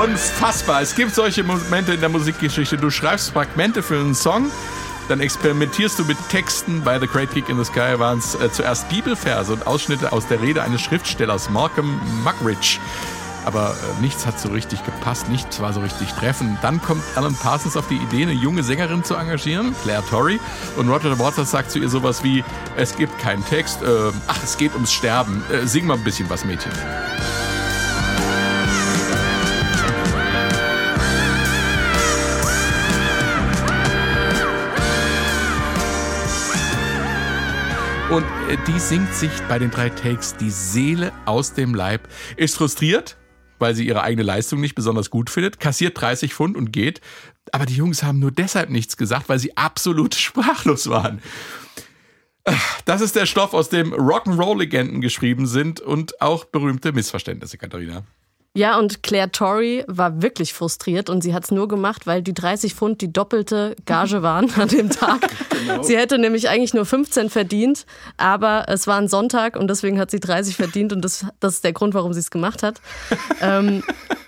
Unfassbar. 0.05 0.83
Es 0.83 0.95
gibt 0.95 1.15
solche 1.15 1.43
Momente 1.43 1.95
in 1.95 2.01
der 2.01 2.11
Musikgeschichte. 2.11 2.77
Du 2.77 2.91
schreibst 2.91 3.31
Fragmente 3.31 3.83
für 3.83 3.99
einen 3.99 4.15
Song, 4.15 4.51
dann 5.09 5.21
experimentierst 5.21 5.99
du 5.99 6.05
mit 6.05 6.19
Texten. 6.29 6.83
Bei 6.85 7.01
The 7.01 7.07
Great 7.07 7.33
Gig 7.33 7.49
in 7.49 7.57
the 7.57 7.65
Sky 7.65 7.99
waren 7.99 8.19
es 8.19 8.35
äh, 8.35 8.53
zuerst 8.53 8.87
Bibelverse 8.91 9.51
und 9.51 9.67
Ausschnitte 9.67 10.13
aus 10.13 10.27
der 10.27 10.43
Rede 10.43 10.63
eines 10.63 10.83
Schriftstellers, 10.83 11.49
Malcolm 11.49 11.99
Muggeridge. 12.23 12.79
aber 13.45 13.71
äh, 13.71 14.01
nichts 14.03 14.27
hat 14.27 14.39
so 14.39 14.51
richtig 14.51 14.85
gepasst, 14.85 15.29
nichts 15.29 15.61
war 15.61 15.73
so 15.73 15.81
richtig 15.81 16.13
treffend. 16.13 16.59
Dann 16.63 16.83
kommt 16.83 17.03
Alan 17.15 17.35
Parsons 17.35 17.77
auf 17.77 17.89
die 17.89 17.97
Idee, 17.97 18.25
eine 18.25 18.33
junge 18.33 18.63
Sängerin 18.63 19.05
zu 19.05 19.15
engagieren, 19.15 19.75
Claire 19.85 20.05
Torrey, 20.09 20.39
und 20.77 20.89
Roger 20.89 21.19
Waters 21.19 21.51
sagt 21.51 21.71
zu 21.71 21.79
ihr 21.79 21.89
sowas 21.89 22.23
wie, 22.23 22.45
es 22.77 22.95
gibt 22.97 23.19
keinen 23.19 23.45
Text, 23.47 23.83
äh, 23.83 23.87
ach, 24.27 24.43
es 24.43 24.57
geht 24.57 24.75
ums 24.75 24.93
Sterben, 24.93 25.43
äh, 25.51 25.67
sing 25.67 25.87
mal 25.87 25.95
ein 25.95 26.05
bisschen 26.05 26.29
was, 26.29 26.45
Mädchen. 26.45 26.73
Die 38.67 38.79
singt 38.79 39.15
sich 39.15 39.31
bei 39.49 39.59
den 39.59 39.71
drei 39.71 39.89
Takes 39.89 40.37
die 40.37 40.51
Seele 40.51 41.13
aus 41.25 41.55
dem 41.55 41.75
Leib, 41.75 42.09
ist 42.37 42.57
frustriert, 42.57 43.17
weil 43.59 43.75
sie 43.75 43.87
ihre 43.87 44.03
eigene 44.03 44.23
Leistung 44.23 44.61
nicht 44.61 44.75
besonders 44.75 45.11
gut 45.11 45.31
findet, 45.31 45.61
kassiert 45.61 46.01
30 46.01 46.35
Pfund 46.35 46.57
und 46.57 46.73
geht. 46.73 47.01
Aber 47.53 47.67
die 47.67 47.77
Jungs 47.77 48.03
haben 48.03 48.19
nur 48.19 48.31
deshalb 48.31 48.71
nichts 48.71 48.97
gesagt, 48.97 49.29
weil 49.29 49.39
sie 49.39 49.57
absolut 49.57 50.15
sprachlos 50.15 50.89
waren. 50.89 51.23
Das 52.85 53.01
ist 53.01 53.17
der 53.17 53.27
Stoff, 53.27 53.55
aus 53.55 53.71
dem 53.71 53.95
Rock'n'Roll-Legenden 53.95 55.01
geschrieben 55.01 55.47
sind 55.47 55.81
und 55.81 56.21
auch 56.21 56.45
berühmte 56.45 56.93
Missverständnisse, 56.93 57.57
Katharina. 57.57 58.05
Ja, 58.57 58.79
und 58.79 59.03
Claire 59.03 59.33
Torrey 59.33 59.83
war 59.89 60.23
wirklich 60.23 60.55
frustriert 60.55 61.11
und 61.11 61.23
sie 61.23 61.35
hat 61.35 61.43
es 61.43 61.51
nur 61.51 61.67
gemacht, 61.67 62.07
weil 62.07 62.23
die 62.23 62.35
30 62.35 62.75
Pfund 62.75 63.01
die 63.01 63.13
doppelte 63.13 63.75
Gage 63.85 64.23
waren 64.23 64.49
an 64.55 64.69
dem 64.69 64.91
Tag. 64.91 65.29
Genau. 65.65 65.83
Sie 65.83 65.97
hätte 65.97 66.19
nämlich 66.19 66.51
eigentlich 66.51 66.75
nur 66.75 66.85
15 66.85 67.31
verdient, 67.31 67.87
aber 68.19 68.67
es 68.69 68.87
war 68.87 68.99
ein 68.99 69.09
Sonntag 69.09 69.57
und 69.57 69.69
deswegen 69.69 69.99
hat 69.99 70.11
sie 70.11 70.21
30 70.21 70.57
verdient 70.57 70.93
und 70.93 71.03
das, 71.03 71.25
das 71.41 71.55
ist 71.55 71.65
der 71.65 71.73
Grund, 71.73 71.95
warum 71.95 72.13
sie 72.13 72.21
es 72.21 72.31
gemacht 72.31 72.63
hat. 72.63 72.83
ähm, 73.41 73.83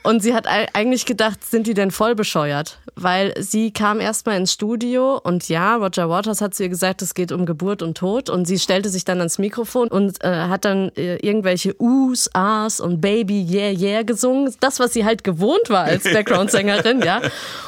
und 0.06 0.22
sie 0.22 0.34
hat 0.34 0.46
eigentlich 0.46 1.04
gedacht, 1.04 1.44
sind 1.44 1.66
die 1.66 1.74
denn 1.74 1.90
voll 1.90 2.14
bescheuert? 2.14 2.78
Weil 2.94 3.34
sie 3.42 3.72
kam 3.72 3.98
erstmal 3.98 4.36
ins 4.36 4.52
Studio 4.52 5.20
und 5.22 5.48
ja, 5.48 5.74
Roger 5.74 6.08
Waters 6.08 6.40
hat 6.40 6.54
zu 6.54 6.62
ihr 6.62 6.68
gesagt, 6.68 7.02
es 7.02 7.12
geht 7.12 7.32
um 7.32 7.44
Geburt 7.44 7.82
und 7.82 7.98
Tod. 7.98 8.30
Und 8.30 8.46
sie 8.46 8.60
stellte 8.60 8.88
sich 8.88 9.04
dann 9.04 9.18
ans 9.18 9.38
Mikrofon 9.38 9.88
und 9.88 10.22
äh, 10.22 10.28
hat 10.28 10.64
dann 10.64 10.90
äh, 10.96 11.16
irgendwelche 11.16 11.74
Us, 11.80 12.30
As 12.34 12.78
und 12.78 13.00
Baby, 13.00 13.44
Yeah, 13.50 13.72
Yeah 13.72 14.02
gesungen. 14.16 14.54
Das, 14.60 14.80
was 14.80 14.92
sie 14.92 15.04
halt 15.04 15.24
gewohnt 15.24 15.68
war 15.68 15.84
als 15.84 16.04
Background-Sängerin, 16.04 17.02
ja. 17.02 17.20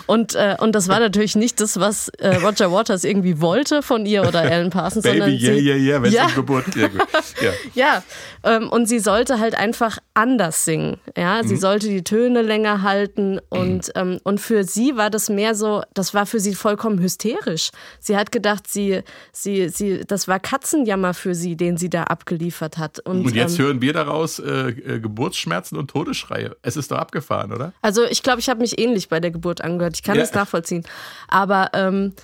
Und, 0.07 0.35
äh, 0.35 0.57
und 0.59 0.75
das 0.75 0.89
war 0.89 1.01
natürlich 1.01 1.37
nicht 1.37 1.61
das, 1.61 1.79
was 1.79 2.09
äh, 2.19 2.37
Roger 2.37 2.73
Waters 2.73 3.05
irgendwie 3.05 3.41
wollte 3.41 3.83
von 3.83 4.07
ihr 4.07 4.27
oder 4.27 4.41
Alan 4.41 4.71
Parsons. 4.71 5.03
Baby, 5.05 5.37
yeah, 5.37 5.39
sie, 5.39 5.61
yeah, 5.61 5.77
yeah, 5.77 6.03
wenn 6.03 6.09
es 6.09 6.15
ja. 6.15 6.27
um 6.27 6.35
Geburt 6.35 6.65
geht. 6.73 6.91
Ja. 7.43 7.53
ja, 7.75 8.03
ähm, 8.43 8.69
und 8.71 8.87
sie 8.87 8.99
sollte 8.99 9.39
halt 9.39 9.55
einfach 9.55 9.99
anders 10.15 10.65
singen. 10.65 10.97
Ja, 11.17 11.43
sie 11.45 11.55
Mhm. 11.55 11.59
sollte 11.61 11.89
die 11.89 12.03
Töne 12.03 12.43
länger 12.43 12.83
halten 12.83 13.39
und, 13.51 13.91
ähm, 13.95 14.19
und 14.25 14.41
für 14.41 14.65
sie 14.65 14.97
war 14.97 15.11
das 15.11 15.29
mehr 15.29 15.55
so, 15.55 15.83
das 15.95 16.15
war 16.15 16.27
für 16.27 16.41
sie 16.41 16.55
vollkommen 16.55 17.01
hysterisch. 17.01 17.71
Sie 18.01 18.17
hat 18.17 18.33
gedacht, 18.33 18.65
sie, 18.67 19.03
sie, 19.33 19.69
sie, 19.69 20.05
das 20.07 20.27
war 20.27 20.41
Katzenjammer 20.41 21.13
für 21.15 21.35
sie, 21.35 21.57
den 21.57 21.77
sie 21.77 21.91
da 21.91 22.05
abgeliefert 22.05 22.79
hat. 22.79 22.99
Und, 23.01 23.27
Und 23.27 23.35
jetzt 23.35 23.59
ähm, 23.59 23.67
hören 23.67 23.83
wir 23.83 23.93
daraus 23.93 24.39
äh, 24.39 24.71
äh, 24.71 25.01
Geburtsschmerzen 25.01 25.77
und 25.77 25.91
Todesschreie. 25.91 26.38
Es 26.63 26.77
ist 26.77 26.91
doch 26.91 26.99
abgefahren, 26.99 27.53
oder? 27.53 27.73
Also 27.83 28.05
ich 28.05 28.23
glaube, 28.23 28.41
ich 28.41 28.49
habe 28.49 28.61
mich 28.61 28.79
ähnlich 28.79 29.09
bei 29.09 29.21
der 29.21 29.31
Geburt 29.31 29.61
angehört. 29.61 29.97
Ich 29.97 30.03
kann 30.03 30.17
Ja. 30.17 30.23
das 30.23 30.35
nachvollziehen. 30.35 30.85
Aber 31.29 31.71
ähm, 31.75 32.15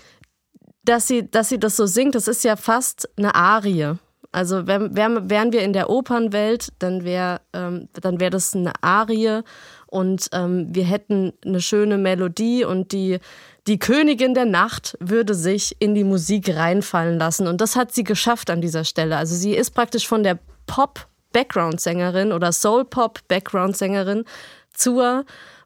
dass, 0.84 1.06
sie, 1.06 1.30
dass 1.30 1.48
sie 1.48 1.58
das 1.58 1.76
so 1.76 1.86
singt, 1.86 2.14
das 2.14 2.28
ist 2.28 2.44
ja 2.44 2.56
fast 2.56 3.08
eine 3.16 3.34
Arie. 3.34 3.94
Also 4.32 4.66
wär, 4.66 4.94
wär, 4.96 5.30
wären 5.30 5.52
wir 5.52 5.62
in 5.62 5.72
der 5.72 5.88
Opernwelt, 5.90 6.72
dann 6.80 7.04
wäre 7.04 7.40
ähm, 7.52 7.88
dann 7.92 8.18
wär 8.18 8.30
das 8.30 8.52
eine 8.54 8.72
Arie 8.82 9.42
und 9.86 10.28
ähm, 10.32 10.66
wir 10.74 10.82
hätten 10.84 11.32
eine 11.44 11.60
schöne 11.60 11.98
Melodie 11.98 12.64
und 12.64 12.90
die, 12.90 13.20
die 13.68 13.78
Königin 13.78 14.34
der 14.34 14.44
Nacht 14.44 14.96
würde 14.98 15.34
sich 15.34 15.76
in 15.78 15.94
die 15.94 16.02
Musik 16.02 16.52
reinfallen 16.52 17.16
lassen. 17.16 17.46
Und 17.46 17.60
das 17.60 17.76
hat 17.76 17.94
sie 17.94 18.02
geschafft 18.02 18.50
an 18.50 18.60
dieser 18.60 18.82
Stelle. 18.82 19.16
Also 19.16 19.36
sie 19.36 19.54
ist 19.54 19.70
praktisch 19.70 20.08
von 20.08 20.24
der 20.24 20.40
Pop-Background-Sängerin 21.34 22.32
oder 22.32 22.52
Soul-Pop-Background-Sängerin 22.52 24.24
zur 24.72 25.24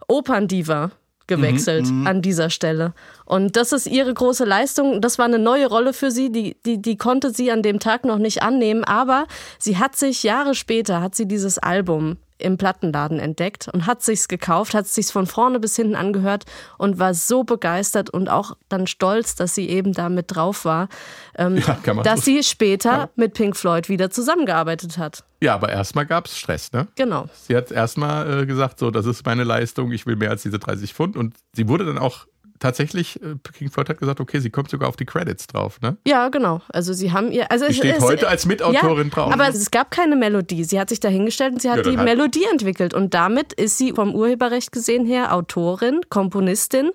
Operndiva 0.08 0.90
gewechselt 1.26 1.86
an 2.06 2.22
dieser 2.22 2.48
Stelle. 2.48 2.94
Und 3.26 3.56
das 3.56 3.72
ist 3.72 3.86
ihre 3.86 4.14
große 4.14 4.46
Leistung. 4.46 5.02
Das 5.02 5.18
war 5.18 5.26
eine 5.26 5.38
neue 5.38 5.66
Rolle 5.66 5.92
für 5.92 6.10
sie, 6.10 6.32
die, 6.32 6.56
die, 6.64 6.80
die 6.80 6.96
konnte 6.96 7.30
sie 7.34 7.52
an 7.52 7.62
dem 7.62 7.80
Tag 7.80 8.06
noch 8.06 8.16
nicht 8.16 8.42
annehmen. 8.42 8.82
Aber 8.84 9.26
sie 9.58 9.76
hat 9.76 9.94
sich 9.94 10.22
Jahre 10.22 10.54
später, 10.54 11.02
hat 11.02 11.14
sie 11.14 11.28
dieses 11.28 11.58
Album 11.58 12.16
im 12.38 12.56
Plattenladen 12.56 13.18
entdeckt 13.18 13.68
und 13.72 13.86
hat 13.86 14.02
sich's 14.02 14.28
gekauft, 14.28 14.74
hat 14.74 14.86
sich's 14.86 15.10
von 15.10 15.26
vorne 15.26 15.60
bis 15.60 15.76
hinten 15.76 15.94
angehört 15.96 16.44
und 16.78 16.98
war 16.98 17.14
so 17.14 17.44
begeistert 17.44 18.10
und 18.10 18.28
auch 18.28 18.56
dann 18.68 18.86
stolz, 18.86 19.34
dass 19.34 19.54
sie 19.54 19.68
eben 19.68 19.92
da 19.92 20.08
mit 20.08 20.26
drauf 20.34 20.64
war, 20.64 20.88
ähm, 21.36 21.56
Ja, 21.56 21.78
dass 22.02 22.20
so- 22.20 22.24
sie 22.26 22.42
später 22.42 23.10
mit 23.16 23.34
Pink 23.34 23.56
Floyd 23.56 23.88
wieder 23.88 24.10
zusammengearbeitet 24.10 24.98
hat. 24.98 25.24
Ja, 25.40 25.54
aber 25.54 25.68
erstmal 25.68 26.06
gab 26.06 26.26
es 26.26 26.36
Stress, 26.38 26.72
ne? 26.72 26.88
Genau. 26.96 27.26
Sie 27.46 27.54
hat 27.56 27.70
erstmal 27.70 28.42
äh, 28.42 28.46
gesagt, 28.46 28.78
so, 28.78 28.90
das 28.90 29.06
ist 29.06 29.24
meine 29.24 29.44
Leistung, 29.44 29.92
ich 29.92 30.04
will 30.06 30.16
mehr 30.16 30.30
als 30.30 30.42
diese 30.42 30.58
30 30.58 30.94
Pfund. 30.94 31.16
Und 31.16 31.36
sie 31.52 31.68
wurde 31.68 31.84
dann 31.84 31.98
auch 31.98 32.26
tatsächlich, 32.58 33.20
äh, 33.22 33.36
King 33.52 33.70
Floyd 33.70 33.88
hat 33.88 33.98
gesagt, 33.98 34.20
okay, 34.20 34.40
sie 34.40 34.50
kommt 34.50 34.70
sogar 34.70 34.88
auf 34.88 34.96
die 34.96 35.04
Credits 35.06 35.46
drauf, 35.46 35.80
ne? 35.80 35.96
Ja, 36.06 36.28
genau. 36.28 36.60
Also 36.68 36.92
sie 36.92 37.12
haben 37.12 37.30
ihr. 37.32 37.50
Also 37.50 37.64
Sie 37.66 37.70
es- 37.72 37.76
steht 37.78 37.96
es- 37.96 38.02
heute 38.02 38.28
als 38.28 38.46
Mitautorin 38.46 39.08
ja, 39.08 39.14
drauf. 39.14 39.32
Aber 39.32 39.48
es 39.48 39.70
gab 39.70 39.90
keine 39.90 40.16
Melodie. 40.16 40.64
Sie 40.64 40.78
hat 40.80 40.88
sich 40.88 41.00
dahingestellt 41.00 41.54
und 41.54 41.62
sie 41.62 41.70
hat 41.70 41.78
Ja, 41.78 41.82
die 41.92 41.96
hat- 41.98 42.04
Melodie 42.04 42.44
entwickelt. 42.50 42.94
Und 42.94 43.14
damit 43.14 43.52
ist 43.52 43.78
sie 43.78 43.92
vom 43.92 44.14
Urheberrecht 44.14 44.72
gesehen 44.72 45.06
her 45.06 45.34
Autorin, 45.34 46.00
Komponistin. 46.10 46.90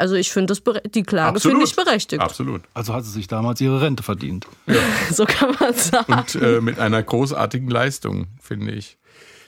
Also 0.00 0.14
ich 0.14 0.30
finde 0.30 0.52
das 0.52 0.60
bere- 0.64 0.86
die 0.88 1.02
Klage 1.02 1.40
finde 1.40 1.64
ich 1.64 1.74
berechtigt. 1.74 2.22
Absolut. 2.22 2.60
Also 2.74 2.94
hat 2.94 3.04
sie 3.04 3.10
sich 3.10 3.26
damals 3.26 3.60
ihre 3.60 3.80
Rente 3.80 4.02
verdient. 4.02 4.46
So 5.10 5.24
kann 5.24 5.56
man 5.58 5.72
sagen. 5.74 6.12
Und 6.12 6.34
äh, 6.36 6.60
mit 6.60 6.78
einer 6.78 7.02
großartigen 7.02 7.68
Leistung, 7.68 8.26
finde 8.40 8.72
ich. 8.72 8.97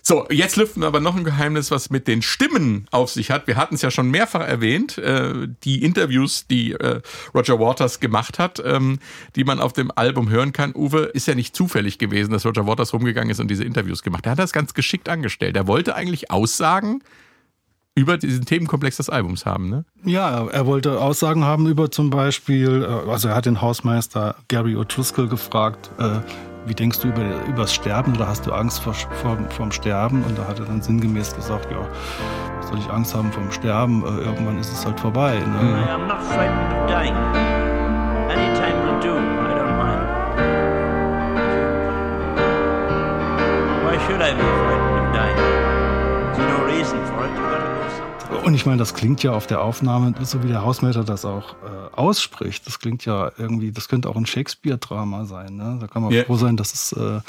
So, 0.02 0.26
jetzt 0.30 0.56
lüften 0.56 0.82
wir 0.82 0.86
aber 0.86 1.00
noch 1.00 1.16
ein 1.16 1.24
Geheimnis, 1.24 1.70
was 1.70 1.90
mit 1.90 2.08
den 2.08 2.22
Stimmen 2.22 2.86
auf 2.90 3.10
sich 3.10 3.30
hat. 3.30 3.46
Wir 3.46 3.56
hatten 3.56 3.74
es 3.74 3.82
ja 3.82 3.90
schon 3.90 4.10
mehrfach 4.10 4.46
erwähnt, 4.46 4.98
äh, 4.98 5.48
die 5.64 5.82
Interviews, 5.82 6.46
die 6.46 6.72
äh, 6.72 7.00
Roger 7.34 7.58
Waters 7.60 8.00
gemacht 8.00 8.38
hat, 8.38 8.62
ähm, 8.64 8.98
die 9.36 9.44
man 9.44 9.60
auf 9.60 9.72
dem 9.72 9.90
Album 9.94 10.30
hören 10.30 10.52
kann. 10.52 10.74
Uwe, 10.74 11.02
ist 11.02 11.26
ja 11.26 11.34
nicht 11.34 11.54
zufällig 11.54 11.98
gewesen, 11.98 12.32
dass 12.32 12.46
Roger 12.46 12.66
Waters 12.66 12.92
rumgegangen 12.92 13.30
ist 13.30 13.40
und 13.40 13.48
diese 13.48 13.64
Interviews 13.64 14.02
gemacht. 14.02 14.26
Er 14.26 14.32
hat 14.32 14.38
das 14.38 14.52
ganz 14.52 14.74
geschickt 14.74 15.08
angestellt. 15.08 15.56
Er 15.56 15.66
wollte 15.66 15.94
eigentlich 15.94 16.30
Aussagen 16.30 17.02
über 17.94 18.16
diesen 18.16 18.44
Themenkomplex 18.46 18.96
des 18.96 19.10
Albums 19.10 19.44
haben, 19.44 19.68
ne? 19.68 19.84
Ja, 20.04 20.46
er 20.46 20.66
wollte 20.66 21.00
Aussagen 21.00 21.44
haben 21.44 21.66
über 21.66 21.90
zum 21.90 22.10
Beispiel, 22.10 22.82
äh, 22.82 23.10
also 23.10 23.28
er 23.28 23.34
hat 23.34 23.46
den 23.46 23.60
Hausmeister 23.60 24.36
Gary 24.48 24.76
O'Driscoll 24.76 25.28
gefragt, 25.28 25.90
äh, 25.98 26.20
wie 26.66 26.74
denkst 26.74 27.00
du 27.00 27.08
über 27.08 27.22
übers 27.46 27.74
Sterben 27.74 28.14
oder 28.14 28.28
hast 28.28 28.46
du 28.46 28.52
Angst 28.52 28.82
vor, 28.82 28.94
vor, 28.94 29.38
vorm 29.50 29.72
Sterben? 29.72 30.22
Und 30.24 30.38
da 30.38 30.46
hat 30.46 30.58
er 30.58 30.66
dann 30.66 30.82
sinngemäß 30.82 31.34
gesagt, 31.34 31.70
ja, 31.70 31.78
was 32.58 32.68
soll 32.68 32.78
ich 32.78 32.90
Angst 32.90 33.14
haben 33.14 33.32
vom 33.32 33.50
Sterben? 33.50 34.04
Äh, 34.04 34.24
irgendwann 34.24 34.58
ist 34.58 34.72
es 34.72 34.84
halt 34.84 34.98
vorbei. 35.00 35.38
Ne? 35.38 35.84
I 35.86 35.90
am 35.90 36.06
not 36.06 36.22
frightened 36.22 36.72
of 36.72 36.86
dying. 36.86 37.14
Any 38.30 38.54
time 38.56 38.76
will 38.84 39.00
do. 39.00 39.16
I 39.16 39.54
don't 39.54 39.76
mind. 39.78 40.06
Why 43.84 43.98
should 44.06 44.20
I 44.20 44.32
be 44.34 44.42
frightened 44.42 45.08
of 45.08 45.14
dying? 45.14 45.39
Und 48.44 48.54
ich 48.54 48.64
meine, 48.66 48.78
das 48.78 48.94
klingt 48.94 49.22
ja 49.22 49.32
auf 49.32 49.46
der 49.46 49.60
Aufnahme, 49.60 50.14
so 50.22 50.42
wie 50.42 50.48
der 50.48 50.62
Hausmeister 50.62 51.04
das 51.04 51.24
auch 51.24 51.54
äh, 51.64 51.94
ausspricht, 51.96 52.66
das 52.66 52.78
klingt 52.78 53.04
ja 53.04 53.30
irgendwie, 53.38 53.70
das 53.70 53.88
könnte 53.88 54.08
auch 54.08 54.16
ein 54.16 54.26
Shakespeare-Drama 54.26 55.24
sein. 55.26 55.56
Ne? 55.56 55.78
Da 55.80 55.86
kann 55.86 56.02
man 56.02 56.12
Ja. 56.12 56.24
froh 56.24 56.36
sein, 56.36 56.56
dass 56.56 56.72
es, 56.72 56.92
äh, 56.92 57.20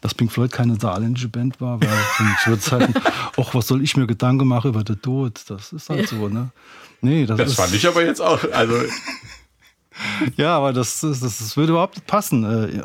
dass 0.00 0.14
Pink 0.14 0.30
Floyd 0.30 0.52
keine 0.52 0.78
saarländische 0.78 1.28
Band 1.28 1.60
war, 1.60 1.80
weil 1.80 1.88
sonst 2.46 2.70
würde 2.70 2.86
halt, 2.86 2.96
ach, 3.36 3.54
was 3.54 3.66
soll 3.66 3.82
ich 3.82 3.96
mir 3.96 4.06
Gedanken 4.06 4.46
machen 4.46 4.70
über 4.70 4.84
den 4.84 5.00
Tod? 5.00 5.40
Das 5.48 5.72
ist 5.72 5.88
halt 5.90 6.08
so, 6.08 6.28
ne? 6.28 6.50
Nee, 7.00 7.24
das, 7.26 7.38
Das 7.38 7.48
ist, 7.50 7.56
fand 7.56 7.74
ich 7.74 7.86
aber 7.88 8.04
jetzt 8.04 8.20
auch. 8.20 8.38
Also, 8.52 8.74
Ja, 10.36 10.56
aber 10.56 10.72
das, 10.72 11.00
das, 11.00 11.20
das 11.20 11.56
würde 11.56 11.72
überhaupt 11.72 11.96
nicht 11.96 12.06
passen. 12.06 12.44
Äh. 12.44 12.82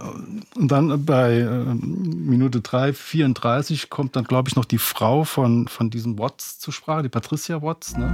Und 0.56 0.72
dann 0.72 1.06
bei 1.06 1.40
äh, 1.40 1.76
Minute 1.76 2.62
3, 2.62 2.94
34 2.94 3.90
kommt 3.90 4.16
dann, 4.16 4.24
glaube 4.24 4.50
ich, 4.50 4.56
noch 4.56 4.66
die 4.66 4.78
Frau 4.78 5.24
von, 5.24 5.68
von 5.68 5.90
diesem 5.90 6.18
Watts 6.18 6.60
zur 6.60 6.74
Sprache, 6.74 7.04
die 7.04 7.10
Patricia 7.10 7.62
Watts, 7.62 7.96
ne? 7.98 8.14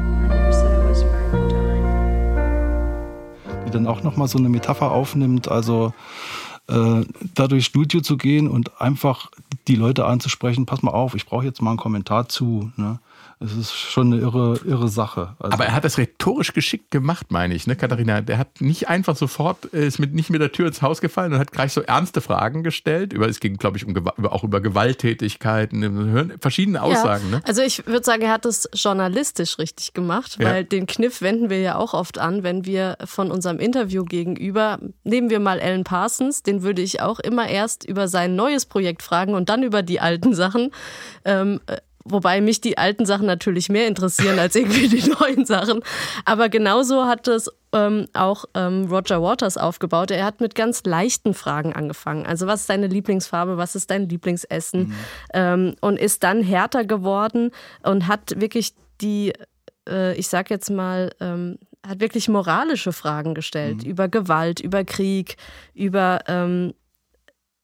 die 3.65 3.71
dann 3.71 3.87
auch 3.87 4.03
nochmal 4.03 4.27
so 4.27 4.37
eine 4.37 4.49
Metapher 4.49 4.91
aufnimmt, 4.91 5.47
also 5.47 5.93
äh, 6.67 7.01
da 7.35 7.47
durchs 7.47 7.67
Studio 7.67 8.01
zu 8.01 8.17
gehen 8.17 8.47
und 8.47 8.81
einfach 8.81 9.31
die 9.67 9.75
Leute 9.75 10.05
anzusprechen, 10.05 10.65
pass 10.65 10.81
mal 10.81 10.91
auf, 10.91 11.15
ich 11.15 11.25
brauche 11.25 11.45
jetzt 11.45 11.61
mal 11.61 11.71
einen 11.71 11.79
Kommentar 11.79 12.29
zu. 12.29 12.71
Ne? 12.75 12.99
Es 13.43 13.53
ist 13.55 13.71
schon 13.73 14.13
eine 14.13 14.21
irre, 14.21 14.59
irre 14.65 14.87
Sache. 14.87 15.35
Also 15.39 15.53
Aber 15.53 15.65
er 15.65 15.73
hat 15.73 15.83
das 15.83 15.97
rhetorisch 15.97 16.53
geschickt 16.53 16.91
gemacht, 16.91 17.27
meine 17.31 17.55
ich, 17.55 17.65
ne, 17.65 17.75
Katharina? 17.75 18.21
Der 18.21 18.37
hat 18.37 18.61
nicht 18.61 18.87
einfach 18.87 19.15
sofort, 19.15 19.73
äh, 19.73 19.87
ist 19.87 19.97
mit, 19.97 20.13
nicht 20.13 20.29
mit 20.29 20.41
der 20.41 20.51
Tür 20.51 20.67
ins 20.67 20.81
Haus 20.81 21.01
gefallen 21.01 21.33
und 21.33 21.39
hat 21.39 21.51
gleich 21.51 21.73
so 21.73 21.81
ernste 21.81 22.21
Fragen 22.21 22.63
gestellt. 22.63 23.13
Über, 23.13 23.27
es 23.27 23.39
ging, 23.39 23.57
glaube 23.57 23.77
ich, 23.77 23.85
um, 23.85 23.95
auch 24.27 24.43
über 24.43 24.61
Gewalttätigkeiten, 24.61 26.37
verschiedene 26.39 26.81
Aussagen, 26.83 27.25
ja. 27.31 27.37
ne? 27.37 27.43
Also 27.47 27.63
ich 27.63 27.87
würde 27.87 28.03
sagen, 28.05 28.21
er 28.21 28.31
hat 28.31 28.45
es 28.45 28.69
journalistisch 28.73 29.57
richtig 29.57 29.93
gemacht, 29.93 30.37
Ja. 30.39 30.49
weil 30.49 30.63
den 30.63 30.85
Kniff 30.85 31.21
wenden 31.21 31.49
wir 31.49 31.61
ja 31.61 31.75
auch 31.75 31.93
oft 31.93 32.19
an, 32.19 32.43
wenn 32.43 32.65
wir 32.65 32.97
von 33.05 33.31
unserem 33.31 33.59
Interview 33.59 34.05
gegenüber, 34.05 34.79
nehmen 35.03 35.29
wir 35.29 35.39
mal 35.39 35.59
Alan 35.59 35.83
Parsons, 35.83 36.43
den 36.43 36.61
würde 36.61 36.81
ich 36.81 37.01
auch 37.01 37.19
immer 37.19 37.47
erst 37.47 37.85
über 37.85 38.07
sein 38.07 38.35
neues 38.35 38.65
Projekt 38.67 39.01
fragen 39.01 39.33
und 39.33 39.49
dann 39.49 39.63
über 39.63 39.81
die 39.81 39.99
alten 39.99 40.35
Sachen. 40.35 40.71
Ähm, 41.25 41.59
äh, 41.65 41.77
Wobei 42.03 42.41
mich 42.41 42.61
die 42.61 42.77
alten 42.77 43.05
Sachen 43.05 43.25
natürlich 43.25 43.69
mehr 43.69 43.87
interessieren 43.87 44.39
als 44.39 44.55
irgendwie 44.55 44.87
die 44.87 45.09
neuen 45.19 45.45
Sachen. 45.45 45.81
Aber 46.25 46.49
genauso 46.49 47.05
hat 47.05 47.27
es 47.27 47.49
ähm, 47.73 48.07
auch 48.13 48.45
ähm, 48.53 48.85
Roger 48.89 49.21
Waters 49.21 49.57
aufgebaut. 49.57 50.11
Er 50.11 50.25
hat 50.25 50.41
mit 50.41 50.55
ganz 50.55 50.83
leichten 50.83 51.33
Fragen 51.33 51.73
angefangen. 51.73 52.25
Also 52.25 52.47
was 52.47 52.61
ist 52.61 52.69
deine 52.69 52.87
Lieblingsfarbe, 52.87 53.57
was 53.57 53.75
ist 53.75 53.91
dein 53.91 54.09
Lieblingsessen? 54.09 54.93
Ähm, 55.33 55.75
und 55.81 55.97
ist 55.97 56.23
dann 56.23 56.41
härter 56.43 56.85
geworden 56.85 57.51
und 57.83 58.07
hat 58.07 58.39
wirklich 58.39 58.73
die, 59.01 59.33
äh, 59.87 60.15
ich 60.15 60.27
sag 60.27 60.49
jetzt 60.49 60.69
mal, 60.69 61.11
ähm, 61.19 61.57
hat 61.85 61.99
wirklich 61.99 62.29
moralische 62.29 62.93
Fragen 62.93 63.33
gestellt 63.33 63.83
über 63.83 64.07
Gewalt, 64.07 64.59
über 64.59 64.83
Krieg, 64.83 65.37
über, 65.73 66.19
ähm, 66.27 66.73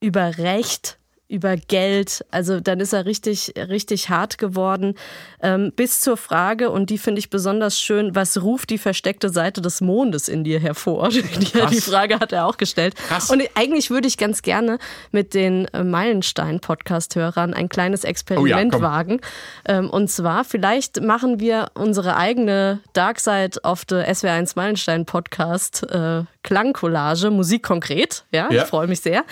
über 0.00 0.38
Recht 0.38 0.98
über 1.28 1.56
Geld. 1.56 2.24
Also 2.30 2.60
dann 2.60 2.80
ist 2.80 2.92
er 2.92 3.04
richtig, 3.04 3.54
richtig 3.56 4.08
hart 4.08 4.38
geworden. 4.38 4.94
Ähm, 5.42 5.72
bis 5.76 6.00
zur 6.00 6.16
Frage, 6.16 6.70
und 6.70 6.90
die 6.90 6.98
finde 6.98 7.18
ich 7.18 7.30
besonders 7.30 7.78
schön, 7.78 8.14
was 8.14 8.42
ruft 8.42 8.70
die 8.70 8.78
versteckte 8.78 9.28
Seite 9.28 9.60
des 9.60 9.80
Mondes 9.80 10.28
in 10.28 10.42
dir 10.44 10.58
hervor? 10.58 11.08
Die, 11.18 11.22
die 11.22 11.80
Frage 11.80 12.20
hat 12.20 12.32
er 12.32 12.46
auch 12.46 12.56
gestellt. 12.56 12.94
Krass. 12.94 13.30
Und 13.30 13.42
eigentlich 13.54 13.90
würde 13.90 14.08
ich 14.08 14.16
ganz 14.16 14.42
gerne 14.42 14.78
mit 15.12 15.34
den 15.34 15.66
äh, 15.66 15.84
Meilenstein-Podcast-Hörern 15.84 17.54
ein 17.54 17.68
kleines 17.68 18.04
Experiment 18.04 18.72
komm. 18.72 18.82
wagen. 18.82 19.20
Ähm, 19.66 19.90
und 19.90 20.08
zwar, 20.08 20.44
vielleicht 20.44 21.00
machen 21.02 21.40
wir 21.40 21.70
unsere 21.74 22.16
eigene 22.16 22.80
Dark 22.92 23.20
Side 23.20 23.60
of 23.62 23.82
the 23.88 23.96
SW1 23.96 24.52
Meilenstein-Podcast 24.56 25.84
äh, 25.90 26.22
Klangcollage, 26.48 27.30
Musik 27.30 27.62
konkret. 27.62 28.24
Ja, 28.32 28.48
Ja. 28.50 28.62
ich 28.62 28.68
freue 28.68 28.86
mich 28.86 29.00
sehr. 29.00 29.22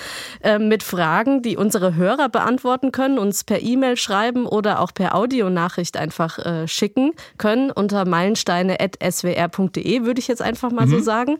Ähm, 0.42 0.68
mit 0.68 0.82
Fragen, 0.82 1.40
die 1.40 1.56
unsere 1.56 1.94
Hörer 1.94 2.28
beantworten 2.28 2.92
können, 2.92 3.18
uns 3.18 3.42
per 3.42 3.62
E-Mail 3.62 3.96
schreiben 3.96 4.44
oder 4.44 4.80
auch 4.80 4.92
per 4.92 5.14
Audionachricht 5.14 5.96
einfach 5.96 6.38
äh, 6.38 6.68
schicken 6.68 7.12
können 7.38 7.70
unter 7.70 8.04
meilensteine.swr.de, 8.04 10.02
würde 10.04 10.20
ich 10.20 10.28
jetzt 10.28 10.42
einfach 10.42 10.70
mal 10.70 10.86
so 10.88 11.00
sagen. 11.00 11.38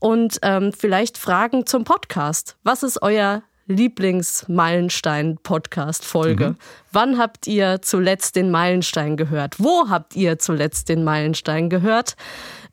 Und 0.00 0.38
ähm, 0.42 0.72
vielleicht 0.72 1.18
Fragen 1.18 1.66
zum 1.66 1.84
Podcast. 1.84 2.56
Was 2.64 2.82
ist 2.82 3.00
euer 3.00 3.42
Lieblings-Meilenstein-Podcast-Folge? 3.72 6.54
Wann 6.92 7.18
habt 7.18 7.46
ihr 7.46 7.80
zuletzt 7.82 8.36
den 8.36 8.50
Meilenstein 8.50 9.16
gehört? 9.16 9.56
Wo 9.58 9.88
habt 9.88 10.14
ihr 10.14 10.38
zuletzt 10.38 10.88
den 10.88 11.04
Meilenstein 11.04 11.70
gehört? 11.70 12.16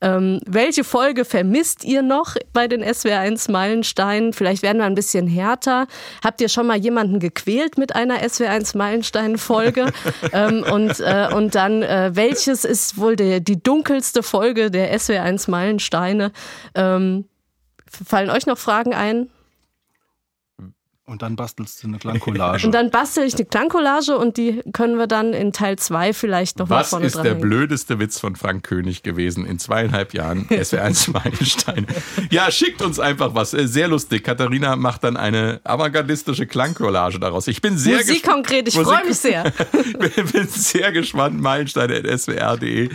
Ähm, 0.02 0.39
welche 0.45 0.84
Folge 0.84 1.26
vermisst 1.26 1.84
ihr 1.84 2.02
noch 2.02 2.36
bei 2.54 2.68
den 2.68 2.84
SWR1 2.84 3.52
Meilensteinen? 3.52 4.34
Vielleicht 4.34 4.62
werden 4.62 4.78
wir 4.78 4.86
ein 4.86 4.95
bisschen 4.95 5.28
härter. 5.28 5.88
Habt 6.24 6.41
ihr 6.41 6.50
schon 6.50 6.68
mal 6.68 6.78
jemanden 6.78 7.20
gequält 7.20 7.78
mit 7.78 7.95
einer 7.95 8.20
SWR1 8.20 8.78
Meilenstein-Folge? 8.78 9.91
ähm, 10.34 10.64
und, 10.72 11.00
äh, 11.00 11.30
und 11.34 11.56
dann, 11.56 11.84
äh, 11.84 12.12
welches 12.14 12.66
ist 12.66 12.97
wohl 12.97 13.16
der, 13.16 13.39
die 13.39 13.62
dunkelste 13.62 14.24
Folge 14.24 14.72
der 14.72 14.97
SWR1 14.97 15.52
Meilensteine? 15.52 16.32
Ähm, 16.76 17.26
fallen 18.06 18.30
euch 18.30 18.45
noch 18.45 18.58
Fragen 18.58 18.93
ein? 18.93 19.30
Und 21.10 21.22
dann 21.24 21.36
bastelst 21.36 21.82
du 21.84 21.88
eine 21.88 21.97
Klangcollage. 21.97 22.66
Und 22.66 22.72
dann 22.74 22.91
bastel 22.91 23.26
ich 23.26 23.34
eine 23.36 23.45
Klangcollage 23.45 24.16
und 24.18 24.38
die 24.38 24.62
können 24.74 24.97
wir 24.97 25.07
dann 25.07 25.34
in 25.34 25.51
Teil 25.51 25.78
2 25.78 26.14
vielleicht 26.14 26.60
noch 26.60 26.70
mal 26.70 26.82
Was 26.82 26.91
vorne 26.91 27.07
ist 27.07 27.16
dran 27.16 27.24
der 27.24 27.32
hängen. 27.34 27.41
blödeste 27.41 27.99
Witz 27.99 28.20
von 28.20 28.36
Frank 28.36 28.64
König 28.64 29.01
gewesen 29.03 29.45
in 29.45 29.57
zweieinhalb 29.60 30.14
Jahren 30.14 30.45
SWR1 30.49 31.12
Meilenstein? 31.12 31.88
Ja, 32.30 32.51
schickt 32.51 32.82
uns 32.82 32.99
einfach 32.99 33.34
was. 33.34 33.53
Äh, 33.53 33.68
Sehr 33.68 33.88
lustig. 33.88 34.24
Katharina 34.24 34.76
macht 34.76 35.03
dann 35.03 35.18
eine 35.18 35.60
avantgardistische 35.64 36.45
Klangcollage 36.45 37.20
daraus. 37.20 37.47
Ich 37.47 37.62
bin 37.62 37.78
sehr 37.78 37.97
Musik 37.97 38.16
gespannt. 38.22 38.34
konkret, 38.36 38.68
ich 38.68 38.76
Musik- 38.76 38.93
freue 38.93 39.05
mich 39.07 39.18
sehr. 39.18 39.43
bin, 40.16 40.26
bin 40.32 40.47
sehr 40.47 40.91
gespannt. 40.91 41.41
Meilensteine.swr.de. 41.41 42.89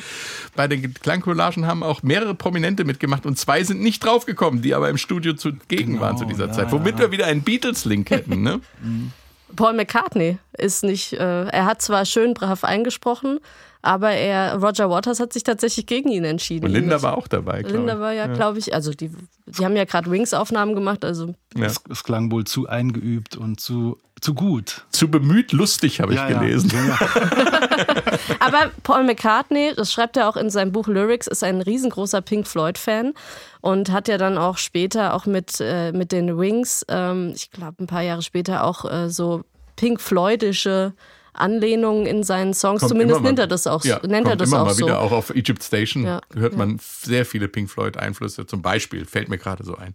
Bei 0.56 0.68
den 0.68 0.94
Klangcollagen 0.94 1.66
haben 1.66 1.82
auch 1.82 2.02
mehrere 2.02 2.34
Prominente 2.34 2.84
mitgemacht 2.84 3.26
und 3.26 3.38
zwei 3.38 3.64
sind 3.64 3.80
nicht 3.80 4.04
draufgekommen, 4.04 4.62
die 4.62 4.74
aber 4.74 4.88
im 4.88 4.98
Studio 4.98 5.34
zugegen 5.34 5.92
Genau, 5.94 6.00
waren 6.02 6.16
zu 6.16 6.24
dieser 6.24 6.46
ja, 6.46 6.52
Zeit. 6.52 6.72
Womit 6.72 6.94
ja. 6.94 7.00
wir 7.00 7.10
wieder 7.12 7.26
einen 7.26 7.42
Beatles-Link 7.42 8.10
hätten, 8.10 8.42
ne? 8.42 8.60
Paul 9.56 9.74
McCartney 9.74 10.38
ist 10.58 10.82
nicht, 10.82 11.12
äh, 11.12 11.44
er 11.44 11.64
hat 11.66 11.80
zwar 11.80 12.04
schön 12.06 12.34
brav 12.34 12.64
eingesprochen, 12.64 13.38
aber 13.82 14.10
er, 14.10 14.56
Roger 14.56 14.90
Waters 14.90 15.20
hat 15.20 15.32
sich 15.32 15.42
tatsächlich 15.44 15.86
gegen 15.86 16.08
ihn 16.10 16.24
entschieden. 16.24 16.64
Und 16.66 16.72
Linda 16.72 17.02
war 17.02 17.16
auch 17.16 17.28
dabei. 17.28 17.62
glaub 17.62 17.72
Linda 17.74 17.94
ich. 17.94 18.00
war 18.00 18.12
ja, 18.12 18.26
glaube 18.26 18.58
ich, 18.58 18.74
also 18.74 18.92
die, 18.92 19.10
die 19.46 19.64
haben 19.64 19.76
ja 19.76 19.84
gerade 19.84 20.10
Wings-Aufnahmen 20.10 20.74
gemacht, 20.74 21.04
also 21.04 21.34
Ja. 21.54 21.66
es, 21.66 21.80
es 21.90 22.02
klang 22.02 22.32
wohl 22.32 22.44
zu 22.44 22.66
eingeübt 22.68 23.36
und 23.36 23.60
zu, 23.60 23.98
zu 24.20 24.32
gut. 24.34 24.84
Zu 24.90 25.08
bemüht 25.10 25.52
lustig, 25.52 26.00
habe 26.00 26.12
ich 26.12 26.18
Ja, 26.18 26.28
ja. 26.30 26.38
gelesen. 26.40 26.70
Ja, 26.72 26.84
ja. 26.86 26.98
Aber 28.40 28.70
Paul 28.82 29.04
McCartney, 29.04 29.72
das 29.76 29.92
schreibt 29.92 30.16
er 30.16 30.28
auch 30.28 30.36
in 30.36 30.48
seinem 30.50 30.72
Buch 30.72 30.86
Lyrics, 30.88 31.26
ist 31.26 31.42
ein 31.44 31.60
riesengroßer 31.60 32.22
Pink 32.22 32.46
Floyd-Fan 32.46 33.12
und 33.60 33.90
hat 33.90 34.08
ja 34.08 34.16
dann 34.18 34.38
auch 34.38 34.56
später 34.58 35.14
auch 35.14 35.26
mit, 35.26 35.60
äh, 35.60 35.92
mit 35.92 36.12
den 36.12 36.38
Wings, 36.38 36.84
ähm, 36.88 37.32
ich 37.34 37.50
glaube 37.50 37.82
ein 37.82 37.86
paar 37.86 38.02
Jahre 38.02 38.22
später 38.22 38.64
auch 38.64 38.84
äh, 38.90 39.10
so 39.10 39.44
Pink 39.76 40.00
Floydische 40.00 40.94
Anlehnungen 41.32 42.06
in 42.06 42.22
seinen 42.22 42.54
Songs. 42.54 42.80
Kommt 42.80 42.90
Zumindest 42.90 43.20
nennt 43.22 43.40
er 43.40 43.48
das 43.48 43.66
auch, 43.66 43.84
ja, 43.84 43.98
so- 44.00 44.06
nennt 44.08 44.28
er 44.28 44.36
das 44.36 44.48
immer 44.48 44.62
auch 44.62 44.66
mal 44.66 44.74
so. 44.74 44.86
wieder. 44.86 45.00
Auch 45.00 45.10
auf 45.12 45.30
Egypt 45.30 45.64
Station 45.64 46.04
Ja, 46.04 46.20
hört 46.32 46.56
man 46.56 46.78
sehr 46.80 47.26
viele 47.26 47.48
Pink 47.48 47.68
Floyd-Einflüsse. 47.70 48.46
Zum 48.46 48.62
Beispiel 48.62 49.04
fällt 49.04 49.28
mir 49.28 49.38
gerade 49.38 49.64
so 49.64 49.76
ein. 49.76 49.94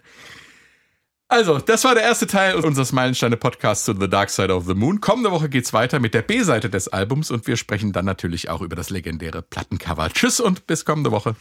Also, 1.32 1.60
das 1.60 1.84
war 1.84 1.94
der 1.94 2.02
erste 2.02 2.26
Teil 2.26 2.56
unseres 2.56 2.92
Meilensteine-Podcasts 2.92 3.86
zu 3.86 3.94
The 3.94 4.10
Dark 4.10 4.32
Side 4.32 4.52
of 4.52 4.66
the 4.66 4.74
Moon. 4.74 5.00
Kommende 5.00 5.30
Woche 5.30 5.48
geht's 5.48 5.74
weiter 5.74 6.00
mit 6.00 6.16
der 6.16 6.24
B-Seite 6.24 6.72
des 6.72 6.88
Albums 6.88 7.30
und 7.30 7.46
wir 7.46 7.56
sprechen 7.56 7.92
dann 7.92 8.06
natürlich 8.06 8.50
auch 8.50 8.62
über 8.62 8.76
das 8.76 8.90
legendäre 8.90 9.44
Plattencover. 9.44 10.10
Tschüss 10.10 10.40
und 10.40 10.66
bis 10.66 10.86
kommende 10.86 11.12
Woche. 11.12 11.36